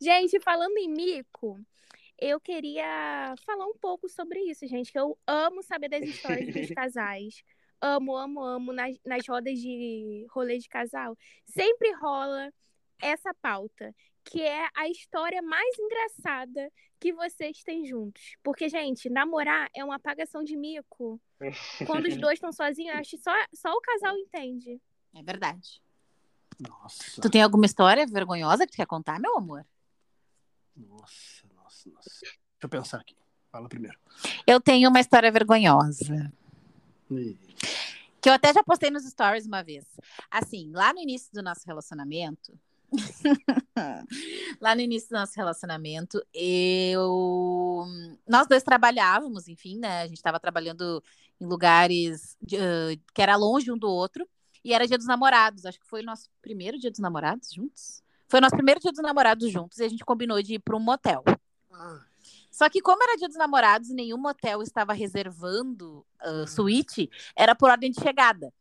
gente, 0.00 0.40
falando 0.40 0.76
em 0.78 0.88
mico, 0.88 1.60
eu 2.18 2.40
queria 2.40 3.34
falar 3.44 3.66
um 3.66 3.74
pouco 3.74 4.08
sobre 4.08 4.40
isso, 4.40 4.66
gente. 4.66 4.90
Que 4.90 4.98
eu 4.98 5.16
amo 5.26 5.62
saber 5.62 5.88
das 5.88 6.02
histórias 6.02 6.52
dos 6.52 6.68
casais 6.74 7.44
amo, 7.84 8.16
amo, 8.16 8.42
amo 8.42 8.72
nas, 8.72 8.96
nas 9.04 9.26
rodas 9.28 9.58
de 9.58 10.26
rolê 10.30 10.58
de 10.58 10.68
casal, 10.68 11.16
sempre 11.46 11.92
rola 11.94 12.50
essa 13.00 13.34
pauta, 13.34 13.94
que 14.24 14.40
é 14.40 14.68
a 14.74 14.88
história 14.88 15.42
mais 15.42 15.78
engraçada 15.78 16.72
que 16.98 17.12
vocês 17.12 17.62
têm 17.62 17.84
juntos. 17.84 18.36
Porque, 18.42 18.70
gente, 18.70 19.10
namorar 19.10 19.68
é 19.74 19.84
uma 19.84 19.96
apagação 19.96 20.42
de 20.42 20.56
mico. 20.56 21.20
Quando 21.86 22.06
os 22.06 22.16
dois 22.16 22.34
estão 22.34 22.50
sozinhos, 22.50 22.96
acho 22.96 23.10
que 23.10 23.18
só, 23.18 23.32
só 23.52 23.70
o 23.70 23.80
casal 23.82 24.16
entende. 24.16 24.80
É 25.14 25.22
verdade. 25.22 25.82
Nossa. 26.58 27.20
Tu 27.20 27.28
tem 27.28 27.42
alguma 27.42 27.66
história 27.66 28.06
vergonhosa 28.06 28.64
que 28.64 28.72
tu 28.72 28.76
quer 28.76 28.86
contar, 28.86 29.20
meu 29.20 29.36
amor? 29.36 29.66
Nossa, 30.74 31.46
nossa, 31.54 31.90
nossa. 31.90 32.20
Deixa 32.22 32.38
eu 32.62 32.68
pensar 32.68 33.00
aqui. 33.00 33.14
Fala 33.52 33.68
primeiro. 33.68 33.98
Eu 34.46 34.60
tenho 34.60 34.88
uma 34.88 35.00
história 35.00 35.30
vergonhosa. 35.30 36.32
Que 38.24 38.30
eu 38.30 38.32
até 38.32 38.54
já 38.54 38.64
postei 38.64 38.90
nos 38.90 39.04
stories 39.04 39.44
uma 39.44 39.62
vez. 39.62 39.84
Assim, 40.30 40.72
lá 40.72 40.94
no 40.94 40.98
início 40.98 41.30
do 41.30 41.42
nosso 41.42 41.60
relacionamento. 41.66 42.58
lá 44.58 44.74
no 44.74 44.80
início 44.80 45.10
do 45.10 45.16
nosso 45.18 45.34
relacionamento, 45.36 46.24
eu. 46.32 47.84
Nós 48.26 48.46
dois 48.46 48.62
trabalhávamos, 48.62 49.46
enfim, 49.46 49.78
né? 49.78 50.00
A 50.00 50.06
gente 50.06 50.16
estava 50.16 50.40
trabalhando 50.40 51.04
em 51.38 51.44
lugares 51.44 52.34
de, 52.40 52.56
uh, 52.56 52.98
que 53.12 53.20
era 53.20 53.36
longe 53.36 53.70
um 53.70 53.76
do 53.76 53.90
outro. 53.90 54.26
E 54.64 54.72
era 54.72 54.88
dia 54.88 54.96
dos 54.96 55.06
namorados. 55.06 55.66
Acho 55.66 55.78
que 55.78 55.86
foi 55.86 56.00
o 56.00 56.06
nosso 56.06 56.30
primeiro 56.40 56.78
dia 56.78 56.90
dos 56.90 57.00
namorados 57.00 57.52
juntos. 57.52 58.02
Foi 58.26 58.38
o 58.38 58.40
nosso 58.40 58.56
primeiro 58.56 58.80
dia 58.80 58.90
dos 58.90 59.02
namorados 59.02 59.52
juntos 59.52 59.76
e 59.80 59.84
a 59.84 59.88
gente 59.88 60.02
combinou 60.02 60.40
de 60.40 60.54
ir 60.54 60.60
para 60.60 60.74
um 60.74 60.80
motel. 60.80 61.22
Ah. 61.70 62.00
Só 62.54 62.70
que 62.70 62.80
como 62.80 63.02
era 63.02 63.16
dia 63.16 63.26
dos 63.26 63.36
namorados 63.36 63.90
e 63.90 63.94
nenhum 63.94 64.16
motel 64.16 64.62
estava 64.62 64.92
reservando 64.92 66.06
uh, 66.24 66.46
suíte, 66.46 67.10
era 67.34 67.52
por 67.52 67.68
ordem 67.68 67.90
de 67.90 68.00
chegada. 68.00 68.54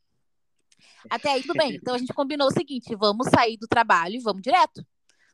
Até 1.07 1.33
aí 1.33 1.43
tudo 1.43 1.53
bem. 1.53 1.75
Então 1.77 1.93
a 1.93 1.99
gente 1.99 2.11
combinou 2.11 2.47
o 2.47 2.51
seguinte: 2.51 2.95
vamos 2.95 3.27
sair 3.29 3.55
do 3.55 3.67
trabalho 3.67 4.15
e 4.15 4.19
vamos 4.19 4.41
direto. 4.41 4.83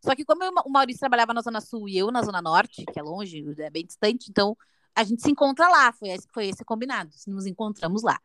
Só 0.03 0.13
que 0.13 0.25
como 0.25 0.43
o 0.65 0.69
Maurício 0.69 0.99
trabalhava 0.99 1.33
na 1.33 1.41
Zona 1.41 1.61
Sul 1.61 1.87
e 1.87 1.97
eu 1.97 2.11
na 2.11 2.21
Zona 2.21 2.41
Norte, 2.41 2.85
que 2.85 2.99
é 2.99 3.01
longe, 3.01 3.45
é 3.59 3.69
bem 3.69 3.85
distante, 3.85 4.29
então 4.29 4.57
a 4.93 5.05
gente 5.05 5.21
se 5.21 5.31
encontra 5.31 5.69
lá. 5.69 5.93
Foi 5.93 6.09
esse, 6.09 6.27
foi 6.33 6.47
esse 6.47 6.65
combinado. 6.65 7.11
Nos 7.27 7.45
encontramos 7.45 8.03
lá. 8.03 8.19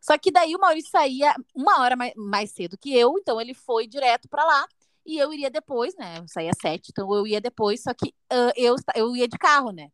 Só 0.00 0.18
que 0.18 0.32
daí 0.32 0.56
o 0.56 0.58
Maurício 0.58 0.90
saía 0.90 1.36
uma 1.54 1.80
hora 1.80 1.94
mais, 1.94 2.12
mais 2.16 2.50
cedo 2.50 2.76
que 2.76 2.92
eu, 2.92 3.16
então 3.16 3.40
ele 3.40 3.54
foi 3.54 3.86
direto 3.86 4.28
para 4.28 4.44
lá 4.44 4.66
e 5.04 5.18
eu 5.18 5.32
iria 5.32 5.50
depois, 5.50 5.94
né? 5.96 6.18
Eu 6.18 6.28
saía 6.28 6.52
sete, 6.60 6.90
então 6.90 7.12
eu 7.14 7.26
ia 7.26 7.40
depois, 7.40 7.82
só 7.82 7.92
que 7.92 8.08
uh, 8.32 8.52
eu, 8.56 8.76
eu 8.94 9.16
ia 9.16 9.28
de 9.28 9.38
carro, 9.38 9.70
né? 9.70 9.88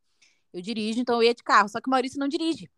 Eu 0.53 0.63
dirijo, 0.63 1.01
então 1.01 1.17
eu 1.17 1.23
ia 1.23 1.35
de 1.35 1.43
carro, 1.43 1.69
só 1.69 1.81
que 1.81 1.89
o 1.89 1.91
Maurício 1.91 2.19
não 2.19 2.29
dirige. 2.29 2.71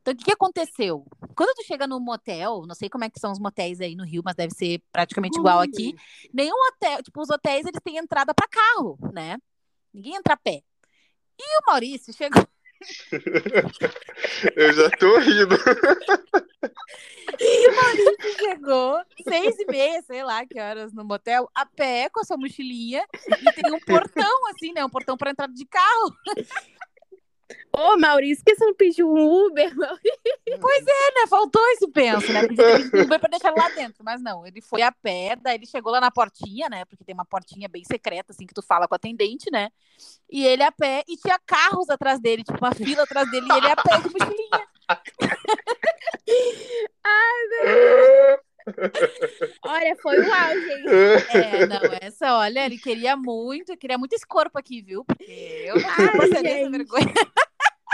Então, 0.00 0.14
o 0.14 0.16
que, 0.16 0.24
que 0.24 0.32
aconteceu? 0.32 1.04
Quando 1.34 1.54
tu 1.54 1.64
chega 1.64 1.86
no 1.86 2.00
motel, 2.00 2.64
não 2.66 2.74
sei 2.74 2.88
como 2.88 3.04
é 3.04 3.10
que 3.10 3.20
são 3.20 3.32
os 3.32 3.38
motéis 3.38 3.80
aí 3.80 3.94
no 3.94 4.04
Rio, 4.04 4.22
mas 4.24 4.34
deve 4.34 4.54
ser 4.54 4.82
praticamente 4.90 5.38
igual 5.38 5.60
aqui. 5.60 5.94
Nenhum 6.32 6.56
hotel, 6.68 7.02
tipo, 7.02 7.20
os 7.20 7.28
hotéis, 7.28 7.66
eles 7.66 7.80
têm 7.82 7.98
entrada 7.98 8.34
para 8.34 8.48
carro, 8.48 8.98
né? 9.12 9.36
Ninguém 9.92 10.14
entra 10.14 10.34
a 10.34 10.36
pé. 10.38 10.62
E 11.38 11.58
o 11.58 11.70
Maurício 11.70 12.12
chegou. 12.12 12.46
Eu 14.56 14.72
já 14.72 14.90
tô 14.90 15.18
rindo. 15.18 15.54
E 17.38 17.70
Maurício 17.70 18.38
chegou, 18.38 19.00
seis 19.22 19.58
e 19.58 19.66
meia, 19.66 20.02
sei 20.02 20.22
lá 20.22 20.44
que 20.44 20.60
horas, 20.60 20.92
no 20.92 21.04
motel, 21.04 21.48
a 21.54 21.64
pé, 21.64 22.08
com 22.10 22.20
a 22.20 22.24
sua 22.24 22.36
mochilinha, 22.36 23.04
e 23.28 23.52
tem 23.52 23.72
um 23.72 23.80
portão, 23.80 24.48
assim, 24.48 24.72
né? 24.72 24.84
Um 24.84 24.90
portão 24.90 25.16
para 25.16 25.30
entrada 25.30 25.52
de 25.52 25.64
carro. 25.66 26.14
Ô, 27.72 27.96
Maurício, 27.96 28.44
por 28.44 28.52
que 28.52 28.58
você 28.58 28.64
não 28.64 28.74
pediu 28.74 29.08
um 29.08 29.46
Uber, 29.46 29.72
Maurício? 29.76 30.18
Pois 30.60 30.84
é, 30.86 31.20
né? 31.20 31.26
Faltou 31.28 31.64
esse 31.72 31.88
penso, 31.88 32.32
né? 32.32 32.46
Podia 32.46 32.90
ter 32.90 33.02
Uber 33.02 33.20
pra 33.20 33.28
deixar 33.28 33.54
lá 33.54 33.68
dentro, 33.70 34.04
mas 34.04 34.20
não. 34.20 34.46
Ele 34.46 34.60
foi 34.60 34.82
a 34.82 34.92
pé, 34.92 35.36
daí 35.40 35.54
ele 35.56 35.66
chegou 35.66 35.92
lá 35.92 36.00
na 36.00 36.10
portinha, 36.10 36.68
né? 36.68 36.84
Porque 36.84 37.04
tem 37.04 37.14
uma 37.14 37.24
portinha 37.24 37.68
bem 37.68 37.84
secreta, 37.84 38.32
assim, 38.32 38.46
que 38.46 38.54
tu 38.54 38.62
fala 38.62 38.88
com 38.88 38.94
o 38.94 38.96
atendente, 38.96 39.50
né? 39.50 39.70
E 40.30 40.44
ele 40.44 40.62
a 40.62 40.72
pé, 40.72 41.02
e 41.08 41.16
tinha 41.16 41.38
carros 41.46 41.88
atrás 41.88 42.20
dele, 42.20 42.44
tipo, 42.44 42.58
uma 42.58 42.74
fila 42.74 43.04
atrás 43.04 43.30
dele, 43.30 43.46
e 43.48 43.52
ele 43.56 43.66
a 43.66 43.76
pé 43.76 43.98
de 43.98 44.10
mochilinha. 44.10 44.68
Ai, 47.04 47.48
meu 47.48 47.64
Deus. 47.64 48.49
Olha, 49.62 49.96
foi 49.96 50.18
o 50.18 50.34
auge, 50.34 50.72
hein? 50.72 50.84
É, 51.34 51.66
não, 51.66 51.80
essa, 52.00 52.36
olha, 52.38 52.66
ele 52.66 52.78
queria 52.78 53.16
muito, 53.16 53.76
queria 53.76 53.98
muito 53.98 54.12
esse 54.12 54.26
corpo 54.26 54.58
aqui, 54.58 54.82
viu? 54.82 55.04
Porque 55.04 55.64
eu 55.66 55.80
não 55.80 55.88
Ai, 55.88 56.68
vergonha. 56.70 57.14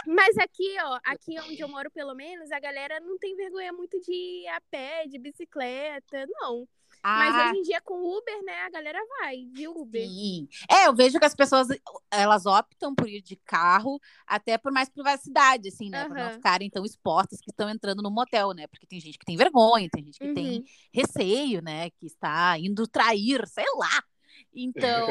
Mas 0.07 0.39
aqui, 0.39 0.77
ó, 0.83 0.99
aqui 1.05 1.39
onde 1.41 1.61
eu 1.61 1.69
moro, 1.69 1.91
pelo 1.91 2.15
menos, 2.15 2.53
a 2.53 2.61
galera 2.61 3.01
não 3.01 3.19
tem 3.19 3.35
vergonha 3.35 3.73
muito 3.73 4.01
de 4.01 4.13
ir 4.13 4.49
a 4.49 4.61
pé, 4.71 5.07
de 5.07 5.19
bicicleta, 5.19 6.25
não. 6.29 6.67
Ah. 7.03 7.19
Mas 7.19 7.51
hoje 7.51 7.59
em 7.59 7.63
dia, 7.63 7.81
com 7.81 7.95
Uber, 7.95 8.45
né, 8.45 8.63
a 8.63 8.71
galera 8.71 8.99
vai 9.21 9.45
de 9.53 9.69
Uber. 9.69 10.07
Sim. 10.07 10.49
É, 10.71 10.87
eu 10.87 10.95
vejo 10.95 11.19
que 11.19 11.25
as 11.25 11.35
pessoas, 11.35 11.69
elas 12.11 12.47
optam 12.47 12.95
por 12.95 13.09
ir 13.09 13.23
de 13.23 13.37
carro, 13.37 14.01
até 14.27 14.59
por 14.59 14.73
mais 14.73 14.89
privacidade, 14.89 15.69
assim, 15.69 15.91
né? 15.91 16.05
Uhum. 16.05 16.09
Pra 16.11 16.25
não 16.25 16.33
ficarem 16.33 16.71
tão 16.71 16.85
expostas 16.85 17.41
que 17.41 17.51
estão 17.51 17.69
entrando 17.69 18.03
no 18.03 18.11
motel, 18.11 18.53
né? 18.53 18.67
Porque 18.67 18.87
tem 18.87 19.01
gente 19.01 19.19
que 19.19 19.25
tem 19.25 19.37
vergonha, 19.37 19.89
tem 19.91 20.05
gente 20.05 20.19
que 20.19 20.27
uhum. 20.27 20.35
tem 20.35 20.65
receio, 20.93 21.63
né? 21.63 21.91
Que 21.91 22.07
está 22.07 22.59
indo 22.59 22.87
trair, 22.87 23.47
sei 23.47 23.67
lá. 23.77 24.03
Então. 24.55 25.09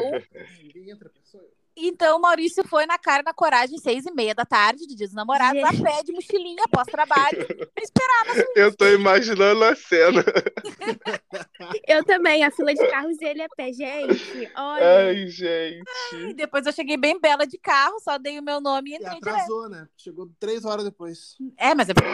Ninguém 0.62 0.92
entra, 0.92 1.10
pessoa. 1.10 1.50
Então, 1.78 2.18
o 2.18 2.22
Maurício 2.22 2.66
foi 2.68 2.86
na 2.86 2.98
cara 2.98 3.22
na 3.24 3.34
coragem, 3.34 3.78
seis 3.78 4.06
e 4.06 4.12
meia 4.12 4.34
da 4.34 4.46
tarde, 4.46 4.88
de 4.88 4.96
dia 4.96 5.08
dos 5.08 5.16
namorados, 5.16 5.62
a 5.62 5.72
pé 5.72 6.04
de 6.04 6.14
mochilinha, 6.14 6.64
pós-trabalho, 6.72 7.46
esperar 7.78 8.48
Eu 8.56 8.76
tô 8.76 8.88
imaginando 8.88 9.64
a 9.64 9.76
cena. 9.76 10.24
eu 11.88 12.04
também, 12.06 12.44
a 12.44 12.52
fila 12.52 12.74
de 12.74 12.88
carros 12.88 13.20
e 13.20 13.26
ele 13.26 13.42
a 13.42 13.50
pé, 13.50 13.74
gente. 13.74 14.52
Olha. 14.56 15.08
Ai, 15.08 15.28
gente. 15.28 15.84
Ai, 16.14 16.34
depois 16.34 16.66
eu 16.66 16.72
cheguei 16.72 16.96
bem 16.96 17.20
bela 17.20 17.46
de 17.46 17.58
carro, 17.58 18.00
só 18.00 18.18
dei 18.18 18.40
o 18.40 18.44
meu 18.44 18.62
nome 18.62 18.92
e 18.92 18.96
entrei 18.96 19.14
e 19.14 19.18
atrasou, 19.18 19.68
direto. 19.68 19.82
né? 19.82 19.90
Chegou 19.98 20.32
três 20.40 20.64
horas 20.64 20.86
depois. 20.86 21.36
É, 21.58 21.76
mas 21.76 21.90
é 21.90 21.94
porque 21.94 22.10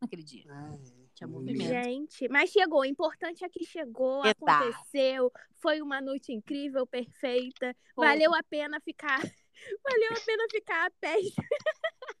naquele 0.00 0.22
dia. 0.22 0.44
Ai 0.48 0.99
tinha 1.20 1.28
movimento. 1.28 1.84
Gente, 1.84 2.28
mas 2.28 2.50
chegou. 2.50 2.80
O 2.80 2.84
importante 2.84 3.44
é 3.44 3.48
que 3.48 3.64
chegou, 3.64 4.24
Exato. 4.24 4.44
aconteceu. 4.44 5.32
Foi 5.58 5.82
uma 5.82 6.00
noite 6.00 6.32
incrível, 6.32 6.86
perfeita. 6.86 7.76
Valeu 7.96 8.34
a 8.34 8.42
pena 8.42 8.80
ficar 8.80 9.20
Valeu 9.84 10.16
a 10.16 10.20
pena 10.24 10.44
ficar 10.50 10.86
a 10.86 10.90
pé. 10.90 11.16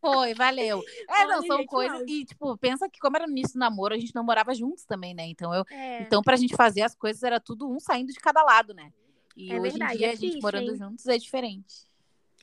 Foi, 0.00 0.34
valeu. 0.34 0.82
É, 1.08 1.26
não, 1.26 1.38
Olha, 1.38 1.46
são 1.46 1.56
gente, 1.58 1.68
coisas. 1.68 2.02
E, 2.06 2.24
tipo, 2.24 2.56
pensa 2.58 2.88
que 2.88 2.98
como 2.98 3.16
era 3.16 3.26
no 3.26 3.32
início 3.32 3.54
do 3.54 3.58
namoro, 3.60 3.94
a 3.94 3.98
gente 3.98 4.14
não 4.14 4.24
morava 4.24 4.54
juntos 4.54 4.84
também, 4.84 5.14
né? 5.14 5.26
Então, 5.26 5.54
eu, 5.54 5.64
É, 5.70 6.02
então 6.02 6.22
pra 6.22 6.36
gente 6.36 6.54
fazer 6.54 6.82
as 6.82 6.94
coisas, 6.94 7.22
era 7.22 7.40
tudo 7.40 7.66
um 7.70 7.78
saindo 7.80 8.12
de 8.12 8.18
cada 8.18 8.42
lado, 8.42 8.74
né? 8.74 8.92
E 9.36 9.52
É 9.52 9.60
hoje 9.60 9.72
verdade, 9.72 9.94
em 9.94 9.96
dia, 9.98 10.06
é 10.06 10.10
a 10.10 10.14
gente 10.14 10.20
triste, 10.20 10.42
morando 10.42 10.70
hein? 10.70 10.76
juntos 10.76 11.06
é 11.06 11.16
diferente. 11.18 11.88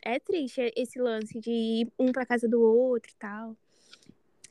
é 0.03 0.19
triste 0.19 0.71
esse 0.75 0.99
lance 0.99 1.39
de 1.39 1.51
ir 1.51 1.91
um 1.99 2.11
pra 2.11 2.25
casa 2.25 2.47
do 2.47 2.61
outro 2.61 3.11
e 3.11 3.15
tal. 3.15 3.55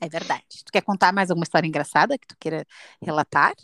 É 0.00 0.08
verdade. 0.08 0.44
Tu 0.64 0.72
quer 0.72 0.82
contar 0.82 1.12
mais 1.12 1.30
alguma 1.30 1.44
história 1.44 1.66
engraçada 1.66 2.18
que 2.18 2.26
tu 2.26 2.36
queira 2.38 2.66
relatar? 3.00 3.54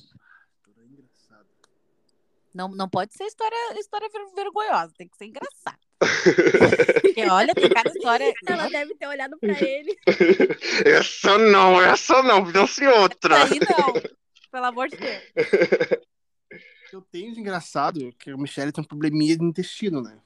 Não, 2.55 2.68
não 2.68 2.89
pode 2.89 3.14
ser 3.14 3.24
história, 3.24 3.57
história 3.78 4.09
ver- 4.12 4.35
vergonhosa, 4.35 4.93
tem 4.97 5.09
que 5.09 5.16
ser 5.16 5.24
engraçada. 5.24 5.78
Porque 7.01 7.24
olha, 7.30 7.55
tem 7.55 7.68
cada 7.70 7.89
história. 7.89 8.35
Ela 8.47 8.68
deve 8.68 8.95
ter 8.95 9.07
olhado 9.07 9.39
pra 9.39 9.62
ele. 9.62 9.97
essa 10.85 11.39
não, 11.39 11.80
essa 11.80 12.22
não, 12.22 12.53
pense 12.53 12.87
outra. 12.87 13.45
Aí 13.45 13.59
não, 13.59 13.95
pelo 14.51 14.64
amor 14.66 14.89
de 14.89 14.97
Deus. 14.97 15.22
Eu 16.93 17.01
tenho 17.01 17.33
de 17.33 17.41
engraçado 17.41 18.07
é 18.07 18.12
que 18.12 18.35
o 18.35 18.39
Michelle 18.39 18.70
tem 18.70 18.85
um 18.85 18.87
probleminha 18.87 19.35
de 19.35 19.43
intestino, 19.43 20.03
né? 20.03 20.20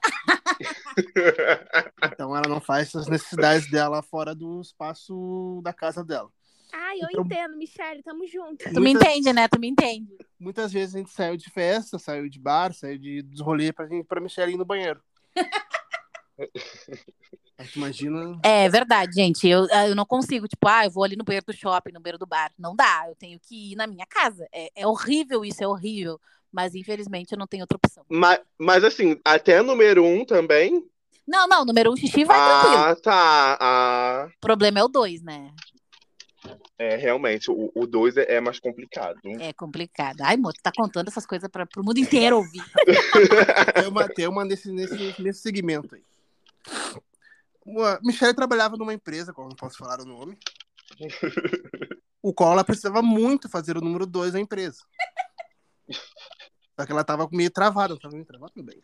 Então 2.11 2.35
ela 2.35 2.47
não 2.47 2.59
faz 2.59 2.93
as 2.95 3.07
necessidades 3.07 3.69
dela 3.69 4.01
fora 4.01 4.33
do 4.35 4.61
espaço 4.61 5.61
da 5.63 5.71
casa 5.73 6.03
dela. 6.03 6.29
Ai, 6.73 6.99
eu 6.99 7.07
Então- 7.11 7.23
entendo, 7.23 7.57
Michelle, 7.57 8.03
tamo 8.03 8.27
junto. 8.27 8.57
Tu 8.63 8.73
me 8.81 8.91
Muitas- 8.91 9.01
entende, 9.07 9.33
né? 9.33 9.47
Tu 9.47 9.59
me 9.59 9.67
entende. 9.67 10.07
Muitas 10.39 10.71
vezes 10.73 10.95
a 10.95 10.97
gente 10.99 11.11
saiu 11.11 11.37
de 11.37 11.49
festa, 11.49 11.97
saiu 11.97 12.29
de 12.29 12.39
bar, 12.39 12.73
saiu 12.73 12.97
de, 12.97 13.21
dos 13.21 13.39
rolês 13.41 13.71
pra, 13.71 13.87
gente- 13.87 14.05
pra 14.05 14.19
Michelle 14.21 14.53
ir 14.53 14.57
no 14.57 14.65
banheiro. 14.65 15.01
Gente 17.59 17.75
imagina. 17.75 18.39
É 18.43 18.69
verdade, 18.69 19.13
gente. 19.15 19.47
Eu, 19.47 19.65
eu 19.67 19.95
não 19.95 20.05
consigo, 20.05 20.47
tipo, 20.47 20.67
ah, 20.67 20.85
eu 20.85 20.91
vou 20.91 21.03
ali 21.03 21.15
no 21.15 21.23
banheiro 21.23 21.45
do 21.45 21.53
shopping, 21.53 21.91
no 21.91 21.99
banheiro 21.99 22.19
do 22.19 22.27
bar. 22.27 22.51
Não 22.57 22.75
dá, 22.75 23.05
eu 23.07 23.15
tenho 23.15 23.39
que 23.39 23.71
ir 23.73 23.75
na 23.75 23.87
minha 23.87 24.05
casa. 24.05 24.47
É, 24.53 24.69
é 24.75 24.87
horrível 24.87 25.43
isso, 25.43 25.63
é 25.63 25.67
horrível. 25.67 26.19
Mas 26.51 26.75
infelizmente 26.75 27.31
eu 27.31 27.37
não 27.37 27.47
tenho 27.47 27.63
outra 27.63 27.77
opção. 27.77 28.05
mas, 28.09 28.39
mas 28.57 28.83
assim, 28.83 29.19
até 29.25 29.61
número 29.61 30.03
um 30.03 30.23
também? 30.23 30.83
Não, 31.27 31.47
não, 31.47 31.65
número 31.65 31.91
um 31.91 31.95
xixi 31.97 32.23
vai 32.23 32.37
tranquilo. 32.37 32.83
ah, 32.83 32.95
tá. 32.95 33.57
Ah, 33.59 34.27
O 34.37 34.39
problema 34.39 34.79
é 34.79 34.83
o 34.83 34.87
dois, 34.87 35.21
né? 35.21 35.51
é, 36.79 36.95
realmente, 36.95 37.49
o, 37.51 37.71
o 37.75 37.85
dois 37.87 38.15
é, 38.17 38.35
é 38.35 38.39
mais 38.39 38.59
complicado. 38.59 39.19
É 39.39 39.51
complicado. 39.51 40.21
Ai, 40.21 40.37
moço, 40.37 40.57
tá 40.61 40.71
contando 40.75 41.07
essas 41.09 41.25
coisas 41.25 41.49
para 41.49 41.65
pro 41.65 41.83
mundo 41.83 41.97
inteiro 41.99 42.37
ouvir. 42.37 42.63
Tem 43.75 43.87
uma, 43.87 44.07
tem 44.07 44.27
uma 44.27 44.45
nesse, 44.45 44.71
nesse, 44.71 45.21
nesse 45.21 45.41
segmento 45.41 45.95
aí. 45.95 46.01
Michelle 48.01 48.33
trabalhava 48.33 48.77
numa 48.77 48.93
empresa, 48.93 49.33
qual 49.33 49.49
não 49.49 49.55
posso 49.55 49.77
falar 49.77 49.99
o 49.99 50.05
nome, 50.05 50.37
o 52.21 52.33
qual 52.33 52.53
ela 52.53 52.63
precisava 52.63 53.01
muito 53.01 53.49
fazer 53.49 53.77
o 53.77 53.81
número 53.81 54.05
dois 54.05 54.33
da 54.33 54.39
empresa. 54.39 54.83
Só 56.79 56.85
que 56.85 56.91
ela 56.91 57.03
tava 57.03 57.27
meio 57.31 57.51
travada, 57.51 57.93
não 57.93 57.99
tava 57.99 58.13
meio 58.13 58.25
travada, 58.25 58.53
bem. 58.57 58.81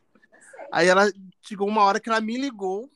Aí 0.71 0.87
ela 0.87 1.11
chegou 1.41 1.67
uma 1.67 1.83
hora 1.83 1.99
que 1.99 2.09
ela 2.09 2.19
me 2.19 2.37
ligou, 2.37 2.91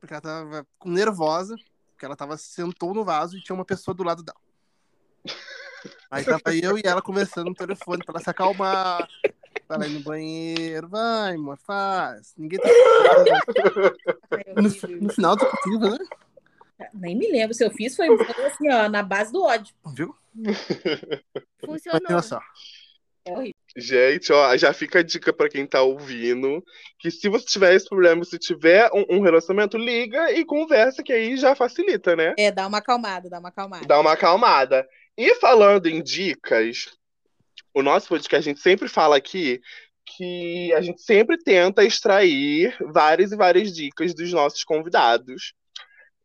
porque 0.00 0.14
ela 0.14 0.20
tava 0.20 0.66
nervosa, 0.84 1.54
porque 1.90 2.04
ela 2.04 2.16
tava 2.16 2.36
sentou 2.36 2.94
no 2.94 3.04
vaso 3.04 3.36
e 3.36 3.42
tinha 3.42 3.54
uma 3.54 3.64
pessoa 3.64 3.94
do 3.94 4.02
lado 4.02 4.22
dela. 4.22 4.40
Aí 6.10 6.24
tava 6.24 6.56
eu 6.56 6.78
e 6.78 6.82
ela 6.84 7.02
conversando 7.02 7.50
no 7.50 7.54
telefone 7.54 8.02
pra 8.04 8.14
ela 8.14 8.24
se 8.24 8.30
acalmar. 8.30 9.08
Vai 9.68 9.78
lá 9.78 9.86
ir 9.86 9.90
no 9.90 10.00
banheiro, 10.00 10.88
vai, 10.88 11.34
amor, 11.34 11.58
faz. 11.58 12.32
Ninguém 12.36 12.58
tá. 12.58 12.68
No, 14.56 14.62
no 15.02 15.12
final 15.12 15.36
do 15.36 15.44
aplicativo, 15.44 15.90
né? 15.90 15.98
Nem 16.94 17.16
me 17.16 17.30
lembro 17.30 17.54
se 17.54 17.64
eu 17.64 17.70
fiz, 17.70 17.94
foi, 17.94 18.08
assim, 18.46 18.70
ó, 18.70 18.88
na 18.88 19.02
base 19.02 19.32
do 19.32 19.42
ódio. 19.42 19.74
Viu? 19.94 20.14
Funcionou. 21.64 22.00
noção. 22.10 22.40
É 23.24 23.32
horrível. 23.32 23.54
Gente, 23.76 24.32
ó, 24.32 24.56
já 24.56 24.72
fica 24.72 25.00
a 25.00 25.02
dica 25.02 25.32
pra 25.32 25.48
quem 25.48 25.66
tá 25.66 25.82
ouvindo, 25.82 26.64
que 26.98 27.10
se 27.10 27.28
você 27.28 27.44
tiver 27.44 27.74
esse 27.74 27.88
problema, 27.88 28.24
se 28.24 28.38
tiver 28.38 28.90
um, 28.92 29.18
um 29.18 29.20
relacionamento, 29.20 29.76
liga 29.76 30.32
e 30.32 30.44
conversa, 30.44 31.02
que 31.02 31.12
aí 31.12 31.36
já 31.36 31.54
facilita, 31.54 32.16
né? 32.16 32.34
É, 32.38 32.50
dá 32.50 32.66
uma 32.66 32.78
acalmada, 32.78 33.28
dá 33.28 33.38
uma 33.38 33.50
acalmada. 33.50 33.86
Dá 33.86 34.00
uma 34.00 34.12
acalmada. 34.12 34.88
E 35.16 35.34
falando 35.36 35.86
em 35.86 36.02
dicas, 36.02 36.86
o 37.74 37.82
nosso 37.82 38.08
podcast, 38.08 38.48
a 38.48 38.52
gente 38.52 38.60
sempre 38.60 38.88
fala 38.88 39.16
aqui 39.16 39.60
que 40.16 40.72
a 40.72 40.80
gente 40.80 41.02
sempre 41.02 41.36
tenta 41.36 41.84
extrair 41.84 42.74
várias 42.80 43.30
e 43.32 43.36
várias 43.36 43.72
dicas 43.72 44.14
dos 44.14 44.32
nossos 44.32 44.64
convidados. 44.64 45.52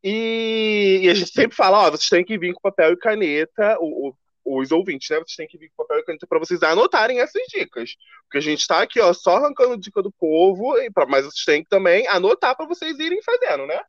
E, 0.03 1.01
e 1.03 1.09
a 1.09 1.13
gente 1.13 1.31
sempre 1.31 1.55
fala, 1.55 1.87
ó, 1.87 1.91
vocês 1.91 2.09
têm 2.09 2.23
que 2.25 2.37
vir 2.37 2.53
com 2.53 2.61
papel 2.61 2.93
e 2.93 2.97
caneta, 2.97 3.77
o- 3.79 4.09
o- 4.45 4.59
os 4.61 4.71
ouvintes, 4.71 5.09
né? 5.09 5.17
Vocês 5.17 5.35
têm 5.35 5.47
que 5.47 5.57
vir 5.57 5.69
com 5.69 5.83
papel 5.83 5.99
e 5.99 6.03
caneta 6.05 6.27
para 6.27 6.39
vocês 6.39 6.61
anotarem 6.63 7.19
essas 7.19 7.43
dicas. 7.47 7.95
Porque 8.23 8.37
a 8.37 8.41
gente 8.41 8.65
tá 8.67 8.81
aqui, 8.81 8.99
ó, 8.99 9.13
só 9.13 9.37
arrancando 9.37 9.77
dica 9.77 10.01
do 10.01 10.11
povo, 10.11 10.77
e 10.77 10.91
pra- 10.91 11.05
mas 11.05 11.25
vocês 11.25 11.45
têm 11.45 11.63
que 11.63 11.69
também 11.69 12.07
anotar 12.07 12.55
para 12.55 12.65
vocês 12.65 12.97
irem 12.99 13.21
fazendo, 13.21 13.65
né? 13.65 13.79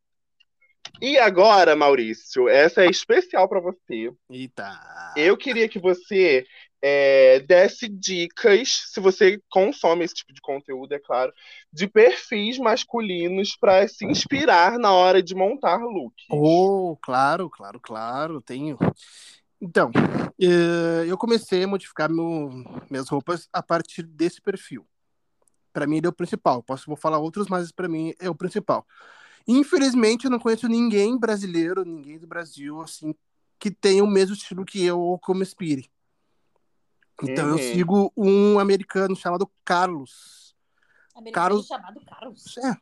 E 1.01 1.19
agora, 1.19 1.75
Maurício, 1.75 2.49
essa 2.49 2.85
é 2.85 2.87
especial 2.89 3.49
para 3.49 3.59
você. 3.61 4.13
Eita. 4.31 4.71
Eu 5.17 5.37
queria 5.37 5.69
que 5.69 5.79
você 5.79 6.47
é, 6.87 7.41
desse 7.41 7.89
dicas, 7.89 8.91
se 8.93 9.01
você 9.01 9.41
consome 9.49 10.05
esse 10.05 10.17
tipo 10.17 10.35
de 10.35 10.41
conteúdo, 10.43 10.93
é 10.93 10.99
claro, 10.99 11.33
de 11.73 11.89
perfis 11.89 12.59
masculinos 12.59 13.57
para 13.57 13.89
se 13.89 14.05
inspirar 14.05 14.79
na 14.79 14.93
hora 14.93 15.23
de 15.23 15.35
montar 15.35 15.79
looks. 15.79 16.27
Oh, 16.31 16.99
claro, 17.01 17.49
claro, 17.49 17.81
claro, 17.81 18.43
tenho. 18.43 18.77
Então, 19.59 19.91
eh, 20.39 21.07
eu 21.09 21.17
comecei 21.17 21.65
a 21.65 21.67
modificar 21.67 22.11
meu, 22.11 22.51
minhas 22.91 23.09
roupas 23.09 23.49
a 23.51 23.63
partir 23.63 24.03
desse 24.03 24.43
perfil. 24.43 24.87
Para 25.73 25.87
mim, 25.87 25.97
ele 25.97 26.07
é 26.07 26.11
o 26.11 26.13
principal. 26.13 26.63
Posso 26.63 26.85
vou 26.87 26.97
falar 26.97 27.17
outros, 27.17 27.49
mas 27.49 27.73
para 27.73 27.89
mim 27.89 28.13
é 28.21 28.29
o 28.29 28.35
principal. 28.35 28.87
Infelizmente, 29.49 30.27
eu 30.27 30.31
não 30.31 30.39
conheço 30.39 30.69
ninguém 30.69 31.19
brasileiro, 31.19 31.83
ninguém 31.83 32.19
do 32.19 32.27
Brasil, 32.27 32.83
assim, 32.83 33.15
que 33.59 33.71
tenha 33.71 34.05
o 34.05 34.07
mesmo 34.07 34.35
estilo 34.35 34.67
que 34.67 34.85
eu 34.85 35.01
ou 35.01 35.19
que 35.19 35.33
eu 35.33 35.37
inspire. 35.37 35.89
Então, 37.23 37.47
eu 37.49 37.53
Uhum. 37.53 37.59
sigo 37.59 38.13
um 38.17 38.59
americano 38.59 39.15
chamado 39.15 39.51
Carlos. 39.65 40.55
Americano 41.15 41.33
Carlos- 41.47 41.67
chamado 41.67 42.01
Carlos. 42.05 42.59
É, 42.59 42.77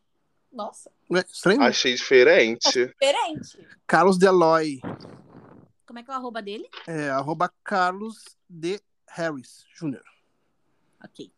Nossa, 0.53 0.91
é 1.15 1.19
estranho? 1.21 1.63
Achei 1.63 1.95
diferente. 1.95 2.63
diferente. 2.97 3.69
Carlos 3.87 4.19
Deloy. 4.19 4.81
Como 5.87 5.99
é 5.99 6.03
que 6.03 6.11
é 6.11 6.15
o 6.15 6.17
arroba 6.17 6.41
dele? 6.43 6.69
É, 6.87 7.11
arroba 7.11 7.53
Carlos 7.63 8.25
D. 8.49 8.81
Harris 9.09 9.65
Jr. 9.79 10.01
Ok. 11.05 11.31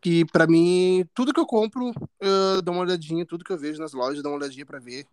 que 0.00 0.24
pra 0.26 0.46
mim, 0.46 1.04
tudo 1.12 1.32
que 1.34 1.40
eu 1.40 1.46
compro, 1.46 1.92
eu 2.20 2.62
dou 2.62 2.72
uma 2.74 2.82
olhadinha, 2.84 3.26
tudo 3.26 3.44
que 3.44 3.52
eu 3.52 3.58
vejo 3.58 3.80
nas 3.80 3.92
lojas, 3.92 4.16
eu 4.18 4.22
dou 4.22 4.32
uma 4.32 4.38
olhadinha 4.38 4.64
pra 4.64 4.78
ver 4.78 5.06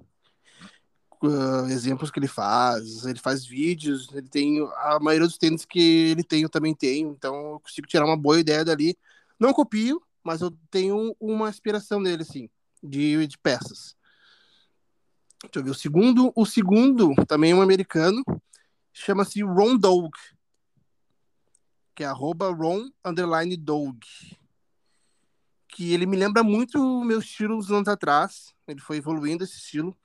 uh, 1.24 1.68
exemplos 1.70 2.12
que 2.12 2.20
ele 2.20 2.28
faz. 2.28 3.06
Ele 3.06 3.20
faz 3.20 3.46
vídeos, 3.46 4.10
ele 4.14 4.28
tem 4.28 4.60
a 4.78 5.00
maioria 5.00 5.28
dos 5.28 5.38
tênis 5.38 5.66
que 5.66 6.10
ele 6.12 6.24
tem, 6.24 6.44
eu 6.44 6.50
também 6.50 6.74
tenho, 6.74 7.12
então 7.12 7.54
eu 7.54 7.60
consigo 7.60 7.88
tirar 7.88 8.06
uma 8.06 8.18
boa 8.18 8.40
ideia 8.40 8.66
dali. 8.66 8.98
Não 9.40 9.54
copio, 9.54 10.02
mas 10.24 10.42
eu 10.42 10.52
tenho 10.70 11.16
uma 11.20 11.50
inspiração 11.50 12.00
nele, 12.00 12.24
assim, 12.24 12.50
de, 12.82 13.28
de 13.28 13.38
peças. 13.38 13.96
Deixa 15.44 15.60
eu 15.60 15.64
ver, 15.64 15.72
o 15.72 15.76
segundo, 15.76 16.32
o 16.36 16.46
segundo 16.46 17.14
também 17.28 17.52
é 17.52 17.56
um 17.56 17.62
americano, 17.62 18.24
chama-se 18.94 19.44
Ron 19.44 19.78
Dog, 19.78 20.10
que 21.94 22.04
é 22.04 22.08
arroba 22.08 22.50
Ron 22.50 22.90
underline 23.06 23.56
Dog 23.56 24.00
que 25.76 25.94
ele 25.94 26.06
me 26.06 26.16
lembra 26.16 26.42
muito 26.42 26.80
o 26.80 27.04
meu 27.04 27.20
estilo 27.20 27.58
uns 27.58 27.70
anos 27.70 27.90
atrás. 27.90 28.54
Ele 28.66 28.80
foi 28.80 28.96
evoluindo 28.96 29.44
esse 29.44 29.58
estilo 29.58 29.96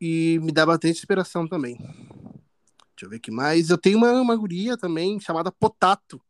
e 0.00 0.38
me 0.42 0.52
dá 0.52 0.64
bastante 0.66 0.98
inspiração 0.98 1.46
também. 1.46 1.76
Deixa 1.76 3.04
eu 3.04 3.10
ver 3.10 3.16
o 3.16 3.20
que 3.20 3.30
mais. 3.30 3.70
Eu 3.70 3.78
tenho 3.78 3.98
uma, 3.98 4.12
uma 4.12 4.36
guria 4.36 4.76
também 4.76 5.18
chamada 5.18 5.50
Potato, 5.50 6.20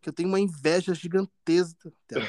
que 0.00 0.08
eu 0.08 0.12
tenho 0.12 0.28
uma 0.28 0.40
inveja 0.40 0.94
gigantesca 0.94 1.92
dela. 2.08 2.24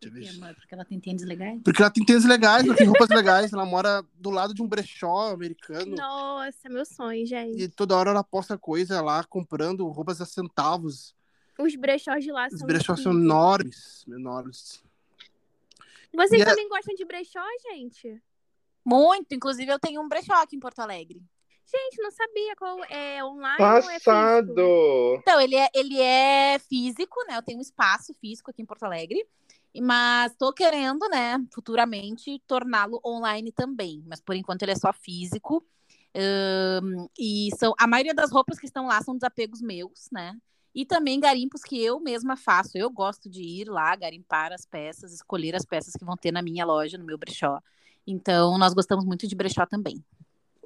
Deixa 0.00 0.04
eu 0.04 0.12
ver. 0.12 0.28
Amor, 0.28 0.54
Porque 0.54 0.74
ela 0.74 0.84
tem 0.84 0.98
tênis 0.98 1.22
legais. 1.22 1.60
Porque 1.62 1.82
ela 1.82 1.90
tem 1.90 2.04
tênis 2.04 2.24
legais, 2.24 2.64
ela 2.64 2.74
tem 2.76 2.86
roupas 2.86 3.08
legais, 3.10 3.52
ela 3.52 3.66
mora 3.66 4.02
do 4.14 4.30
lado 4.30 4.54
de 4.54 4.62
um 4.62 4.68
brechó 4.68 5.30
americano. 5.32 5.94
Nossa, 5.96 6.68
meu 6.68 6.86
sonho, 6.86 7.26
gente. 7.26 7.60
E 7.60 7.68
toda 7.68 7.96
hora 7.96 8.10
ela 8.10 8.24
posta 8.24 8.56
coisa 8.56 9.00
lá, 9.02 9.22
comprando 9.24 9.86
roupas 9.88 10.20
a 10.20 10.24
centavos. 10.24 11.14
Os 11.58 11.74
brechós 11.76 12.24
de 12.24 12.32
lá 12.32 12.46
Os 12.50 12.58
são 12.58 12.66
brechós 12.66 13.00
são 13.02 13.12
enormes, 13.12 14.04
enormes. 14.08 14.82
Vocês 16.14 16.40
E 16.40 16.42
é- 16.42 16.46
também 16.46 16.68
gostam 16.68 16.94
de 16.94 17.04
brechó, 17.04 17.44
gente? 17.70 18.22
Muito. 18.84 19.34
Inclusive, 19.34 19.70
eu 19.70 19.78
tenho 19.78 20.00
um 20.00 20.08
brechó 20.08 20.34
aqui 20.34 20.56
em 20.56 20.60
Porto 20.60 20.80
Alegre. 20.80 21.22
Gente, 21.70 22.02
não 22.02 22.10
sabia 22.10 22.56
qual 22.56 22.84
é 22.90 23.24
online 23.24 23.62
ou 23.62 23.90
é? 23.90 24.00
Passado! 24.00 25.16
Então, 25.20 25.40
ele 25.40 25.54
é, 25.54 25.68
ele 25.72 26.00
é 26.00 26.58
físico, 26.58 27.16
né? 27.28 27.36
Eu 27.36 27.42
tenho 27.42 27.58
um 27.58 27.62
espaço 27.62 28.12
físico 28.20 28.50
aqui 28.50 28.62
em 28.62 28.66
Porto 28.66 28.82
Alegre. 28.82 29.24
Mas 29.80 30.34
tô 30.34 30.52
querendo, 30.52 31.08
né, 31.08 31.36
futuramente 31.54 32.42
torná-lo 32.46 33.00
online 33.06 33.52
também. 33.52 34.02
Mas 34.04 34.20
por 34.20 34.34
enquanto 34.34 34.62
ele 34.62 34.72
é 34.72 34.76
só 34.76 34.92
físico. 34.92 35.64
Um, 36.12 37.08
e 37.16 37.50
são 37.56 37.72
a 37.78 37.86
maioria 37.86 38.12
das 38.12 38.32
roupas 38.32 38.58
que 38.58 38.66
estão 38.66 38.86
lá 38.86 39.00
são 39.00 39.14
desapegos 39.14 39.60
meus, 39.60 40.08
né? 40.10 40.36
E 40.74 40.84
também 40.84 41.20
garimpos 41.20 41.62
que 41.62 41.80
eu 41.80 42.00
mesma 42.00 42.36
faço. 42.36 42.76
Eu 42.76 42.90
gosto 42.90 43.28
de 43.30 43.42
ir 43.42 43.68
lá 43.68 43.94
garimpar 43.94 44.52
as 44.52 44.66
peças, 44.66 45.12
escolher 45.12 45.54
as 45.54 45.64
peças 45.64 45.94
que 45.94 46.04
vão 46.04 46.16
ter 46.16 46.32
na 46.32 46.42
minha 46.42 46.64
loja, 46.64 46.98
no 46.98 47.04
meu 47.04 47.18
brechó. 47.18 47.60
Então, 48.10 48.58
nós 48.58 48.74
gostamos 48.74 49.04
muito 49.04 49.26
de 49.26 49.34
brechó 49.34 49.64
também. 49.66 50.02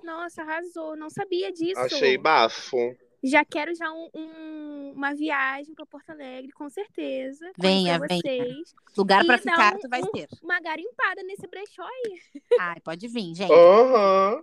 Nossa, 0.03 0.43
arrasou. 0.43 0.97
Não 0.97 1.09
sabia 1.11 1.51
disso. 1.53 1.81
Achei 1.81 2.17
bafo. 2.19 2.95
Já 3.23 3.43
quero 3.43 3.75
já 3.75 3.91
um, 3.91 4.11
um, 4.15 4.93
uma 4.95 5.15
viagem 5.15 5.75
para 5.75 5.87
Porto 5.87 6.11
Alegre, 6.11 6.53
com 6.53 6.69
certeza. 6.69 7.51
Venha, 7.57 7.99
venha. 7.99 8.21
vocês. 8.21 8.75
Lugar 8.97 9.25
para 9.25 9.39
ficar, 9.39 9.75
um- 9.77 9.79
tu 9.79 9.89
vai 9.89 10.03
um- 10.03 10.13
ter. 10.13 10.29
Uma 10.43 10.61
garimpada 10.61 11.23
nesse 11.23 11.47
brechó 11.47 11.83
aí. 11.83 12.21
Ai, 12.61 12.81
pode 12.81 13.09
vir, 13.09 13.35
gente. 13.35 13.51
Aham. 13.51 14.43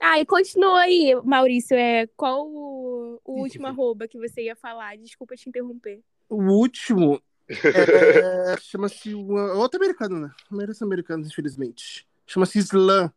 Ah, 0.00 0.18
e 0.18 0.24
continua 0.24 0.80
aí, 0.80 1.14
Maurício. 1.22 1.76
É, 1.76 2.06
qual 2.16 2.48
o, 2.48 3.20
o 3.24 3.40
último 3.40 3.66
arroba 3.66 4.08
que 4.08 4.18
você 4.18 4.42
ia 4.44 4.56
falar? 4.56 4.96
Desculpa 4.96 5.36
te 5.36 5.48
interromper. 5.48 6.00
O 6.30 6.42
último 6.50 7.20
é, 7.64 8.56
chama-se 8.60 9.14
uma- 9.14 9.52
outro 9.54 9.78
americano, 9.80 10.18
né? 10.20 10.30
Vários 10.50 10.80
americanos, 10.82 11.28
infelizmente. 11.28 12.06
Chama-se 12.26 12.58
Slam. 12.58 13.12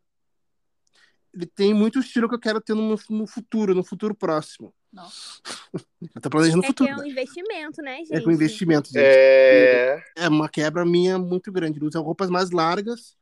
Ele 1.34 1.46
tem 1.46 1.74
muito 1.74 1.98
estilo 1.98 2.28
que 2.28 2.34
eu 2.34 2.40
quero 2.40 2.60
ter 2.60 2.74
no, 2.74 2.96
no 3.10 3.26
futuro, 3.26 3.74
no 3.74 3.84
futuro 3.84 4.14
próximo. 4.14 4.72
Nossa. 4.92 5.40
Eu 6.14 6.20
tô 6.22 6.30
planejando 6.30 6.60
É 6.60 6.62
que 6.62 6.68
futuro. 6.68 6.88
é 6.90 6.94
um 6.96 7.00
né? 7.02 7.08
investimento, 7.10 7.82
né, 7.82 7.96
gente? 7.98 8.14
É 8.14 8.20
com 8.22 8.30
investimento, 8.30 8.88
gente. 8.88 8.98
É. 9.04 10.02
É 10.16 10.28
uma 10.28 10.48
quebra 10.48 10.84
minha 10.86 11.18
muito 11.18 11.52
grande. 11.52 11.78
Ele 11.78 11.86
usa 11.86 11.98
roupas 12.00 12.30
mais 12.30 12.50
largas, 12.50 13.14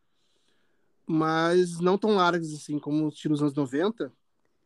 mas 1.06 1.80
não 1.80 1.98
tão 1.98 2.10
largas 2.14 2.52
assim 2.54 2.78
como 2.78 3.06
o 3.06 3.08
estilo 3.08 3.34
dos 3.34 3.42
anos 3.42 3.54
90, 3.54 4.12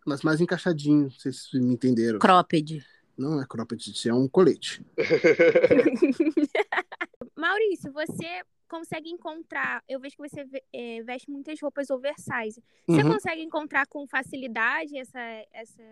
mas 0.07 0.21
mais 0.23 0.41
encaixadinho. 0.43 1.05
Não 1.05 1.11
sei 1.11 1.33
se 1.33 1.49
vocês 1.49 1.63
me 1.63 1.73
entenderam. 1.73 2.19
Cropped. 2.19 2.85
Não 3.19 3.43
é 3.43 3.47
cropped, 3.47 4.09
é 4.09 4.15
um 4.15 4.29
colete. 4.29 4.81
Maurício, 7.37 7.93
você 7.93 8.43
consegue 8.69 9.11
encontrar. 9.11 9.83
Eu 9.89 9.99
vejo 9.99 10.17
que 10.17 10.29
você 10.29 10.47
é, 10.73 11.03
veste 11.03 11.29
muitas 11.31 11.61
roupas 11.61 11.91
oversize. 11.91 12.63
Você 12.87 13.03
Uhum. 13.03 13.13
consegue 13.15 13.43
encontrar 13.43 13.87
com 13.89 14.07
facilidade 14.07 14.97
essa, 14.97 15.19
essa, 15.53 15.83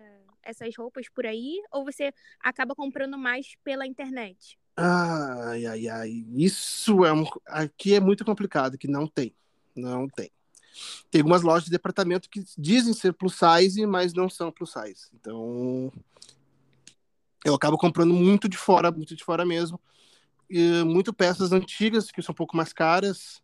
essas 0.43 0.75
roupas 0.77 1.09
por 1.09 1.25
aí? 1.25 1.61
Ou 1.71 1.83
você 1.83 2.13
acaba 2.39 2.73
comprando 2.73 3.17
mais 3.17 3.55
pela 3.63 3.85
internet? 3.85 4.57
Ai, 4.77 5.65
ai, 5.65 5.87
ai. 5.89 6.25
Isso 6.35 7.03
é 7.03 7.11
um. 7.11 7.25
Aqui 7.47 7.95
é 7.95 7.99
muito 7.99 8.23
complicado, 8.23 8.77
que 8.77 8.87
não 8.87 9.05
tem. 9.07 9.33
Não 9.75 10.07
tem. 10.07 10.31
Tem 11.09 11.21
algumas 11.21 11.41
lojas 11.41 11.65
de 11.65 11.71
departamento 11.71 12.29
que 12.29 12.43
dizem 12.57 12.93
ser 12.93 13.11
plus 13.11 13.35
size, 13.37 13.83
mas 13.87 14.13
não 14.13 14.29
são 14.29 14.51
plus 14.51 14.71
size. 14.71 15.07
Então. 15.13 15.91
Eu 17.47 17.55
acabo 17.55 17.77
comprando 17.77 18.13
muito 18.13 18.49
de 18.49 18.57
fora, 18.57 18.91
muito 18.91 19.15
de 19.15 19.23
fora 19.23 19.45
mesmo. 19.45 19.79
E 20.49 20.83
muito 20.83 21.13
peças 21.13 21.51
antigas, 21.51 22.11
que 22.11 22.21
são 22.21 22.33
um 22.33 22.35
pouco 22.35 22.55
mais 22.57 22.73
caras. 22.73 23.41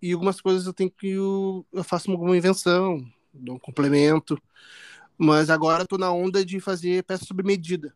E 0.00 0.12
algumas 0.12 0.40
coisas 0.40 0.66
eu 0.66 0.72
tenho 0.72 0.90
que. 0.90 1.08
Eu, 1.08 1.66
eu 1.72 1.84
faço 1.84 2.10
alguma 2.10 2.36
invenção, 2.36 3.04
dou 3.32 3.56
um 3.56 3.58
complemento. 3.58 4.40
Mas 5.16 5.48
agora 5.50 5.82
eu 5.82 5.86
tô 5.86 5.96
na 5.98 6.10
onda 6.12 6.44
de 6.44 6.58
fazer 6.60 7.04
peça 7.04 7.24
sob 7.24 7.42
medida. 7.42 7.94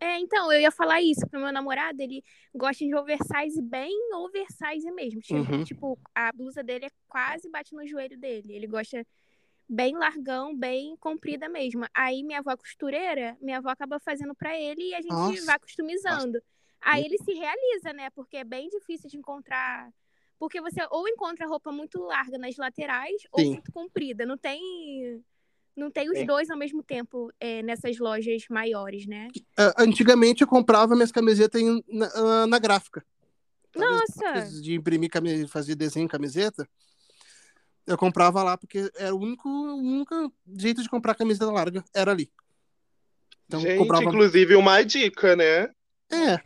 É, 0.00 0.18
então, 0.18 0.52
eu 0.52 0.60
ia 0.60 0.70
falar 0.70 1.00
isso, 1.00 1.20
porque 1.22 1.36
o 1.36 1.40
meu 1.40 1.52
namorado, 1.52 2.00
ele 2.00 2.22
gosta 2.54 2.84
de 2.84 2.94
oversize 2.94 3.60
bem 3.62 3.90
oversize 4.14 4.90
mesmo. 4.92 5.20
Tipo, 5.20 5.38
Uhum. 5.38 5.64
tipo, 5.64 5.98
a 6.14 6.30
blusa 6.32 6.62
dele 6.62 6.86
é 6.86 6.90
quase 7.08 7.48
bate 7.48 7.74
no 7.74 7.86
joelho 7.86 8.18
dele. 8.18 8.52
Ele 8.52 8.66
gosta 8.66 9.06
bem 9.68 9.96
largão, 9.96 10.56
bem 10.56 10.96
comprida 10.98 11.48
mesmo. 11.48 11.86
Aí 11.94 12.22
minha 12.22 12.40
avó 12.40 12.56
costureira, 12.56 13.36
minha 13.40 13.58
avó 13.58 13.70
acaba 13.70 13.98
fazendo 13.98 14.34
pra 14.34 14.58
ele 14.58 14.90
e 14.90 14.94
a 14.94 15.00
gente 15.00 15.12
Nossa. 15.12 15.46
vai 15.46 15.58
customizando. 15.58 16.40
Aí 16.80 17.04
ele 17.04 17.16
se 17.18 17.32
realiza, 17.32 17.92
né? 17.92 18.10
Porque 18.10 18.36
é 18.36 18.44
bem 18.44 18.68
difícil 18.68 19.08
de 19.08 19.16
encontrar. 19.16 19.90
Porque 20.38 20.60
você 20.60 20.80
ou 20.90 21.08
encontra 21.08 21.46
roupa 21.46 21.72
muito 21.72 21.98
larga 21.98 22.36
nas 22.36 22.56
laterais 22.56 23.22
ou 23.32 23.40
Sim. 23.40 23.52
muito 23.52 23.72
comprida. 23.72 24.26
Não 24.26 24.36
tem. 24.36 24.60
Não 25.74 25.90
tem 25.90 26.08
os 26.08 26.18
Sim. 26.18 26.26
dois 26.26 26.50
ao 26.50 26.58
mesmo 26.58 26.84
tempo 26.84 27.32
é, 27.40 27.60
nessas 27.62 27.98
lojas 27.98 28.44
maiores, 28.48 29.06
né? 29.06 29.28
Ah, 29.56 29.74
antigamente 29.78 30.42
eu 30.42 30.46
comprava 30.46 30.94
minhas 30.94 31.10
camisetas 31.10 31.60
na, 31.88 32.46
na 32.46 32.58
gráfica. 32.60 33.04
As 33.74 33.82
Nossa! 33.82 34.60
De 34.62 34.74
imprimir, 34.74 35.10
fazer 35.48 35.74
desenho 35.74 36.04
em 36.04 36.08
camiseta. 36.08 36.68
Eu 37.86 37.98
comprava 37.98 38.42
lá 38.42 38.56
porque 38.56 38.90
era 38.96 39.14
o 39.14 39.18
único, 39.18 39.48
o 39.48 39.76
único 39.76 40.32
jeito 40.58 40.82
de 40.82 40.88
comprar 40.88 41.14
camiseta 41.14 41.50
larga, 41.50 41.84
era 41.94 42.10
ali. 42.10 42.30
Então 43.46 43.60
Gente, 43.60 43.78
comprava. 43.78 44.04
inclusive 44.04 44.56
uma 44.56 44.82
dica, 44.82 45.36
né? 45.36 45.70
É, 46.10 46.40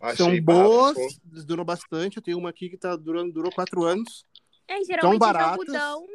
Achei 0.00 0.16
são 0.16 0.40
bafo. 0.40 0.68
boas, 0.68 1.18
duram 1.44 1.64
bastante. 1.64 2.16
Eu 2.16 2.22
tenho 2.22 2.38
uma 2.38 2.50
aqui 2.50 2.68
que 2.68 2.76
tá 2.78 2.96
durando, 2.96 3.32
durou 3.32 3.52
quatro 3.52 3.84
anos. 3.84 4.24
É, 4.66 4.82
geralmente 4.84 5.10
é 5.10 5.12
de 5.12 5.18
baratas. 5.18 5.50
algodão. 5.50 6.06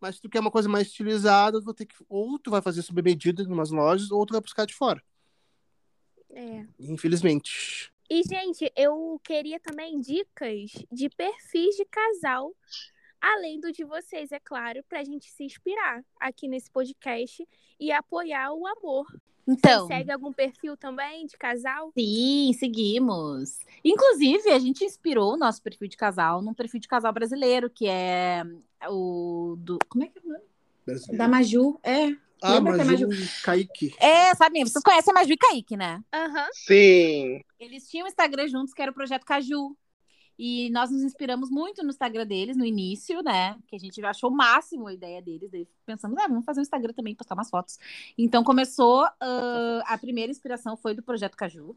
Mas 0.00 0.16
se 0.16 0.22
tu 0.22 0.28
quer 0.28 0.40
uma 0.40 0.50
coisa 0.50 0.68
mais 0.68 0.88
estilizada, 0.88 1.60
tu 1.60 1.64
vai 1.66 1.74
ter 1.74 1.86
que, 1.86 1.94
ou 2.08 2.38
tu 2.38 2.50
vai 2.50 2.60
fazer 2.60 2.82
sob 2.82 3.00
medida 3.02 3.42
em 3.42 3.46
umas 3.46 3.70
lojas, 3.70 4.10
ou 4.10 4.26
tu 4.26 4.32
vai 4.32 4.40
buscar 4.40 4.66
de 4.66 4.74
fora. 4.74 5.02
É. 6.30 6.66
Infelizmente. 6.80 7.92
E, 8.10 8.22
gente, 8.24 8.70
eu 8.76 9.20
queria 9.24 9.60
também 9.60 10.00
dicas 10.00 10.70
de 10.90 11.08
perfis 11.10 11.76
de 11.76 11.84
casal, 11.86 12.52
além 13.22 13.60
do 13.60 13.70
de 13.72 13.84
vocês, 13.84 14.32
é 14.32 14.40
claro, 14.40 14.82
pra 14.88 15.04
gente 15.04 15.30
se 15.30 15.44
inspirar 15.44 16.04
aqui 16.20 16.48
nesse 16.48 16.70
podcast 16.70 17.48
e 17.78 17.92
apoiar 17.92 18.52
o 18.52 18.66
amor. 18.66 19.06
Então, 19.46 19.86
Você 19.88 19.94
segue 19.94 20.10
algum 20.12 20.32
perfil 20.32 20.76
também 20.76 21.26
de 21.26 21.36
casal? 21.36 21.90
sim, 21.96 22.52
seguimos. 22.58 23.58
Inclusive, 23.84 24.50
a 24.50 24.58
gente 24.58 24.84
inspirou 24.84 25.32
o 25.34 25.36
nosso 25.36 25.60
perfil 25.62 25.88
de 25.88 25.96
casal 25.96 26.40
num 26.42 26.54
perfil 26.54 26.78
de 26.80 26.86
casal 26.88 27.12
brasileiro, 27.12 27.68
que 27.70 27.88
é 27.88 28.42
o 28.88 29.56
do. 29.58 29.78
Como 29.88 30.04
é 30.04 30.08
que 30.08 30.18
é 30.18 30.22
o 30.24 30.28
nome? 30.28 31.16
Da 31.16 31.26
Maju. 31.28 31.78
É. 31.82 32.08
Ah, 32.44 32.54
Lembra 32.54 32.72
que 32.78 32.84
mas 32.84 33.02
a 33.02 33.06
o 33.06 33.10
Kaique. 33.44 33.94
É, 34.00 34.34
sabe? 34.34 34.60
Vocês 34.64 34.82
conhecem 34.82 35.12
a 35.12 35.14
Maju 35.14 35.32
e 35.32 35.36
Kaique, 35.36 35.76
né? 35.76 36.02
Aham. 36.12 36.48
Sim. 36.52 37.40
Eles 37.58 37.88
tinham 37.88 38.04
um 38.04 38.08
Instagram 38.08 38.48
juntos, 38.48 38.74
que 38.74 38.82
era 38.82 38.90
o 38.90 38.94
Projeto 38.94 39.24
Caju. 39.24 39.76
E 40.38 40.70
nós 40.70 40.90
nos 40.90 41.02
inspiramos 41.02 41.50
muito 41.50 41.82
no 41.82 41.90
Instagram 41.90 42.26
deles 42.26 42.56
no 42.56 42.64
início, 42.64 43.22
né? 43.22 43.56
Que 43.66 43.76
a 43.76 43.78
gente 43.78 44.04
achou 44.04 44.30
o 44.30 44.34
máximo 44.34 44.86
a 44.86 44.94
ideia 44.94 45.20
deles. 45.20 45.50
Daí 45.50 45.68
pensamos, 45.84 46.18
ah, 46.18 46.26
vamos 46.26 46.44
fazer 46.44 46.60
um 46.60 46.62
Instagram 46.62 46.92
também, 46.92 47.14
postar 47.14 47.34
umas 47.34 47.50
fotos. 47.50 47.78
Então 48.16 48.42
começou, 48.42 49.04
ah, 49.20 49.82
a 49.86 49.98
primeira 49.98 50.32
inspiração 50.32 50.76
foi 50.76 50.94
do 50.94 51.02
Projeto 51.02 51.36
Caju. 51.36 51.76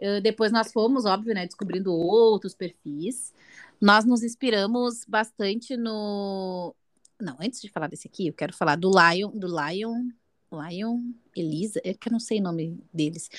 Ah, 0.00 0.20
depois 0.20 0.52
nós 0.52 0.72
fomos, 0.72 1.04
óbvio, 1.04 1.34
né, 1.34 1.46
descobrindo 1.46 1.92
outros 1.92 2.54
perfis. 2.54 3.32
Nós 3.80 4.04
nos 4.04 4.22
inspiramos 4.22 5.04
bastante 5.06 5.76
no. 5.76 6.74
Não, 7.20 7.36
antes 7.40 7.60
de 7.60 7.70
falar 7.70 7.88
desse 7.88 8.06
aqui, 8.08 8.26
eu 8.26 8.34
quero 8.34 8.54
falar 8.54 8.76
do 8.76 8.90
Lion, 8.90 9.30
do 9.30 9.46
Lion, 9.46 10.08
Lion 10.52 11.00
Elisa, 11.34 11.80
é 11.82 11.94
que 11.94 12.08
eu 12.08 12.12
não 12.12 12.20
sei 12.20 12.40
o 12.40 12.42
nome 12.42 12.78
deles. 12.92 13.30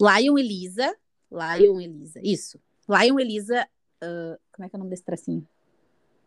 Lion 0.00 0.38
Elisa, 0.38 0.96
Lion 1.30 1.80
Elisa, 1.80 2.20
isso. 2.22 2.60
Lion 2.90 3.18
Elisa, 3.18 3.66
ah, 4.02 4.38
como 4.52 4.66
é 4.66 4.68
que 4.68 4.76
é 4.76 4.78
o 4.78 4.80
nome 4.80 4.90
desse 4.90 5.04
tracinho? 5.04 5.46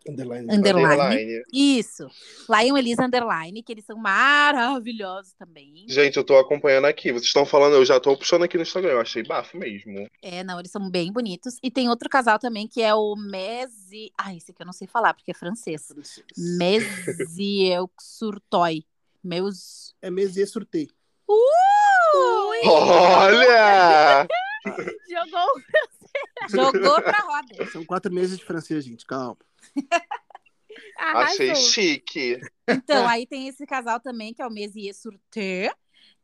Underline. 0.08 0.48
Underline. 0.52 0.86
Underline. 0.86 1.44
Isso. 1.52 2.10
Lion 2.50 2.78
Elisa 2.78 3.06
Underline, 3.06 3.64
que 3.64 3.72
eles 3.72 3.86
são 3.86 3.96
maravilhosos 3.98 5.34
também. 5.34 5.86
Gente, 5.88 6.18
eu 6.18 6.26
tô 6.26 6.38
acompanhando 6.38 6.86
aqui. 6.86 7.12
Vocês 7.12 7.28
estão 7.28 7.46
falando, 7.46 7.76
eu 7.76 7.86
já 7.86 8.00
tô 8.02 8.18
puxando 8.18 8.44
aqui 8.44 8.58
no 8.58 8.64
Instagram. 8.64 8.92
Eu 8.92 9.02
achei 9.02 9.24
bafo 9.24 9.58
mesmo. 9.58 10.10
É, 10.22 10.44
não, 10.44 10.60
eles 10.60 10.72
são 10.72 10.90
bem 10.90 11.12
bonitos. 11.12 11.58
E 11.64 11.72
tem 11.72 11.88
outro 11.88 12.10
casal 12.10 12.38
também 12.38 12.68
que 12.68 12.82
é 12.82 12.94
o 12.94 13.16
Mezi. 13.16 14.12
Ah, 14.18 14.36
esse 14.36 14.52
aqui 14.52 14.62
eu 14.62 14.66
não 14.66 14.74
sei 14.74 14.88
falar 14.88 15.14
porque 15.14 15.32
é 15.32 15.34
francês. 15.34 15.88
Meziel 16.38 17.90
Surtoy. 17.98 18.84
Meus. 19.24 19.96
É 20.02 20.12
Mesier 20.12 20.48
Surtei. 20.48 20.90
Ui, 21.30 22.68
Olha! 22.68 24.28
jogou. 25.10 25.48
Jogou 26.50 27.02
pra 27.02 27.20
roda. 27.20 27.72
São 27.72 27.86
quatro 27.86 28.14
meses 28.14 28.38
de 28.38 28.46
francês, 28.46 28.84
gente. 28.84 29.06
Calma. 29.06 29.38
Achei 30.98 31.50
Arrasou. 31.50 31.70
chique. 31.70 32.42
Então, 32.68 33.08
aí 33.08 33.26
tem 33.26 33.48
esse 33.48 33.66
casal 33.66 34.00
também, 34.00 34.34
que 34.34 34.42
é 34.42 34.48
o 34.48 34.52
Mesier 34.52 34.94
Surte. 34.96 35.72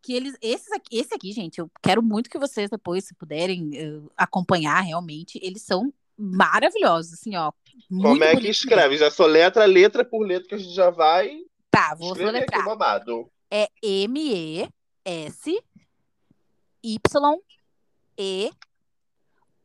Que 0.01 0.13
eles, 0.13 0.35
esses 0.41 0.71
aqui, 0.71 0.97
esse 0.97 1.13
aqui, 1.13 1.33
gente, 1.33 1.59
eu 1.59 1.69
quero 1.83 2.01
muito 2.01 2.29
que 2.29 2.39
vocês 2.39 2.69
depois, 2.69 3.03
se 3.03 3.13
puderem 3.13 3.71
eh, 3.73 4.01
acompanhar 4.15 4.79
realmente, 4.79 5.37
eles 5.43 5.61
são 5.61 5.93
maravilhosos, 6.17 7.13
assim, 7.13 7.35
ó. 7.35 7.51
Muito 7.89 8.07
Como 8.07 8.23
é 8.23 8.35
que 8.37 8.47
escreve? 8.47 8.97
Já 8.97 9.11
sou 9.11 9.25
letra, 9.25 9.65
letra 9.65 10.05
por 10.05 10.25
letra 10.25 10.47
que 10.47 10.55
a 10.55 10.57
gente 10.57 10.73
já 10.73 10.89
vai. 10.89 11.41
Tá, 11.69 11.95
vou 11.95 12.13
escrever 12.13 12.37
aqui 12.37 12.57
o 12.57 12.61
soletrar. 12.61 12.65
babado. 12.65 13.29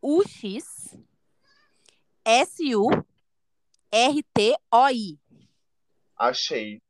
É 0.05 0.11
M-E-S-Y-E-U-X 0.11 0.99
S-U-R-T-O-I. 3.93 5.19
Achei. 6.17 6.83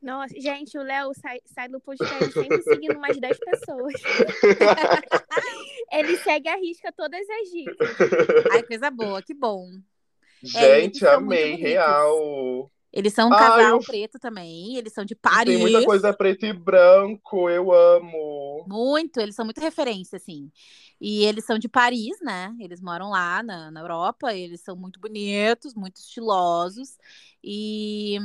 Nossa, 0.00 0.34
gente, 0.40 0.76
o 0.76 0.82
Léo 0.82 1.12
sai, 1.14 1.40
sai 1.46 1.68
do 1.68 1.80
podcast 1.80 2.32
sempre 2.32 2.60
seguindo 2.64 2.96
umas 2.96 3.16
10 3.20 3.38
pessoas. 3.38 3.94
Ele 5.92 6.16
segue 6.18 6.48
a 6.48 6.56
risca 6.56 6.92
todas 6.92 7.20
as 7.20 7.48
dicas. 7.50 7.76
Ai, 8.50 8.64
coisa 8.64 8.90
boa, 8.90 9.22
que 9.22 9.32
bom. 9.32 9.68
É, 10.56 10.80
Gente, 10.80 11.04
muito 11.04 11.08
amei, 11.08 11.54
real. 11.54 12.71
Eles 12.92 13.14
são 13.14 13.28
um 13.28 13.30
casal 13.30 13.76
eu- 13.76 13.80
preto 13.80 14.18
também, 14.18 14.76
eles 14.76 14.92
são 14.92 15.04
de 15.04 15.14
Tem 15.14 15.32
Paris. 15.32 15.58
muita 15.58 15.84
coisa 15.84 16.12
preto 16.12 16.44
e 16.44 16.52
branco, 16.52 17.48
eu 17.48 17.72
amo. 17.72 18.64
Muito, 18.68 19.18
eles 19.18 19.34
são 19.34 19.44
muito 19.44 19.60
referência, 19.60 20.16
assim. 20.16 20.50
E 21.00 21.24
eles 21.24 21.44
são 21.44 21.58
de 21.58 21.68
Paris, 21.68 22.20
né? 22.20 22.54
Eles 22.60 22.80
moram 22.80 23.10
lá 23.10 23.42
na, 23.42 23.70
na 23.70 23.80
Europa, 23.80 24.34
eles 24.34 24.60
são 24.60 24.76
muito 24.76 25.00
bonitos, 25.00 25.74
muito 25.74 25.96
estilosos. 25.96 26.98
E, 27.42 28.18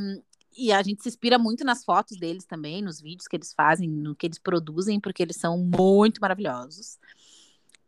e 0.55 0.71
a 0.71 0.83
gente 0.83 1.01
se 1.01 1.09
inspira 1.09 1.39
muito 1.39 1.63
nas 1.63 1.85
fotos 1.85 2.17
deles 2.19 2.45
também, 2.45 2.81
nos 2.81 2.99
vídeos 2.99 3.27
que 3.27 3.37
eles 3.37 3.53
fazem, 3.53 3.89
no 3.89 4.15
que 4.15 4.27
eles 4.27 4.37
produzem, 4.37 4.99
porque 4.99 5.23
eles 5.23 5.37
são 5.37 5.57
muito 5.57 6.19
maravilhosos. 6.19 6.99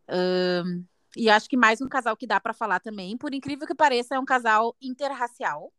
Ahn, 0.08 0.84
e 1.18 1.30
acho 1.30 1.50
que 1.50 1.58
mais 1.58 1.82
um 1.82 1.90
casal 1.90 2.16
que 2.16 2.26
dá 2.28 2.40
pra 2.40 2.54
falar 2.54 2.80
também, 2.80 3.18
por 3.18 3.34
incrível 3.34 3.68
que 3.68 3.76
pareça, 3.76 4.16
é 4.16 4.20
um 4.20 4.26
casal 4.26 4.76
interracial. 4.82 5.72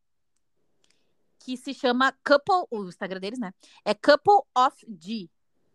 Que 1.40 1.56
se 1.56 1.74
chama 1.74 2.12
Couple, 2.24 2.66
o 2.70 2.88
Instagram 2.88 3.20
deles, 3.20 3.38
né? 3.38 3.52
É 3.84 3.94
Couple 3.94 4.42
of 4.56 4.76
G. 5.00 5.28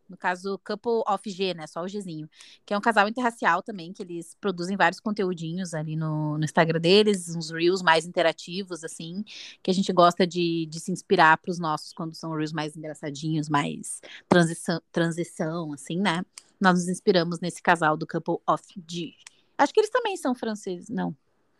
No 0.07 0.15
caso, 0.15 0.59
Couple 0.63 1.01
of 1.07 1.29
G, 1.29 1.53
né? 1.53 1.65
Só 1.65 1.83
o 1.83 1.87
Gzinho. 1.87 2.29
Que 2.65 2.73
é 2.73 2.77
um 2.77 2.81
casal 2.81 3.07
interracial 3.07 3.61
também, 3.61 3.91
que 3.91 4.03
eles 4.03 4.35
produzem 4.39 4.77
vários 4.77 4.99
conteúdinhos 4.99 5.73
ali 5.73 5.95
no, 5.95 6.37
no 6.37 6.43
Instagram 6.43 6.79
deles, 6.79 7.35
uns 7.35 7.49
reels 7.49 7.81
mais 7.81 8.05
interativos, 8.05 8.83
assim, 8.83 9.23
que 9.63 9.71
a 9.71 9.73
gente 9.73 9.91
gosta 9.91 10.25
de, 10.27 10.67
de 10.67 10.79
se 10.79 10.91
inspirar 10.91 11.37
para 11.37 11.51
os 11.51 11.59
nossos 11.59 11.91
quando 11.91 12.13
são 12.13 12.31
reels 12.35 12.53
mais 12.53 12.75
engraçadinhos, 12.75 13.49
mais 13.49 13.99
transição, 14.29 14.81
transição, 14.91 15.73
assim, 15.73 15.99
né? 15.99 16.23
Nós 16.59 16.75
nos 16.75 16.87
inspiramos 16.87 17.39
nesse 17.39 17.61
casal 17.61 17.97
do 17.97 18.07
Couple 18.07 18.37
of 18.47 18.63
G. 18.87 19.13
Acho 19.57 19.73
que 19.73 19.79
eles 19.79 19.89
também 19.89 20.15
são 20.17 20.35
franceses. 20.35 20.89
Não, 20.89 21.15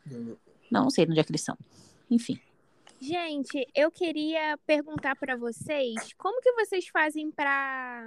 não, 0.06 0.38
não 0.70 0.90
sei 0.90 1.06
onde 1.06 1.20
é 1.20 1.24
que 1.24 1.32
eles 1.32 1.42
são. 1.42 1.58
Enfim. 2.10 2.40
Gente, 3.00 3.68
eu 3.76 3.92
queria 3.92 4.58
perguntar 4.66 5.16
pra 5.16 5.36
vocês 5.36 6.14
como 6.18 6.42
que 6.42 6.52
vocês 6.54 6.88
fazem 6.88 7.30
pra 7.30 8.02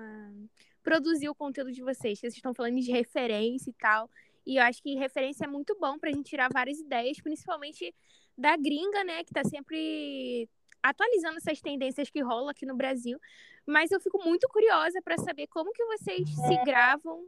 produzir 0.82 1.28
o 1.28 1.34
conteúdo 1.34 1.70
de 1.70 1.82
vocês? 1.82 2.18
Vocês 2.18 2.34
estão 2.34 2.54
falando 2.54 2.80
de 2.80 2.90
referência 2.90 3.70
e 3.70 3.74
tal. 3.74 4.10
E 4.46 4.56
eu 4.56 4.62
acho 4.62 4.82
que 4.82 4.94
referência 4.94 5.44
é 5.44 5.48
muito 5.48 5.76
bom 5.78 5.98
pra 5.98 6.10
gente 6.10 6.30
tirar 6.30 6.48
várias 6.50 6.78
ideias, 6.78 7.20
principalmente 7.20 7.94
da 8.36 8.56
gringa, 8.56 9.04
né, 9.04 9.22
que 9.22 9.32
tá 9.32 9.44
sempre 9.44 10.48
atualizando 10.82 11.36
essas 11.36 11.60
tendências 11.60 12.08
que 12.08 12.22
rolam 12.22 12.48
aqui 12.48 12.64
no 12.64 12.74
Brasil. 12.74 13.20
Mas 13.66 13.90
eu 13.90 14.00
fico 14.00 14.18
muito 14.24 14.48
curiosa 14.48 15.02
pra 15.02 15.18
saber 15.18 15.48
como 15.48 15.72
que 15.72 15.84
vocês 15.84 16.30
se 16.30 16.64
gravam, 16.64 17.26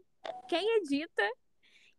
quem 0.49 0.79
edita 0.79 1.31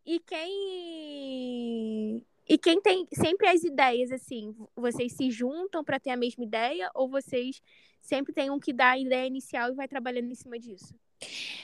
e 0.04 0.20
quem 0.20 2.26
e 2.54 2.58
quem 2.58 2.82
tem 2.82 3.08
sempre 3.14 3.48
as 3.48 3.64
ideias, 3.64 4.12
assim, 4.12 4.56
vocês 4.76 5.14
se 5.14 5.32
juntam 5.32 5.84
para 5.84 6.00
ter 6.00 6.10
a 6.10 6.18
mesma 6.18 6.44
ideia 6.44 6.90
ou 6.94 7.10
vocês 7.10 7.62
sempre 8.02 8.34
tem 8.34 8.50
um 8.50 8.60
que 8.60 8.74
dá 8.74 8.92
a 8.92 8.98
ideia 9.00 9.28
inicial 9.28 9.70
e 9.72 9.76
vai 9.76 9.88
trabalhando 9.88 10.32
em 10.32 10.36
cima 10.36 10.60
disso? 10.60 10.94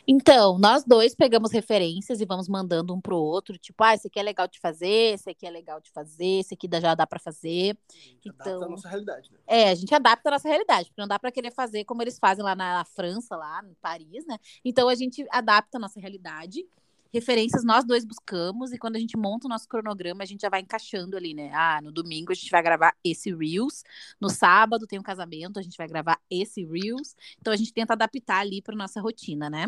Então, 0.08 0.58
nós 0.60 0.86
dois 0.86 1.16
pegamos 1.16 1.52
referências 1.52 2.22
e 2.22 2.26
vamos 2.26 2.48
mandando 2.48 2.94
um 2.94 3.02
pro 3.02 3.18
outro, 3.18 3.58
tipo, 3.58 3.84
ah, 3.84 3.96
esse 3.96 4.08
aqui 4.08 4.20
é 4.20 4.24
legal 4.24 4.48
de 4.48 4.60
fazer, 4.60 5.16
esse 5.16 5.30
aqui 5.30 5.46
é 5.46 5.50
legal 5.50 5.82
de 5.82 5.90
fazer, 5.92 6.40
esse 6.40 6.54
aqui 6.54 6.70
já 6.80 6.94
dá 6.96 7.08
pra 7.08 7.20
fazer. 7.20 7.76
Adapta 8.24 8.50
Então- 8.50 8.64
a 8.64 8.70
nossa 8.70 8.88
realidade, 8.88 9.32
né? 9.32 9.40
É, 9.48 9.70
a 9.70 9.76
gente 9.76 9.94
adapta 9.94 10.30
a 10.30 10.32
nossa 10.34 10.48
realidade, 10.48 10.90
porque 10.90 11.02
não 11.02 11.08
dá 11.08 11.18
pra 11.20 11.32
querer 11.32 11.52
fazer 11.52 11.84
como 11.86 12.02
eles 12.02 12.20
fazem 12.20 12.44
lá 12.44 12.56
na 12.56 12.86
França, 12.86 13.36
lá 13.36 13.62
em 13.68 13.74
Paris, 13.82 14.26
né? 14.28 14.38
Então 14.64 14.88
a 14.88 14.96
gente 14.96 15.26
adapta 15.32 15.78
a 15.78 15.82
nossa 15.82 16.00
realidade. 16.00 16.66
Referências 17.14 17.64
nós 17.64 17.86
dois 17.86 18.06
buscamos 18.06 18.72
e 18.72 18.78
quando 18.78 18.96
a 18.96 19.00
gente 19.00 19.18
monta 19.18 19.48
o 19.48 19.50
nosso 19.50 19.68
cronograma, 19.68 20.24
a 20.24 20.26
gente 20.26 20.42
já 20.42 20.50
vai 20.50 20.62
encaixando 20.62 21.16
ali, 21.18 21.34
né? 21.34 21.52
Ah, 21.54 21.80
no 21.82 21.92
domingo 21.92 22.32
a 22.32 22.36
gente 22.36 22.50
vai 22.50 22.62
gravar 22.62 22.96
esse 23.04 23.34
Reels, 23.34 23.84
no 24.20 24.30
sábado 24.30 24.88
tem 24.88 25.00
um 25.00 25.04
casamento, 25.04 25.60
a 25.60 25.62
gente 25.62 25.78
vai 25.78 25.88
gravar 25.88 26.20
esse 26.30 26.64
Reels. 26.66 27.16
Então 27.40 27.54
a 27.54 27.56
gente 27.56 27.74
tenta 27.74 27.94
adaptar 27.94 28.40
ali 28.40 28.62
para 28.62 28.76
nossa 28.76 29.02
rotina, 29.02 29.50
né? 29.50 29.68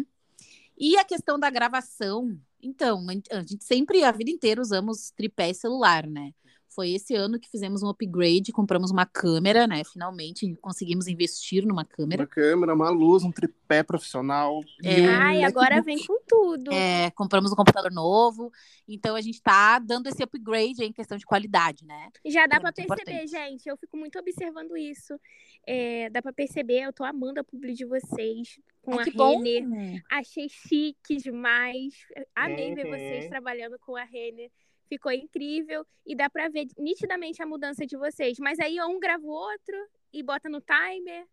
E 0.78 0.98
a 0.98 1.04
questão 1.04 1.38
da 1.38 1.50
gravação, 1.50 2.40
então, 2.62 3.06
a 3.32 3.42
gente 3.42 3.64
sempre 3.64 4.04
a 4.04 4.12
vida 4.12 4.32
inteira 4.32 4.62
usamos 4.62 5.12
tripé 5.12 5.50
e 5.50 5.54
celular, 5.54 6.08
né? 6.08 6.34
Foi 6.80 6.92
esse 6.92 7.14
ano 7.14 7.38
que 7.38 7.50
fizemos 7.50 7.84
um 7.84 7.90
upgrade, 7.90 8.54
compramos 8.54 8.90
uma 8.90 9.06
câmera, 9.06 9.68
né? 9.68 9.84
Finalmente 9.84 10.56
conseguimos 10.62 11.08
investir 11.08 11.66
numa 11.66 11.84
câmera. 11.84 12.22
Uma 12.24 12.28
câmera, 12.30 12.74
uma 12.74 12.90
luz, 12.90 13.22
um 13.22 13.34
tripé 13.34 13.84
profissional. 13.84 14.62
É. 14.82 14.98
e 14.98 15.02
um 15.02 15.10
Ai, 15.10 15.44
agora 15.44 15.82
vem 15.82 15.98
com 16.06 16.18
tudo. 16.26 16.72
É, 16.72 17.12
compramos 17.12 17.52
um 17.52 17.56
computador 17.56 17.92
novo, 17.92 18.50
então 18.88 19.14
a 19.18 19.20
gente 19.20 19.42
tá 19.42 19.78
dando 19.80 20.08
esse 20.08 20.24
upgrade 20.24 20.82
aí 20.82 20.88
em 20.88 20.94
questão 20.94 21.18
de 21.18 21.26
qualidade, 21.26 21.84
né? 21.86 22.08
Já 22.26 22.48
dá 22.48 22.56
É 22.56 22.60
pra 22.62 22.72
muito 22.74 22.76
perceber, 22.88 23.24
importante. 23.26 23.30
gente. 23.30 23.68
Eu 23.68 23.76
fico 23.76 23.98
muito 23.98 24.18
observando 24.18 24.78
isso. 24.78 25.20
É, 25.68 26.10
dá 26.12 26.22
pra 26.22 26.32
perceber, 26.32 26.84
eu 26.84 26.94
tô 26.94 27.04
amando 27.04 27.42
a 27.42 27.44
publi 27.44 27.74
de 27.74 27.84
vocês 27.84 28.58
com 28.82 28.94
Ai, 28.94 29.02
a 29.02 29.04
que 29.04 29.12
bom! 29.12 29.42
Renner. 29.44 30.02
Achei 30.10 30.48
chique 30.48 31.18
demais. 31.18 31.94
Amei 32.34 32.74
ver 32.74 32.86
Uhum. 32.86 32.92
vocês 32.92 33.28
trabalhando 33.28 33.78
com 33.80 33.98
a 33.98 34.06
Renner. 34.06 34.50
Ficou 34.90 35.12
incrível. 35.12 35.86
E 36.06 36.16
dá 36.16 36.30
pra 36.30 36.50
ver 36.50 36.68
nitidamente 36.78 37.42
a 37.42 37.46
mudança 37.46 37.86
de 37.86 37.96
vocês. 37.96 38.38
Mas 38.40 38.60
aí 38.60 38.82
um 38.82 39.00
grava 39.00 39.24
o 39.24 39.30
outro 39.30 39.76
e 40.12 40.22
bota 40.24 40.50
no 40.50 40.60
timer. 40.60 41.26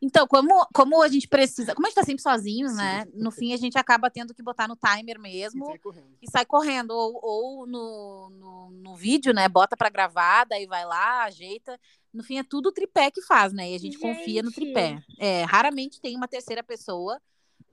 Então, 0.00 0.24
como, 0.28 0.66
como 0.72 1.02
a 1.02 1.08
gente 1.08 1.26
precisa, 1.26 1.74
como 1.74 1.86
a 1.86 1.90
gente 1.90 1.96
tá 1.96 2.04
sempre 2.04 2.22
sozinhos, 2.22 2.70
Sim. 2.72 2.78
né? 2.78 3.04
No 3.12 3.32
fim 3.32 3.52
a 3.52 3.56
gente 3.56 3.76
acaba 3.76 4.08
tendo 4.08 4.32
que 4.32 4.40
botar 4.42 4.68
no 4.68 4.76
timer 4.76 5.16
E 5.16 5.20
mesmo. 5.20 5.66
sai 5.66 5.78
correndo. 5.78 6.16
e 6.22 6.30
sai 6.30 6.46
correndo, 6.46 6.90
ou, 6.92 7.18
ou 7.20 7.66
no, 7.66 8.30
no, 8.30 8.70
no 8.70 8.94
vídeo, 8.94 9.34
né? 9.34 9.48
Bota 9.48 9.76
pra 9.76 9.90
gravar, 9.90 10.44
daí 10.44 10.64
vai 10.66 10.84
lá, 10.84 11.24
ajeita. 11.24 11.76
No 12.12 12.22
fim, 12.22 12.38
é 12.38 12.44
tudo 12.44 12.68
o 12.68 12.72
tripé 12.72 13.10
que 13.10 13.20
faz, 13.22 13.52
né? 13.52 13.72
E 13.72 13.74
a 13.74 13.78
gente, 13.78 13.98
confia 13.98 14.42
no 14.42 14.50
Gente. 14.50 14.60
tripé. 14.60 15.02
É, 15.18 15.42
raramente 15.42 16.00
tem 16.00 16.16
uma 16.16 16.28
terceira 16.28 16.62
pessoa 16.62 17.20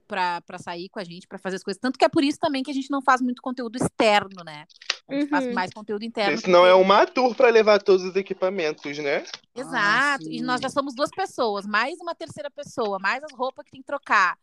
pra, 0.06 0.40
pra 0.42 0.58
sair 0.58 0.88
com 0.88 0.98
a 0.98 1.04
gente, 1.04 1.26
pra 1.26 1.38
fazer 1.38 1.56
as 1.56 1.62
coisas. 1.62 1.80
Tanto 1.80 1.98
que 1.98 2.04
é 2.04 2.08
por 2.08 2.22
isso 2.22 2.38
também 2.38 2.62
que 2.62 2.70
a 2.70 2.74
gente 2.74 2.90
não 2.90 3.02
faz 3.02 3.20
muito 3.20 3.40
conteúdo 3.42 3.76
externo, 3.76 4.42
né? 4.44 4.64
A 5.08 5.14
gente 5.14 5.28
faz 5.28 5.46
Uhum. 5.46 5.54
mais 5.54 5.72
conteúdo 5.72 6.04
interno. 6.04 6.34
Esse 6.34 6.48
não 6.48 6.64
é 6.66 6.74
uma 6.74 7.06
tour 7.06 7.34
pra 7.34 7.48
levar 7.48 7.82
todos 7.82 8.04
os 8.04 8.16
equipamentos, 8.16 8.98
né? 8.98 9.24
Exato. 9.54 10.24
Ah, 10.24 10.30
e 10.30 10.40
nós 10.42 10.60
já 10.60 10.68
somos 10.68 10.94
duas 10.94 11.10
pessoas, 11.10 11.66
mais 11.66 11.98
uma 12.00 12.14
terceira 12.14 12.50
pessoa, 12.50 12.98
mais 12.98 13.22
as 13.24 13.32
roupas 13.32 13.64
que 13.64 13.72
tem 13.72 13.80
que 13.80 13.86
trocar. 13.86 14.38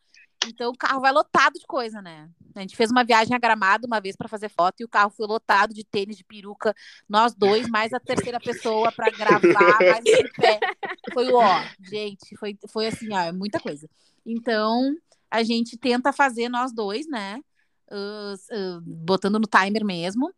Então 0.46 0.70
o 0.70 0.76
carro 0.76 1.00
vai 1.00 1.12
lotado 1.12 1.54
de 1.54 1.66
coisa, 1.66 2.00
né? 2.00 2.28
A 2.54 2.60
gente 2.60 2.74
fez 2.76 2.90
uma 2.90 3.04
viagem 3.04 3.34
a 3.34 3.38
Gramado 3.38 3.86
uma 3.86 4.00
vez 4.00 4.16
para 4.16 4.28
fazer 4.28 4.48
foto 4.48 4.80
e 4.80 4.84
o 4.84 4.88
carro 4.88 5.10
foi 5.10 5.26
lotado 5.26 5.74
de 5.74 5.84
tênis 5.84 6.16
de 6.16 6.24
peruca, 6.24 6.74
nós 7.08 7.34
dois, 7.34 7.68
mais 7.68 7.92
a 7.92 8.00
terceira 8.00 8.40
pessoa 8.40 8.90
para 8.90 9.10
gravar, 9.12 9.78
mais 9.80 10.04
o 10.04 10.40
pé. 10.40 10.58
Foi 11.12 11.28
o 11.28 11.36
ó, 11.36 11.62
gente, 11.82 12.36
foi, 12.36 12.56
foi 12.68 12.86
assim, 12.86 13.12
ó, 13.12 13.20
é 13.20 13.32
muita 13.32 13.60
coisa. 13.60 13.88
Então 14.24 14.94
a 15.30 15.42
gente 15.42 15.76
tenta 15.76 16.12
fazer 16.12 16.48
nós 16.48 16.72
dois, 16.72 17.06
né? 17.08 17.40
Ah, 17.90 18.34
ah, 18.52 18.80
botando 18.84 19.38
no 19.38 19.46
timer 19.46 19.84
mesmo. 19.84 20.32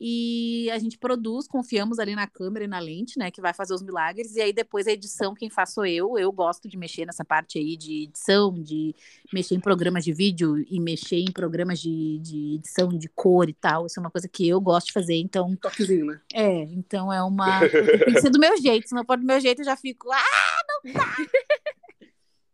E 0.00 0.70
a 0.70 0.78
gente 0.78 0.96
produz, 0.96 1.48
confiamos 1.48 1.98
ali 1.98 2.14
na 2.14 2.28
câmera 2.28 2.64
e 2.64 2.68
na 2.68 2.78
lente, 2.78 3.18
né? 3.18 3.32
Que 3.32 3.40
vai 3.40 3.52
fazer 3.52 3.74
os 3.74 3.82
milagres. 3.82 4.36
E 4.36 4.40
aí 4.40 4.52
depois 4.52 4.86
a 4.86 4.92
edição, 4.92 5.34
quem 5.34 5.50
faz 5.50 5.72
sou 5.72 5.84
eu. 5.84 6.16
Eu 6.16 6.30
gosto 6.30 6.68
de 6.68 6.76
mexer 6.76 7.04
nessa 7.04 7.24
parte 7.24 7.58
aí 7.58 7.76
de 7.76 8.04
edição, 8.04 8.54
de 8.54 8.94
mexer 9.32 9.56
em 9.56 9.60
programas 9.60 10.04
de 10.04 10.12
vídeo 10.12 10.64
e 10.70 10.78
mexer 10.78 11.16
em 11.16 11.32
programas 11.32 11.80
de, 11.80 12.20
de 12.20 12.54
edição 12.54 12.88
de 12.90 13.08
cor 13.08 13.48
e 13.48 13.52
tal. 13.54 13.86
Isso 13.86 13.98
é 13.98 14.00
uma 14.00 14.10
coisa 14.10 14.28
que 14.28 14.46
eu 14.46 14.60
gosto 14.60 14.86
de 14.86 14.92
fazer. 14.92 15.16
Então, 15.16 15.48
Um 15.48 15.56
toquezinho, 15.56 16.06
né? 16.06 16.20
é, 16.32 16.62
então 16.62 17.12
é 17.12 17.20
uma. 17.20 17.58
Tem 17.68 18.14
que 18.14 18.20
ser 18.20 18.30
do 18.30 18.38
meu 18.38 18.56
jeito, 18.56 18.88
se 18.88 18.94
não 18.94 19.04
for 19.04 19.18
do 19.18 19.26
meu 19.26 19.40
jeito, 19.40 19.62
eu 19.62 19.64
já 19.64 19.76
fico. 19.76 20.12
Ah, 20.12 20.62
não 20.68 20.92
dá! 20.92 21.16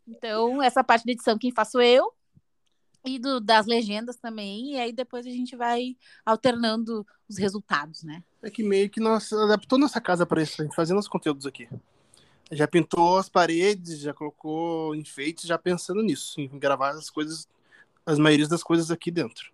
Então, 0.06 0.62
essa 0.62 0.82
parte 0.84 1.04
da 1.06 1.12
edição, 1.12 1.38
quem 1.38 1.52
faço 1.52 1.80
eu. 1.80 2.12
E 3.06 3.18
do- 3.18 3.38
das 3.40 3.66
legendas 3.66 4.16
também. 4.16 4.72
E 4.72 4.78
aí 4.78 4.90
depois 4.92 5.26
a 5.26 5.30
gente 5.30 5.54
vai 5.54 5.94
alternando 6.24 7.06
os 7.28 7.36
resultados, 7.36 8.02
né? 8.02 8.22
É 8.42 8.50
que 8.50 8.62
meio 8.62 8.88
que 8.88 8.98
nós 8.98 9.30
adaptou 9.30 9.78
nossa 9.78 10.00
casa 10.00 10.24
para 10.24 10.42
isso, 10.42 10.62
a 10.62 10.64
gente 10.64 10.74
fazendo 10.74 10.98
os 11.00 11.08
conteúdos 11.08 11.44
aqui. 11.44 11.68
Já 12.50 12.66
pintou 12.66 13.18
as 13.18 13.28
paredes, 13.28 13.98
já 14.00 14.14
colocou 14.14 14.94
enfeites, 14.94 15.44
já 15.44 15.58
pensando 15.58 16.02
nisso, 16.02 16.40
em 16.40 16.48
gravar 16.58 16.90
as 16.90 17.10
coisas, 17.10 17.46
as 18.06 18.18
maiorias 18.18 18.48
das 18.48 18.62
coisas 18.62 18.90
aqui 18.90 19.10
dentro. 19.10 19.52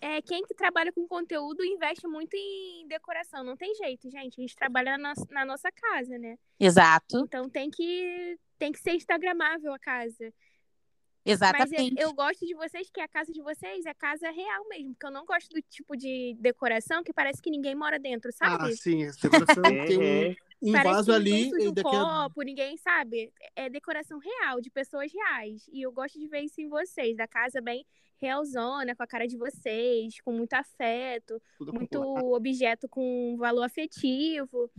É, 0.00 0.20
quem 0.20 0.44
que 0.44 0.54
trabalha 0.54 0.92
com 0.92 1.08
conteúdo 1.08 1.64
investe 1.64 2.06
muito 2.06 2.34
em 2.36 2.86
decoração. 2.86 3.42
Não 3.42 3.56
tem 3.56 3.74
jeito, 3.74 4.10
gente. 4.10 4.38
A 4.38 4.40
gente 4.42 4.54
trabalha 4.54 4.98
na, 4.98 5.08
nossa- 5.08 5.26
na 5.30 5.44
nossa 5.44 5.72
casa, 5.72 6.16
né? 6.18 6.36
Exato. 6.60 7.18
Então 7.24 7.48
tem 7.48 7.70
que, 7.70 8.38
tem 8.58 8.72
que 8.72 8.78
ser 8.78 8.92
instagramável 8.92 9.72
a 9.72 9.78
casa. 9.78 10.32
Exatamente. 11.24 11.94
Mas 11.94 12.02
eu, 12.04 12.08
eu, 12.08 12.14
gosto 12.14 12.44
de 12.44 12.54
vocês 12.54 12.90
que 12.90 13.00
a 13.00 13.08
casa 13.08 13.32
de 13.32 13.40
vocês 13.40 13.86
é 13.86 13.94
casa 13.94 14.30
real 14.30 14.68
mesmo, 14.68 14.92
porque 14.92 15.06
eu 15.06 15.10
não 15.10 15.24
gosto 15.24 15.48
do 15.48 15.62
tipo 15.62 15.96
de 15.96 16.36
decoração 16.38 17.02
que 17.02 17.14
parece 17.14 17.40
que 17.40 17.50
ninguém 17.50 17.74
mora 17.74 17.98
dentro, 17.98 18.30
sabe? 18.30 18.72
Ah, 18.72 18.76
sim, 18.76 19.04
essa 19.04 19.28
decoração 19.28 19.62
tem 19.88 19.98
um, 19.98 20.34
um 20.62 20.72
parece 20.72 20.94
vaso 20.94 21.10
que 21.10 21.16
ali 21.16 21.50
suja 21.50 21.64
e 21.64 21.68
um 21.68 21.72
daqui 21.72 21.96
a... 21.96 22.00
copo, 22.00 22.42
ninguém 22.42 22.76
sabe. 22.76 23.32
É 23.54 23.68
decoração 23.68 24.18
real, 24.18 24.60
de 24.60 24.70
pessoas 24.70 25.12
reais. 25.12 25.68
E 25.72 25.82
eu 25.82 25.92
gosto 25.92 26.18
de 26.18 26.26
ver 26.26 26.40
isso 26.40 26.60
em 26.60 26.68
vocês, 26.68 27.16
da 27.16 27.26
casa 27.26 27.60
bem 27.60 27.84
realzona, 28.20 28.94
com 28.94 29.02
a 29.02 29.06
cara 29.06 29.26
de 29.26 29.36
vocês, 29.36 30.20
com 30.22 30.32
muito 30.32 30.54
afeto, 30.54 31.40
Tudo 31.58 31.74
muito 31.74 31.98
com 31.98 32.32
objeto 32.32 32.88
com 32.88 33.36
valor 33.38 33.64
afetivo. 33.64 34.70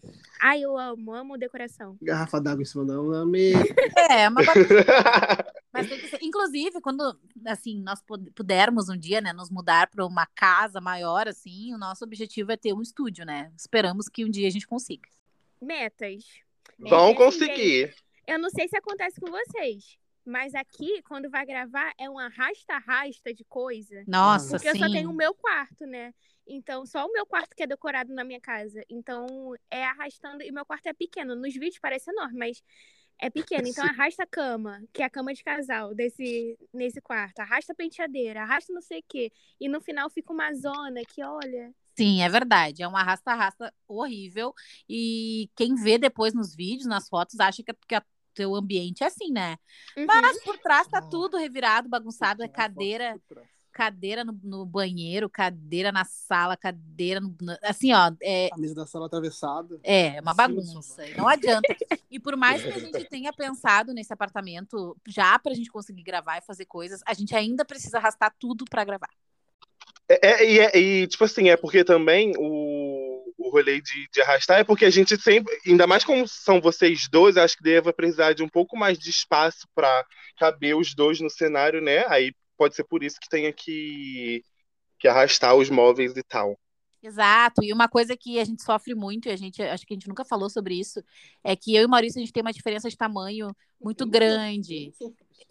Ai, 0.41 0.61
eu 0.61 0.77
amo, 0.77 1.13
amo 1.13 1.37
decoração. 1.37 1.97
garrafa 2.01 2.41
d'água 2.41 2.63
em 2.63 2.65
cima 2.65 2.85
da 2.85 3.25
mesa. 3.25 3.63
É, 4.09 4.27
uma 4.29 4.43
bagunça. 4.43 4.73
Mas 5.71 5.89
tem 5.89 5.99
que 5.99 6.07
ser. 6.07 6.19
Inclusive, 6.21 6.79
quando 6.79 7.19
assim, 7.45 7.81
nós 7.81 8.01
pu- 8.01 8.31
pudermos 8.33 8.87
um 8.87 8.97
dia, 8.97 9.19
né, 9.19 9.33
nos 9.33 9.49
mudar 9.51 9.89
para 9.89 10.05
uma 10.05 10.25
casa 10.25 10.79
maior, 10.79 11.27
assim, 11.27 11.73
o 11.73 11.77
nosso 11.77 12.03
objetivo 12.05 12.51
é 12.51 12.57
ter 12.57 12.73
um 12.73 12.81
estúdio, 12.81 13.25
né? 13.25 13.51
Esperamos 13.57 14.07
que 14.07 14.23
um 14.23 14.29
dia 14.29 14.47
a 14.47 14.51
gente 14.51 14.65
consiga. 14.65 15.09
Metas. 15.61 16.23
Vão 16.77 17.07
Assim, 17.07 17.15
conseguir. 17.15 17.95
Eu 18.27 18.39
não 18.39 18.49
sei 18.49 18.67
se 18.67 18.75
acontece 18.75 19.19
com 19.19 19.29
vocês, 19.29 19.97
mas 20.25 20.55
aqui, 20.55 21.01
quando 21.03 21.29
vai 21.29 21.45
gravar, 21.45 21.93
é 21.99 22.09
um 22.09 22.17
arrasta-arrasta 22.17 23.33
de 23.33 23.43
coisa. 23.45 24.03
Nossa, 24.07 24.51
Porque 24.57 24.69
eu 24.69 24.73
sim. 24.73 24.79
só 24.79 24.89
tenho 24.91 25.09
o 25.09 25.13
meu 25.13 25.33
quarto, 25.33 25.85
né? 25.85 26.13
Então, 26.47 26.85
só 26.85 27.05
o 27.05 27.11
meu 27.11 27.25
quarto 27.25 27.55
que 27.55 27.63
é 27.63 27.67
decorado 27.67 28.13
na 28.13 28.23
minha 28.23 28.41
casa. 28.41 28.83
Então, 28.89 29.55
é 29.69 29.83
arrastando. 29.85 30.43
E 30.43 30.51
meu 30.51 30.65
quarto 30.65 30.87
é 30.87 30.93
pequeno. 30.93 31.35
Nos 31.35 31.53
vídeos 31.53 31.79
parece 31.79 32.09
enorme, 32.11 32.37
mas 32.37 32.63
é 33.19 33.29
pequeno. 33.29 33.67
Então, 33.67 33.83
arrasta 33.83 34.23
a 34.23 34.27
cama, 34.27 34.83
que 34.91 35.01
é 35.01 35.05
a 35.05 35.09
cama 35.09 35.33
de 35.33 35.43
casal 35.43 35.93
desse, 35.93 36.57
nesse 36.73 36.99
quarto. 37.01 37.39
Arrasta 37.39 37.73
a 37.73 37.75
penteadeira, 37.75 38.41
arrasta 38.41 38.73
não 38.73 38.81
sei 38.81 38.99
o 38.99 39.05
quê. 39.07 39.31
E 39.59 39.69
no 39.69 39.79
final 39.81 40.09
fica 40.09 40.33
uma 40.33 40.53
zona 40.53 41.01
que, 41.07 41.23
olha. 41.23 41.73
Sim, 41.97 42.21
é 42.21 42.29
verdade. 42.29 42.83
É 42.83 42.87
um 42.87 42.95
arrasta-arrasta 42.95 43.73
horrível. 43.87 44.53
E 44.87 45.49
quem 45.55 45.75
vê 45.75 45.97
depois 45.97 46.33
nos 46.33 46.55
vídeos, 46.55 46.87
nas 46.87 47.07
fotos, 47.07 47.39
acha 47.39 47.63
que, 47.63 47.73
que 47.73 47.95
o 47.95 48.01
teu 48.33 48.53
ambiente 48.53 49.03
é 49.03 49.07
assim, 49.07 49.31
né? 49.31 49.57
uhum. 49.97 50.05
Mas 50.05 50.43
por 50.43 50.57
trás 50.57 50.87
tá 50.87 51.01
tudo 51.01 51.37
revirado, 51.37 51.87
bagunçado, 51.87 52.43
é 52.43 52.47
cadeira, 52.49 53.17
cadeira 53.71 54.23
no, 54.23 54.37
no 54.43 54.65
banheiro, 54.65 55.29
cadeira 55.29 55.91
na 55.91 56.05
sala, 56.05 56.55
cadeira 56.55 57.19
no, 57.19 57.35
assim, 57.63 57.93
ó, 57.93 58.11
é, 58.21 58.49
A 58.51 58.57
mesa 58.57 58.75
da 58.75 58.85
sala 58.85 59.05
atravessada. 59.05 59.79
é 59.83 60.19
uma 60.21 60.33
bagunça, 60.33 61.05
e 61.05 61.15
não 61.15 61.27
adianta. 61.27 61.75
E 62.09 62.19
por 62.19 62.35
mais 62.37 62.61
que 62.61 62.69
a 62.69 62.79
gente 62.79 63.05
tenha 63.09 63.33
pensado 63.33 63.93
nesse 63.93 64.13
apartamento 64.13 64.97
já 65.07 65.37
pra 65.39 65.53
gente 65.53 65.69
conseguir 65.69 66.03
gravar 66.03 66.37
e 66.37 66.41
fazer 66.41 66.65
coisas, 66.65 67.01
a 67.05 67.13
gente 67.13 67.35
ainda 67.35 67.65
precisa 67.65 67.97
arrastar 67.97 68.33
tudo 68.39 68.65
pra 68.65 68.83
gravar. 68.83 69.09
É, 70.09 70.27
é, 70.27 70.51
e, 70.51 70.59
é- 70.59 70.77
e, 70.77 71.07
tipo 71.07 71.23
assim, 71.23 71.49
é 71.49 71.57
porque 71.57 71.83
também 71.83 72.33
o, 72.37 73.33
o 73.37 73.49
rolê 73.49 73.81
de, 73.81 74.07
de 74.13 74.21
arrastar 74.21 74.59
é 74.59 74.63
porque 74.63 74.85
a 74.85 74.89
gente 74.89 75.17
sempre, 75.19 75.57
ainda 75.65 75.87
mais 75.87 76.03
como 76.03 76.27
são 76.27 76.61
vocês 76.61 77.07
dois, 77.09 77.37
acho 77.37 77.57
que 77.57 77.63
deva 77.63 77.91
precisar 77.93 78.33
de 78.33 78.43
um 78.43 78.49
pouco 78.49 78.77
mais 78.77 78.97
de 78.99 79.09
espaço 79.09 79.67
pra 79.73 80.05
caber 80.37 80.75
os 80.75 80.93
dois 80.93 81.19
no 81.19 81.29
cenário, 81.29 81.81
né? 81.81 82.05
Aí 82.07 82.33
pode 82.57 82.75
ser 82.75 82.83
por 82.83 83.03
isso 83.03 83.19
que 83.19 83.29
tenha 83.29 83.51
que, 83.51 84.43
que 84.99 85.07
arrastar 85.07 85.55
os 85.55 85.69
móveis 85.69 86.15
e 86.17 86.23
tal. 86.23 86.57
Exato, 87.01 87.63
e 87.63 87.71
uma 87.71 87.87
coisa 87.87 88.17
que 88.17 88.39
a 88.39 88.43
gente 88.43 88.63
sofre 88.63 88.95
muito, 88.95 89.27
e 89.27 89.31
a 89.31 89.35
gente 89.35 89.61
acho 89.61 89.85
que 89.85 89.93
a 89.93 89.95
gente 89.95 90.07
nunca 90.07 90.25
falou 90.25 90.49
sobre 90.49 90.73
isso, 90.79 91.03
é 91.43 91.55
que 91.55 91.75
eu 91.75 91.83
e 91.83 91.85
o 91.85 91.89
Maurício 91.89 92.17
a 92.19 92.21
gente 92.21 92.33
tem 92.33 92.41
uma 92.41 92.51
diferença 92.53 92.89
de 92.89 92.97
tamanho 92.97 93.55
muito 93.79 94.07
grande. 94.07 94.91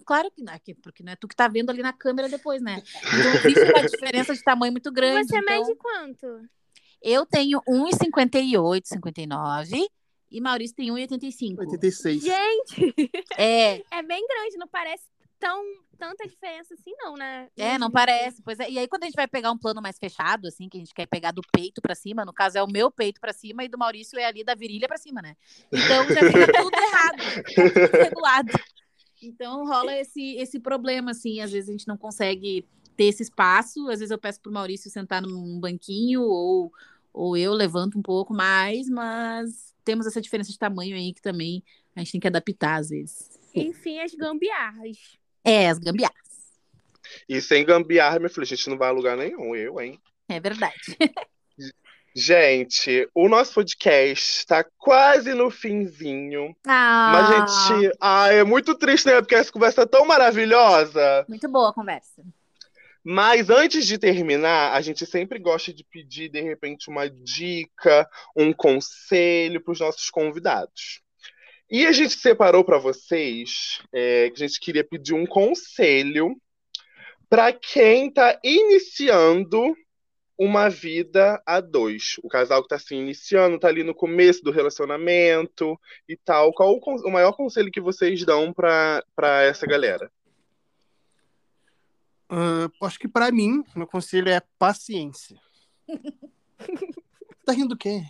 Claro 0.05 0.30
que 0.30 0.43
não, 0.43 0.53
é 0.53 0.59
que- 0.59 0.74
porque 0.74 1.03
não 1.03 1.12
é 1.12 1.16
tu 1.16 1.26
que 1.28 1.37
tá 1.37 1.49
vendo 1.49 1.70
ali 1.70 1.82
na 1.82 1.93
câmera 1.93 2.28
depois, 2.28 2.61
né? 2.62 2.82
Então 2.97 3.35
existe 3.35 3.64
uma 3.72 3.89
diferença 3.89 4.35
de 4.35 4.43
tamanho 4.43 4.72
muito 4.72 4.93
grande. 4.93 5.28
Você 5.28 5.39
então, 5.39 5.61
mede 5.62 5.74
quanto? 5.76 6.49
Eu 7.03 7.26
tenho 7.26 7.61
1,58, 7.68 8.89
59 8.89 9.89
e 10.30 10.41
Maurício 10.41 10.76
tem 10.76 10.91
1,85. 10.91 11.61
86. 11.61 12.22
Gente, 12.22 12.95
É, 13.37 13.82
é 13.91 14.03
bem 14.03 14.26
grande, 14.26 14.57
não 14.57 14.68
parece 14.68 15.05
tão 15.39 15.62
tanta 15.97 16.26
diferença 16.26 16.74
assim, 16.74 16.93
não, 16.99 17.14
né? 17.14 17.49
é, 17.57 17.78
não 17.78 17.91
parece. 17.91 18.43
Pois 18.43 18.59
é. 18.59 18.68
E 18.68 18.78
aí, 18.78 18.89
quando 18.89 19.05
a 19.05 19.07
gente 19.07 19.14
vai 19.14 19.28
pegar 19.28 19.53
um 19.53 19.59
plano 19.59 19.80
mais 19.80 19.97
fechado, 19.97 20.49
assim, 20.49 20.68
que 20.68 20.76
a 20.76 20.80
gente 20.80 20.93
quer 20.93 21.07
pegar 21.07 21.30
do 21.30 21.41
peito 21.53 21.80
pra 21.80 21.95
cima, 21.95 22.24
no 22.24 22.32
caso 22.32 22.59
é 22.59 22.62
o 22.62 22.66
meu 22.70 22.91
peito 22.91 23.20
pra 23.20 23.32
cima 23.32 23.62
e 23.64 23.68
do 23.68 23.78
Maurício 23.78 24.18
é 24.18 24.24
ali 24.24 24.43
da 24.43 24.55
virilha 24.55 24.89
pra 24.89 24.99
cima, 24.99 25.22
né? 25.22 25.37
Então 25.72 26.05
já 26.09 26.20
fica 26.20 26.53
tudo 26.53 26.76
errado, 26.76 27.22
fica 27.22 27.70
tudo 27.91 28.03
regulado. 28.03 28.53
Então 29.26 29.66
rola 29.66 29.96
esse, 29.96 30.36
esse 30.36 30.58
problema, 30.58 31.10
assim, 31.10 31.40
às 31.40 31.50
vezes 31.50 31.68
a 31.68 31.72
gente 31.72 31.88
não 31.88 31.96
consegue 31.96 32.66
ter 32.96 33.04
esse 33.04 33.22
espaço, 33.22 33.88
às 33.88 33.98
vezes 33.98 34.10
eu 34.10 34.18
peço 34.18 34.40
pro 34.40 34.52
Maurício 34.52 34.90
sentar 34.90 35.22
num 35.22 35.58
banquinho 35.58 36.22
ou, 36.22 36.72
ou 37.12 37.36
eu 37.36 37.52
levanto 37.52 37.98
um 37.98 38.02
pouco 38.02 38.32
mais, 38.32 38.88
mas 38.88 39.74
temos 39.84 40.06
essa 40.06 40.20
diferença 40.20 40.50
de 40.50 40.58
tamanho 40.58 40.96
aí 40.96 41.12
que 41.12 41.22
também 41.22 41.62
a 41.94 42.00
gente 42.00 42.12
tem 42.12 42.20
que 42.20 42.28
adaptar 42.28 42.80
às 42.80 42.90
vezes. 42.90 43.38
Enfim, 43.54 44.00
as 44.00 44.14
gambiarras. 44.14 45.18
É, 45.44 45.68
as 45.68 45.78
gambiarras. 45.78 46.14
E 47.28 47.40
sem 47.40 47.64
gambiarra, 47.64 48.18
meu 48.18 48.30
filho, 48.30 48.42
a 48.42 48.46
gente 48.46 48.68
não 48.68 48.78
vai 48.78 48.88
a 48.88 48.92
lugar 48.92 49.16
nenhum, 49.16 49.54
eu, 49.54 49.80
hein? 49.80 50.00
É 50.28 50.40
verdade. 50.40 50.74
Gente, 52.16 53.08
o 53.12 53.28
nosso 53.28 53.54
podcast 53.54 54.38
está 54.38 54.64
quase 54.78 55.34
no 55.34 55.50
finzinho. 55.50 56.54
Ah, 56.64 57.10
Mas, 57.12 57.76
gente, 57.76 57.96
ah, 58.00 58.32
é 58.32 58.44
muito 58.44 58.76
triste, 58.76 59.06
né? 59.06 59.20
Porque 59.20 59.34
essa 59.34 59.50
conversa 59.50 59.82
é 59.82 59.86
tão 59.86 60.06
maravilhosa. 60.06 61.24
Muito 61.28 61.48
boa 61.48 61.70
a 61.70 61.72
conversa. 61.72 62.22
Mas 63.02 63.50
antes 63.50 63.84
de 63.84 63.98
terminar, 63.98 64.72
a 64.74 64.80
gente 64.80 65.04
sempre 65.04 65.40
gosta 65.40 65.74
de 65.74 65.82
pedir, 65.82 66.28
de 66.28 66.40
repente, 66.40 66.88
uma 66.88 67.10
dica, 67.10 68.08
um 68.36 68.52
conselho 68.52 69.60
para 69.60 69.72
os 69.72 69.80
nossos 69.80 70.08
convidados. 70.08 71.02
E 71.68 71.84
a 71.84 71.90
gente 71.90 72.14
separou 72.14 72.62
para 72.62 72.78
vocês 72.78 73.80
é, 73.92 74.30
que 74.30 74.42
a 74.42 74.46
gente 74.46 74.60
queria 74.60 74.84
pedir 74.84 75.14
um 75.14 75.26
conselho 75.26 76.36
para 77.28 77.52
quem 77.52 78.06
está 78.06 78.38
iniciando 78.44 79.74
uma 80.39 80.68
vida 80.68 81.41
a 81.47 81.61
dois. 81.61 82.16
O 82.22 82.28
casal 82.28 82.61
que 82.61 82.66
está 82.66 82.78
se 82.78 82.95
iniciando, 82.95 83.57
está 83.57 83.68
ali 83.68 83.82
no 83.85 83.95
começo 83.95 84.43
do 84.43 84.51
relacionamento 84.51 85.78
e 86.09 86.16
tal. 86.16 86.53
Qual 86.53 86.74
o, 86.74 87.09
o 87.09 87.11
maior 87.11 87.32
conselho 87.32 87.70
que 87.70 87.80
vocês 87.80 88.24
dão 88.24 88.53
para 88.53 89.03
essa 89.43 89.66
galera? 89.66 90.11
Ah, 92.28 92.68
acho 92.82 92.99
que 92.99 93.09
pra 93.09 93.30
mim, 93.30 93.62
meu 93.76 93.87
conselho 93.87 94.28
é 94.28 94.41
paciência. 94.59 95.39
tá 97.45 97.53
rindo 97.53 97.68
do 97.68 97.76
quê? 97.76 98.03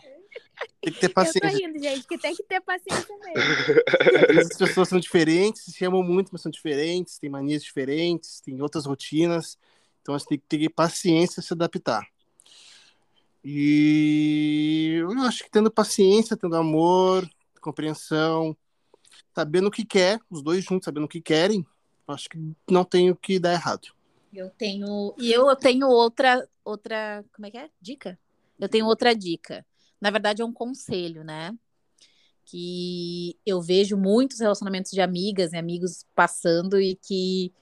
Tem 0.81 0.93
que 0.93 1.01
ter 1.01 1.07
Eu 1.07 1.11
tô 1.11 1.15
paciência. 1.15 1.67
rindo, 1.67 1.83
gente, 1.83 2.07
que 2.07 2.17
tem 2.17 2.35
que 2.35 2.43
ter 2.45 2.61
paciência 2.61 3.15
mesmo. 3.19 4.41
As 4.41 4.57
pessoas 4.57 4.89
são 4.89 5.01
diferentes, 5.01 5.65
se 5.65 5.85
amam 5.85 6.03
muito, 6.03 6.31
mas 6.33 6.41
são 6.43 6.51
diferentes, 6.51 7.19
têm 7.19 7.29
manias 7.29 7.63
diferentes, 7.63 8.41
têm 8.41 8.63
outras 8.63 8.87
rotinas. 8.87 9.59
Então 10.01 10.19
você 10.19 10.27
tem 10.27 10.39
que 10.39 10.47
ter 10.47 10.69
paciência 10.71 11.41
e 11.41 11.43
se 11.43 11.53
adaptar. 11.53 12.07
E 13.45 14.97
eu 15.01 15.11
acho 15.21 15.45
que 15.45 15.51
tendo 15.51 15.71
paciência, 15.71 16.37
tendo 16.37 16.57
amor, 16.57 17.29
compreensão, 17.61 18.57
sabendo 19.35 19.69
o 19.69 19.71
que 19.71 19.85
quer, 19.85 20.19
os 20.31 20.43
dois 20.43 20.65
juntos 20.65 20.85
sabendo 20.85 21.05
o 21.05 21.09
que 21.09 21.21
querem, 21.21 21.67
acho 22.09 22.29
que 22.29 22.39
não 22.71 22.85
tem 22.85 23.11
o 23.11 23.17
que 23.17 23.39
dar 23.39 23.53
errado. 23.53 23.89
Eu 24.33 24.51
tenho. 24.51 25.15
E 25.19 25.33
eu 25.33 25.55
tenho 25.57 25.87
outra. 25.87 26.49
outra 26.65 27.25
Como 27.33 27.47
é 27.47 27.51
que 27.51 27.59
é? 27.59 27.71
Dica? 27.81 28.19
Eu 28.59 28.69
tenho 28.69 28.87
outra 28.87 29.15
dica. 29.15 29.65
Na 30.01 30.11
verdade, 30.11 30.43
é 30.43 30.45
um 30.45 30.53
conselho, 30.53 31.23
né? 31.23 31.57
Que 32.45 33.39
eu 33.47 33.63
vejo 33.63 33.97
muitos 33.97 34.41
relacionamentos 34.41 34.91
de 34.91 35.01
amigas 35.01 35.53
e 35.53 35.57
amigos 35.57 36.05
passando 36.15 36.81
e 36.81 36.97
que. 36.97 37.53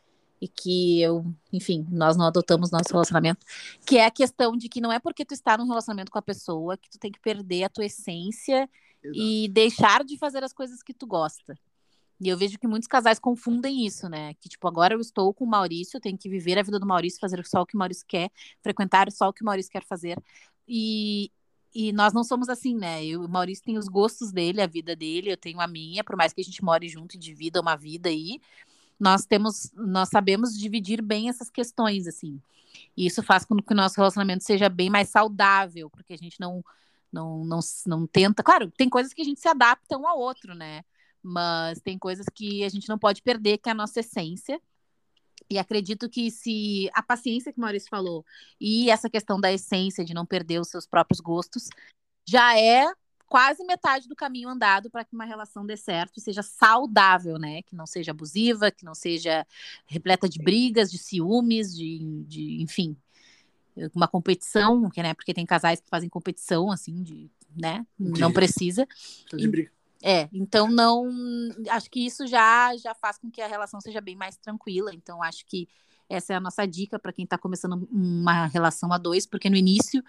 E 0.43 0.49
que 0.49 1.01
eu, 1.01 1.25
enfim, 1.53 1.87
nós 1.89 2.17
não 2.17 2.27
adotamos 2.27 2.73
nosso 2.73 2.91
relacionamento, 2.91 3.47
que 3.87 3.97
é 3.97 4.07
a 4.07 4.11
questão 4.11 4.57
de 4.57 4.69
que 4.69 4.81
não 4.81 4.91
é 4.91 4.99
porque 4.99 5.25
tu 5.25 5.35
está 5.35 5.57
num 5.57 5.69
relacionamento 5.69 6.11
com 6.11 6.19
a 6.19 6.23
pessoa 6.23 6.77
que 6.77 6.91
tu 6.91 6.99
tem 6.99 7.13
que 7.13 7.21
perder 7.21 7.63
a 7.63 7.69
tua 7.69 7.85
essência 7.85 8.69
e 9.15 9.49
deixar 9.49 10.05
de 10.05 10.19
fazer 10.19 10.43
as 10.43 10.53
coisas 10.53 10.83
que 10.83 10.93
tu 10.93 11.07
gosta. 11.07 11.57
E 12.21 12.29
eu 12.29 12.37
vejo 12.37 12.59
que 12.59 12.67
muitos 12.67 12.89
casais 12.89 13.19
confundem 13.19 13.87
isso, 13.87 14.09
né? 14.09 14.35
Que, 14.35 14.49
tipo, 14.49 14.67
agora 14.69 14.95
eu 14.95 15.01
estou 15.01 15.33
com 15.33 15.45
o 15.45 15.49
Maurício, 15.49 15.97
eu 15.97 16.01
tenho 16.01 16.17
que 16.17 16.29
viver 16.29 16.59
a 16.59 16.63
vida 16.63 16.79
do 16.79 16.87
Maurício, 16.87 17.21
fazer 17.21 17.45
só 17.47 17.63
o 17.63 17.67
que 17.67 17.75
o 17.75 17.79
Maurício 17.79 18.05
quer, 18.07 18.31
frequentar 18.63 19.11
só 19.11 19.29
o 19.29 19.33
que 19.33 19.43
o 19.43 19.45
Maurício 19.45 19.71
quer 19.71 19.85
fazer. 19.85 20.17
E, 20.69 21.33
e 21.75 21.93
nós 21.93 22.13
não 22.13 22.23
somos 22.23 22.49
assim, 22.49 22.77
né? 22.77 23.05
Eu, 23.05 23.25
o 23.25 23.29
Maurício 23.29 23.65
tem 23.65 23.77
os 23.77 23.89
gostos 23.89 24.31
dele, 24.31 24.61
a 24.61 24.69
vida 24.69 24.95
dele, 24.95 25.33
eu 25.33 25.37
tenho 25.37 25.61
a 25.61 25.67
minha, 25.67 26.05
por 26.05 26.17
mais 26.17 26.33
que 26.33 26.41
a 26.41 26.45
gente 26.45 26.63
more 26.65 26.89
junto 26.89 27.17
e 27.17 27.19
divida 27.19 27.61
uma 27.61 27.75
vida 27.75 28.09
aí, 28.09 28.41
nós 29.03 29.27
temos, 29.27 29.73
nós 29.75 30.09
sabemos 30.11 30.57
dividir 30.57 31.03
bem 31.03 31.29
essas 31.29 31.51
questões, 31.51 32.07
assim. 32.07 32.41
E 32.97 33.05
isso 33.05 33.21
faz 33.21 33.45
com 33.45 33.57
que 33.57 33.73
o 33.73 33.77
nosso 33.77 33.97
relacionamento 33.97 34.45
seja 34.45 34.69
bem 34.69 34.89
mais 34.89 35.09
saudável, 35.09 35.91
porque 35.91 36.13
a 36.13 36.17
gente 36.17 36.39
não, 36.39 36.65
não, 37.13 37.45
não, 37.45 37.59
não 37.85 38.07
tenta. 38.07 38.45
Claro, 38.45 38.71
tem 38.71 38.89
coisas 38.89 39.13
que 39.13 39.21
a 39.21 39.25
gente 39.25 39.41
se 39.41 39.49
adapta 39.49 39.99
um 39.99 40.07
ao 40.07 40.21
outro, 40.21 40.55
né? 40.55 40.85
Mas 41.21 41.81
tem 41.81 41.99
coisas 41.99 42.25
que 42.33 42.63
a 42.63 42.69
gente 42.69 42.89
não 42.89 42.97
pode 42.97 43.23
perder, 43.23 43.59
que 43.59 43.69
é 43.69 43.73
a 43.73 43.75
nossa 43.75 43.99
essência. 43.99 44.61
E 45.51 45.59
acredito 45.59 46.09
que 46.09 46.31
se 46.31 46.89
a 46.95 47.03
paciência 47.03 47.53
que 47.53 47.59
o 47.59 47.61
Maurício 47.61 47.91
falou 47.91 48.25
e 48.61 48.89
essa 48.89 49.11
questão 49.11 49.41
da 49.41 49.53
essência 49.53 50.05
de 50.05 50.15
não 50.15 50.25
perder 50.25 50.61
os 50.61 50.69
seus 50.69 50.87
próprios 50.87 51.19
gostos 51.19 51.69
já 52.25 52.57
é 52.57 52.87
quase 53.33 53.65
metade 53.65 54.07
do 54.07 54.15
caminho 54.15 54.47
andado 54.47 54.91
para 54.91 55.07
que 55.07 55.15
uma 55.15 55.25
relação 55.25 55.65
dê 55.65 55.75
certo 55.75 56.19
e 56.19 56.21
seja 56.21 56.43
saudável, 56.43 57.39
né? 57.39 57.63
Que 57.63 57.75
não 57.75 57.87
seja 57.87 58.11
abusiva, 58.11 58.71
que 58.71 58.85
não 58.85 58.95
seja 58.95 59.47
repleta 59.87 60.29
de 60.29 60.39
brigas, 60.39 60.91
de 60.91 60.99
ciúmes, 60.99 61.75
de, 61.75 62.25
de 62.25 62.61
enfim, 62.61 62.95
uma 63.95 64.07
competição, 64.07 64.91
que, 64.91 65.03
né? 65.03 65.15
Porque 65.15 65.33
tem 65.33 65.47
casais 65.47 65.81
que 65.81 65.89
fazem 65.89 66.11
competição, 66.11 66.71
assim, 66.71 67.03
de, 67.03 67.31
né? 67.57 67.87
Não 67.99 68.31
precisa. 68.31 68.87
De 69.33 69.49
briga. 69.49 69.73
É, 70.03 70.29
então 70.31 70.71
não. 70.71 71.09
Acho 71.71 71.91
que 71.91 72.05
isso 72.05 72.27
já, 72.27 72.77
já 72.77 72.95
faz 72.95 73.17
com 73.17 73.31
que 73.31 73.41
a 73.41 73.49
relação 73.49 73.81
seja 73.81 74.03
bem 74.03 74.15
mais 74.15 74.37
tranquila. 74.37 74.93
Então, 74.93 75.23
acho 75.23 75.47
que 75.47 75.67
essa 76.07 76.35
é 76.35 76.37
a 76.37 76.41
nossa 76.41 76.67
dica 76.67 76.99
para 76.99 77.15
quem 77.15 77.25
está 77.25 77.39
começando 77.39 77.89
uma 77.91 78.45
relação 78.49 78.93
a 78.93 78.99
dois, 78.99 79.25
porque 79.25 79.49
no 79.49 79.57
início 79.57 80.05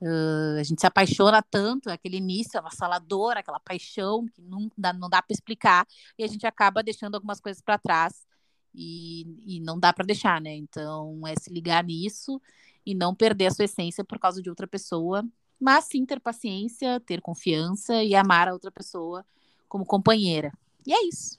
uh, 0.00 0.58
a 0.58 0.62
gente 0.62 0.80
se 0.80 0.86
apaixona 0.86 1.42
tanto, 1.42 1.90
aquele 1.90 2.16
início 2.16 2.58
avassalador, 2.58 3.36
aquela 3.36 3.60
paixão 3.60 4.26
que 4.26 4.42
não 4.42 4.70
dá, 4.76 4.92
não 4.92 5.08
dá 5.08 5.22
para 5.22 5.34
explicar, 5.34 5.86
e 6.18 6.24
a 6.24 6.26
gente 6.26 6.46
acaba 6.46 6.82
deixando 6.82 7.14
algumas 7.14 7.40
coisas 7.40 7.62
para 7.62 7.78
trás 7.78 8.26
e, 8.74 9.56
e 9.56 9.60
não 9.60 9.78
dá 9.78 9.92
para 9.92 10.04
deixar, 10.04 10.40
né? 10.40 10.54
Então, 10.54 11.26
é 11.26 11.34
se 11.38 11.50
ligar 11.50 11.84
nisso 11.84 12.40
e 12.84 12.94
não 12.94 13.14
perder 13.14 13.46
a 13.46 13.50
sua 13.50 13.64
essência 13.64 14.04
por 14.04 14.18
causa 14.18 14.42
de 14.42 14.50
outra 14.50 14.66
pessoa 14.66 15.24
mas 15.58 15.84
sim 15.84 16.04
ter 16.04 16.20
paciência, 16.20 17.00
ter 17.00 17.20
confiança 17.20 18.02
e 18.02 18.14
amar 18.14 18.48
a 18.48 18.52
outra 18.52 18.70
pessoa 18.70 19.24
como 19.68 19.84
companheira. 19.84 20.52
E 20.86 20.92
é 20.92 21.08
isso. 21.08 21.38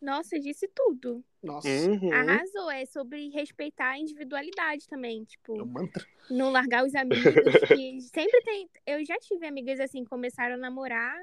Nossa, 0.00 0.38
disse 0.40 0.66
tudo. 0.68 1.22
Nossa. 1.42 1.68
Uhum. 1.68 2.12
Arrasou. 2.12 2.70
É 2.70 2.86
sobre 2.86 3.28
respeitar 3.28 3.90
a 3.90 3.98
individualidade 3.98 4.88
também. 4.88 5.18
É 5.18 5.20
um 5.20 5.24
Tipo, 5.24 5.66
mantra. 5.66 6.06
não 6.30 6.50
largar 6.50 6.84
os 6.84 6.94
amigos. 6.94 7.22
que 7.68 8.00
sempre 8.00 8.40
tem. 8.42 8.68
Eu 8.86 9.04
já 9.04 9.16
tive 9.18 9.46
amigas 9.46 9.78
assim, 9.78 10.02
começaram 10.04 10.54
a 10.54 10.58
namorar, 10.58 11.14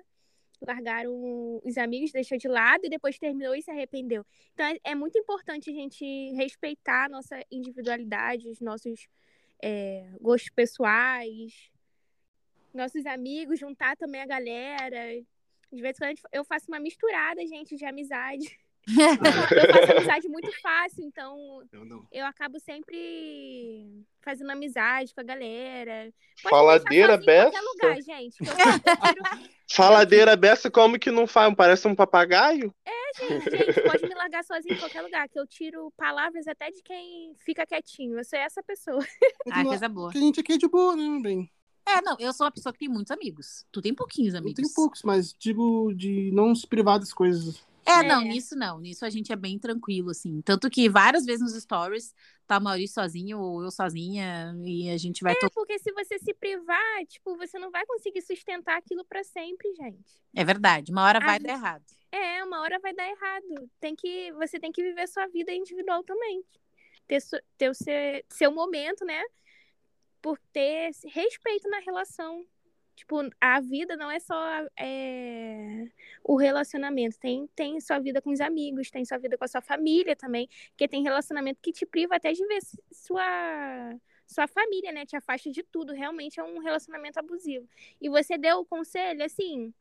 largaram 0.62 1.60
os 1.64 1.78
amigos, 1.78 2.12
deixou 2.12 2.38
de 2.38 2.48
lado 2.48 2.86
e 2.86 2.90
depois 2.90 3.18
terminou 3.18 3.56
e 3.56 3.62
se 3.64 3.72
arrependeu. 3.72 4.24
Então 4.54 4.66
é, 4.66 4.78
é 4.84 4.96
muito 4.96 5.18
importante 5.18 5.72
a 5.72 5.74
gente 5.74 6.06
respeitar 6.36 7.06
a 7.06 7.10
nossa 7.10 7.40
individualidade, 7.52 8.48
os 8.50 8.60
nossos 8.62 9.08
é, 9.62 10.08
gostos 10.22 10.52
pessoais, 10.52 11.72
nossos 12.74 13.08
amigos, 13.08 13.60
juntar 13.60 13.98
também 13.98 14.22
a 14.22 14.28
galera. 14.28 15.20
De 15.72 15.82
vez 15.82 15.98
em 15.98 16.00
quando 16.00 16.18
eu 16.32 16.46
faço 16.46 16.68
uma 16.70 16.80
misturada, 16.80 17.46
gente, 17.46 17.76
de 17.76 17.86
amizade. 17.86 18.58
Eu 19.68 19.74
faço 19.74 19.92
amizade 19.98 20.28
muito 20.30 20.62
fácil, 20.62 21.04
então 21.04 21.38
Eu 21.74 21.84
não. 21.86 22.08
eu 22.12 22.26
acabo 22.26 22.58
sempre 22.60 23.86
fazendo 24.22 24.50
amizade 24.52 25.14
com 25.14 25.20
a 25.22 25.24
galera. 25.24 26.14
Pode 26.42 26.50
Faladeira 26.56 27.18
beça? 27.18 27.52
qualquer 27.52 27.62
lugar, 27.62 28.02
gente. 28.02 28.38
que 28.38 28.44
eu- 28.50 28.54
eu 28.54 29.50
Faladeira 29.70 30.36
beça, 30.38 30.72
como 30.72 30.98
que 30.98 31.12
não 31.12 31.28
faz? 31.28 31.54
Parece 31.56 31.88
um 31.88 31.96
papagaio? 31.96 32.74
gente, 33.20 33.50
gente, 33.50 33.82
pode 33.82 34.04
me 34.08 34.16
largar 34.16 34.44
sozinha 34.46 34.74
em 34.76 34.80
qualquer 34.80 35.02
lugar, 35.02 35.28
que 35.28 35.40
eu 35.40 35.46
tiro 35.46 35.92
palavras 35.98 36.48
até 36.48 36.72
de 36.72 36.82
quem 36.82 37.34
fica 37.44 37.66
quietinho. 37.66 38.18
Eu 38.18 38.24
sou 38.24 38.40
essa 38.40 38.64
pessoa. 38.64 39.06
Ah, 39.52 39.64
coisa 39.66 39.90
boa. 39.90 40.08
Porque 40.08 40.18
a 40.20 40.22
gente 40.22 40.40
aqui 40.40 40.54
é 40.54 40.58
de 40.58 40.68
boa, 40.68 40.96
né, 40.96 41.04
meu 41.04 41.22
bem? 41.22 41.52
É, 41.86 42.02
não, 42.02 42.16
eu 42.20 42.32
sou 42.34 42.46
uma 42.46 42.52
pessoa 42.52 42.72
que 42.74 42.80
tem 42.80 42.90
muitos 42.90 43.12
amigos. 43.12 43.66
Tu 43.72 43.82
tem 43.82 43.94
pouquinhos 43.94 44.34
Eu 44.34 44.40
amigos. 44.42 44.56
tenho 44.56 44.74
poucos, 44.74 45.02
mas 45.04 45.34
digo 45.34 45.94
de 45.94 46.32
não 46.34 46.54
se 46.54 46.68
privar 46.68 47.00
das 47.00 47.14
coisas. 47.14 47.62
É, 47.88 48.00
É. 48.00 48.04
não, 48.04 48.22
nisso 48.22 48.56
não. 48.56 48.80
Nisso 48.80 49.06
a 49.06 49.10
gente 49.10 49.32
é 49.32 49.36
bem 49.36 49.58
tranquilo, 49.58 50.10
assim. 50.12 50.42
Tanto 50.42 50.70
que 50.70 50.90
várias 50.90 51.26
vezes 51.26 51.42
nos 51.42 51.54
stories 51.62 52.14
tá 52.46 52.60
Maurício 52.60 52.96
sozinho 52.96 53.40
ou 53.40 53.64
eu 53.64 53.72
sozinha 53.72 54.54
e 54.64 54.90
a 54.90 54.98
gente 54.98 55.24
vai 55.24 55.34
É 55.34 55.40
to- 55.40 55.50
porque 55.52 55.80
se 55.80 55.92
você 55.94 56.20
se 56.20 56.34
privar, 56.34 57.06
tipo, 57.08 57.36
você 57.38 57.58
não 57.58 57.72
vai 57.72 57.86
conseguir 57.86 58.22
sustentar 58.22 58.78
aquilo 58.78 59.06
pra 59.06 59.24
sempre, 59.24 59.74
gente. 59.76 60.04
É 60.36 60.44
verdade, 60.44 60.92
uma 60.92 61.04
hora 61.04 61.20
vai 61.20 61.40
dar 61.40 61.54
errado. 61.54 61.84
É, 62.12 62.44
uma 62.44 62.62
hora 62.62 62.80
vai 62.80 62.94
dar 62.94 63.08
errado. 63.10 63.70
Tem 63.80 63.96
que, 63.96 64.32
você 64.34 64.60
tem 64.60 64.72
que 64.72 64.82
viver 64.84 65.08
sua 65.08 65.28
vida 65.28 65.54
individual 65.54 66.04
também. 66.04 66.44
Ter, 67.08 67.22
su- 67.22 67.42
ter 67.58 67.70
o 67.70 67.74
seu, 67.74 67.94
seu 68.30 68.52
momento, 68.52 69.06
né? 69.06 69.22
Por 70.22 70.38
ter 70.52 70.92
respeito 71.06 71.70
na 71.70 71.80
relação. 71.80 72.46
Tipo, 72.98 73.30
a 73.40 73.60
vida 73.62 73.96
não 73.96 74.10
é 74.10 74.20
só 74.20 74.36
é, 74.76 75.86
o 76.24 76.36
relacionamento. 76.36 77.20
Tem, 77.20 77.48
tem 77.56 77.80
sua 77.80 78.00
vida 78.00 78.20
com 78.20 78.32
os 78.32 78.42
amigos, 78.42 78.90
tem 78.90 79.06
sua 79.06 79.20
vida 79.20 79.38
com 79.38 79.46
a 79.46 79.48
sua 79.48 79.62
família 79.62 80.16
também. 80.16 80.50
Porque 80.70 80.88
tem 80.88 81.04
relacionamento 81.04 81.60
que 81.62 81.72
te 81.72 81.86
priva 81.86 82.16
até 82.16 82.34
de 82.34 82.44
ver 82.48 82.60
sua, 82.92 83.96
sua 84.26 84.48
família, 84.48 84.92
né? 84.92 85.06
Te 85.06 85.16
afasta 85.16 85.52
de 85.52 85.62
tudo. 85.62 85.94
Realmente 85.94 86.40
é 86.40 86.44
um 86.44 86.58
relacionamento 86.58 87.20
abusivo. 87.20 87.70
E 88.02 88.10
você 88.10 88.36
deu 88.36 88.62
o 88.62 88.66
conselho, 88.66 89.24
assim, 89.24 89.72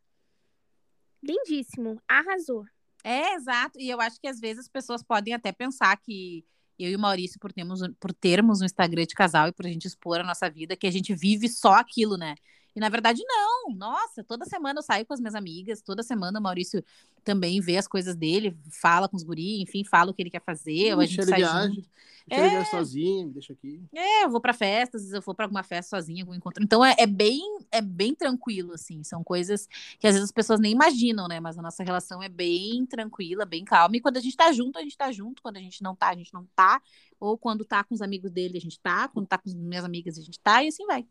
lindíssimo. 1.22 1.98
Arrasou. 2.06 2.66
É, 3.02 3.32
exato. 3.32 3.80
E 3.80 3.88
eu 3.88 3.98
acho 3.98 4.20
que 4.20 4.28
às 4.28 4.38
vezes 4.38 4.64
as 4.64 4.68
pessoas 4.68 5.02
podem 5.02 5.32
até 5.32 5.52
pensar 5.52 5.96
que 5.96 6.44
eu 6.78 6.90
e 6.90 6.96
o 6.96 6.98
Maurício, 6.98 7.40
por 7.40 7.50
termos, 7.50 7.80
por 7.98 8.12
termos 8.12 8.60
um 8.60 8.66
Instagram 8.66 9.06
de 9.06 9.14
casal 9.14 9.48
e 9.48 9.52
por 9.52 9.64
a 9.64 9.70
gente 9.70 9.86
expor 9.86 10.20
a 10.20 10.22
nossa 10.22 10.50
vida, 10.50 10.76
que 10.76 10.86
a 10.86 10.90
gente 10.90 11.14
vive 11.14 11.48
só 11.48 11.72
aquilo, 11.72 12.18
né? 12.18 12.34
E 12.76 12.80
na 12.80 12.90
verdade, 12.90 13.22
não. 13.26 13.70
Nossa, 13.74 14.22
toda 14.22 14.44
semana 14.44 14.78
eu 14.78 14.82
saio 14.82 15.06
com 15.06 15.14
as 15.14 15.20
minhas 15.20 15.34
amigas, 15.34 15.80
toda 15.80 16.02
semana 16.02 16.38
o 16.38 16.42
Maurício 16.42 16.84
também 17.24 17.60
vê 17.60 17.76
as 17.78 17.88
coisas 17.88 18.14
dele, 18.14 18.56
fala 18.70 19.08
com 19.08 19.16
os 19.16 19.22
guri, 19.22 19.62
enfim, 19.62 19.82
fala 19.82 20.10
o 20.10 20.14
que 20.14 20.22
ele 20.22 20.30
quer 20.30 20.42
fazer, 20.44 20.92
a 20.92 21.06
gente 21.06 21.20
ele 21.22 21.30
sai 21.30 21.38
viaja. 21.40 21.68
junto. 21.68 21.88
Deixa 22.28 22.40
ele 22.42 22.48
É. 22.48 22.50
viajar 22.50 22.70
sozinho, 22.70 23.26
me 23.28 23.32
deixa 23.32 23.52
aqui. 23.52 23.80
É, 23.94 24.24
eu 24.24 24.30
vou 24.30 24.40
pra 24.40 24.52
festa, 24.52 24.96
às 24.96 25.02
vezes 25.04 25.14
eu 25.14 25.22
vou 25.22 25.34
pra 25.34 25.46
alguma 25.46 25.62
festa 25.62 25.96
sozinha, 25.96 26.22
algum 26.22 26.34
encontro. 26.34 26.62
Então 26.62 26.84
é, 26.84 26.94
é 26.98 27.06
bem 27.06 27.40
é 27.72 27.80
bem 27.80 28.14
tranquilo, 28.14 28.72
assim. 28.74 29.02
São 29.02 29.24
coisas 29.24 29.66
que 29.98 30.06
às 30.06 30.12
vezes 30.14 30.24
as 30.28 30.32
pessoas 30.32 30.60
nem 30.60 30.72
imaginam, 30.72 31.26
né? 31.28 31.40
Mas 31.40 31.58
a 31.58 31.62
nossa 31.62 31.82
relação 31.82 32.22
é 32.22 32.28
bem 32.28 32.84
tranquila, 32.86 33.44
bem 33.46 33.64
calma. 33.64 33.96
E 33.96 34.00
quando 34.00 34.18
a 34.18 34.20
gente 34.20 34.36
tá 34.36 34.52
junto, 34.52 34.78
a 34.78 34.82
gente 34.82 34.96
tá 34.96 35.10
junto. 35.10 35.40
Quando 35.42 35.56
a 35.56 35.60
gente 35.60 35.82
não 35.82 35.94
tá, 35.96 36.08
a 36.10 36.14
gente 36.16 36.32
não 36.34 36.44
tá. 36.54 36.80
Ou 37.18 37.38
quando 37.38 37.64
tá 37.64 37.82
com 37.84 37.94
os 37.94 38.02
amigos 38.02 38.30
dele, 38.30 38.58
a 38.58 38.60
gente 38.60 38.78
tá. 38.80 39.08
Quando 39.08 39.26
tá 39.26 39.38
com 39.38 39.48
as 39.48 39.54
minhas 39.54 39.84
amigas, 39.84 40.18
a 40.18 40.22
gente 40.22 40.38
tá. 40.40 40.62
E 40.62 40.68
assim 40.68 40.84
vai. 40.86 41.06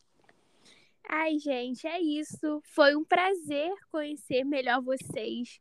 Ai, 1.09 1.37
gente, 1.39 1.87
é 1.87 1.99
isso. 1.99 2.61
Foi 2.63 2.95
um 2.95 3.03
prazer 3.03 3.71
conhecer 3.91 4.43
melhor 4.43 4.81
vocês. 4.81 5.59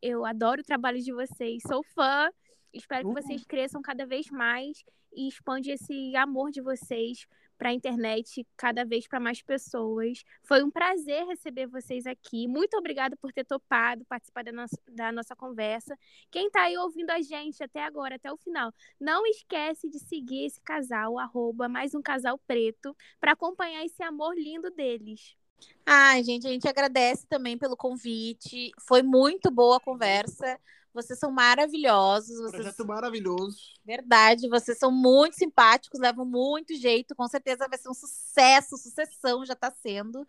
Eu 0.00 0.24
adoro 0.24 0.60
o 0.60 0.64
trabalho 0.64 1.00
de 1.00 1.12
vocês, 1.12 1.62
sou 1.66 1.82
fã. 1.94 2.30
Espero 2.72 3.02
que 3.02 3.08
Uhum. 3.08 3.14
vocês 3.14 3.44
cresçam 3.44 3.80
cada 3.82 4.06
vez 4.06 4.30
mais 4.30 4.84
e 5.14 5.28
expande 5.28 5.70
esse 5.70 6.14
amor 6.16 6.50
de 6.50 6.60
vocês 6.60 7.26
para 7.56 7.70
a 7.70 7.72
internet 7.72 8.46
cada 8.56 8.84
vez 8.84 9.06
para 9.06 9.20
mais 9.20 9.42
pessoas. 9.42 10.24
Foi 10.42 10.62
um 10.62 10.70
prazer 10.70 11.26
receber 11.26 11.66
vocês 11.66 12.06
aqui. 12.06 12.46
Muito 12.46 12.76
obrigada 12.76 13.16
por 13.16 13.32
ter 13.32 13.44
topado 13.44 14.04
participar 14.04 14.44
da 14.44 14.52
nossa, 14.52 14.78
da 14.88 15.12
nossa 15.12 15.34
conversa. 15.34 15.98
Quem 16.30 16.46
está 16.46 16.62
aí 16.62 16.76
ouvindo 16.76 17.10
a 17.10 17.20
gente 17.20 17.62
até 17.62 17.82
agora, 17.82 18.16
até 18.16 18.32
o 18.32 18.36
final, 18.36 18.72
não 19.00 19.26
esquece 19.26 19.88
de 19.88 19.98
seguir 19.98 20.46
esse 20.46 20.60
casal, 20.60 21.18
arroba 21.18 21.68
mais 21.68 21.94
um 21.94 22.02
casal 22.02 22.38
preto, 22.46 22.96
para 23.20 23.32
acompanhar 23.32 23.84
esse 23.84 24.02
amor 24.02 24.34
lindo 24.36 24.70
deles. 24.70 25.36
Ai, 25.84 26.22
gente, 26.22 26.46
a 26.46 26.50
gente 26.50 26.68
agradece 26.68 27.26
também 27.26 27.56
pelo 27.56 27.76
convite. 27.76 28.70
Foi 28.80 29.02
muito 29.02 29.50
boa 29.50 29.76
a 29.76 29.80
conversa. 29.80 30.58
Vocês 30.96 31.18
são 31.18 31.30
maravilhosos. 31.30 32.38
Vocês 32.38 32.52
Projeto 32.52 32.86
maravilhoso. 32.86 33.58
Verdade, 33.84 34.48
vocês 34.48 34.78
são 34.78 34.90
muito 34.90 35.36
simpáticos, 35.36 36.00
levam 36.00 36.24
muito 36.24 36.74
jeito, 36.74 37.14
com 37.14 37.28
certeza 37.28 37.68
vai 37.68 37.78
ser 37.78 37.90
um 37.90 37.94
sucesso, 37.94 38.78
sucessão 38.78 39.44
já 39.44 39.54
tá 39.54 39.70
sendo. 39.70 40.26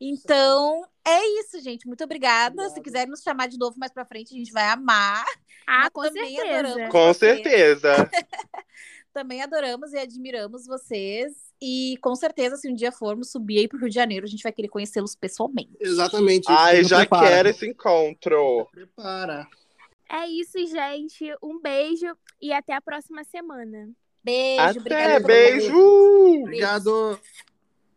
Então, 0.00 0.86
é 1.04 1.40
isso, 1.40 1.60
gente. 1.60 1.88
Muito 1.88 2.04
obrigada. 2.04 2.70
Se 2.70 2.80
quiserem 2.80 3.10
nos 3.10 3.22
chamar 3.22 3.48
de 3.48 3.58
novo 3.58 3.76
mais 3.76 3.90
pra 3.90 4.04
frente, 4.04 4.32
a 4.32 4.38
gente 4.38 4.52
vai 4.52 4.68
amar. 4.68 5.24
Ah, 5.66 5.90
com 5.90 6.02
também 6.02 6.36
certeza. 6.36 6.58
adoramos. 6.60 6.92
Com 6.92 7.06
Você. 7.08 7.34
certeza. 7.34 8.10
Também 9.12 9.42
adoramos 9.42 9.92
e 9.92 9.98
admiramos 9.98 10.64
vocês. 10.64 11.32
E 11.60 11.96
com 12.00 12.14
certeza, 12.14 12.56
se 12.56 12.70
um 12.70 12.74
dia 12.74 12.92
formos 12.92 13.32
subir 13.32 13.58
aí 13.58 13.68
pro 13.68 13.78
Rio 13.78 13.88
de 13.88 13.94
Janeiro, 13.94 14.24
a 14.24 14.28
gente 14.28 14.44
vai 14.44 14.52
querer 14.52 14.68
conhecê-los 14.68 15.16
pessoalmente. 15.16 15.76
Exatamente. 15.80 16.46
Ai, 16.48 16.84
já 16.84 16.98
prepara. 16.98 17.26
quero 17.26 17.48
esse 17.48 17.66
encontro. 17.66 18.68
Prepara. 18.70 19.48
É 20.10 20.26
isso, 20.26 20.58
gente. 20.66 21.24
Um 21.42 21.60
beijo 21.60 22.06
e 22.40 22.52
até 22.52 22.74
a 22.74 22.80
próxima 22.80 23.24
semana. 23.24 23.90
Beijo, 24.24 24.62
Até, 24.62 24.78
obrigada 24.80 25.14
pelo 25.14 25.26
beijo! 25.26 26.42
Obrigado. 26.42 27.20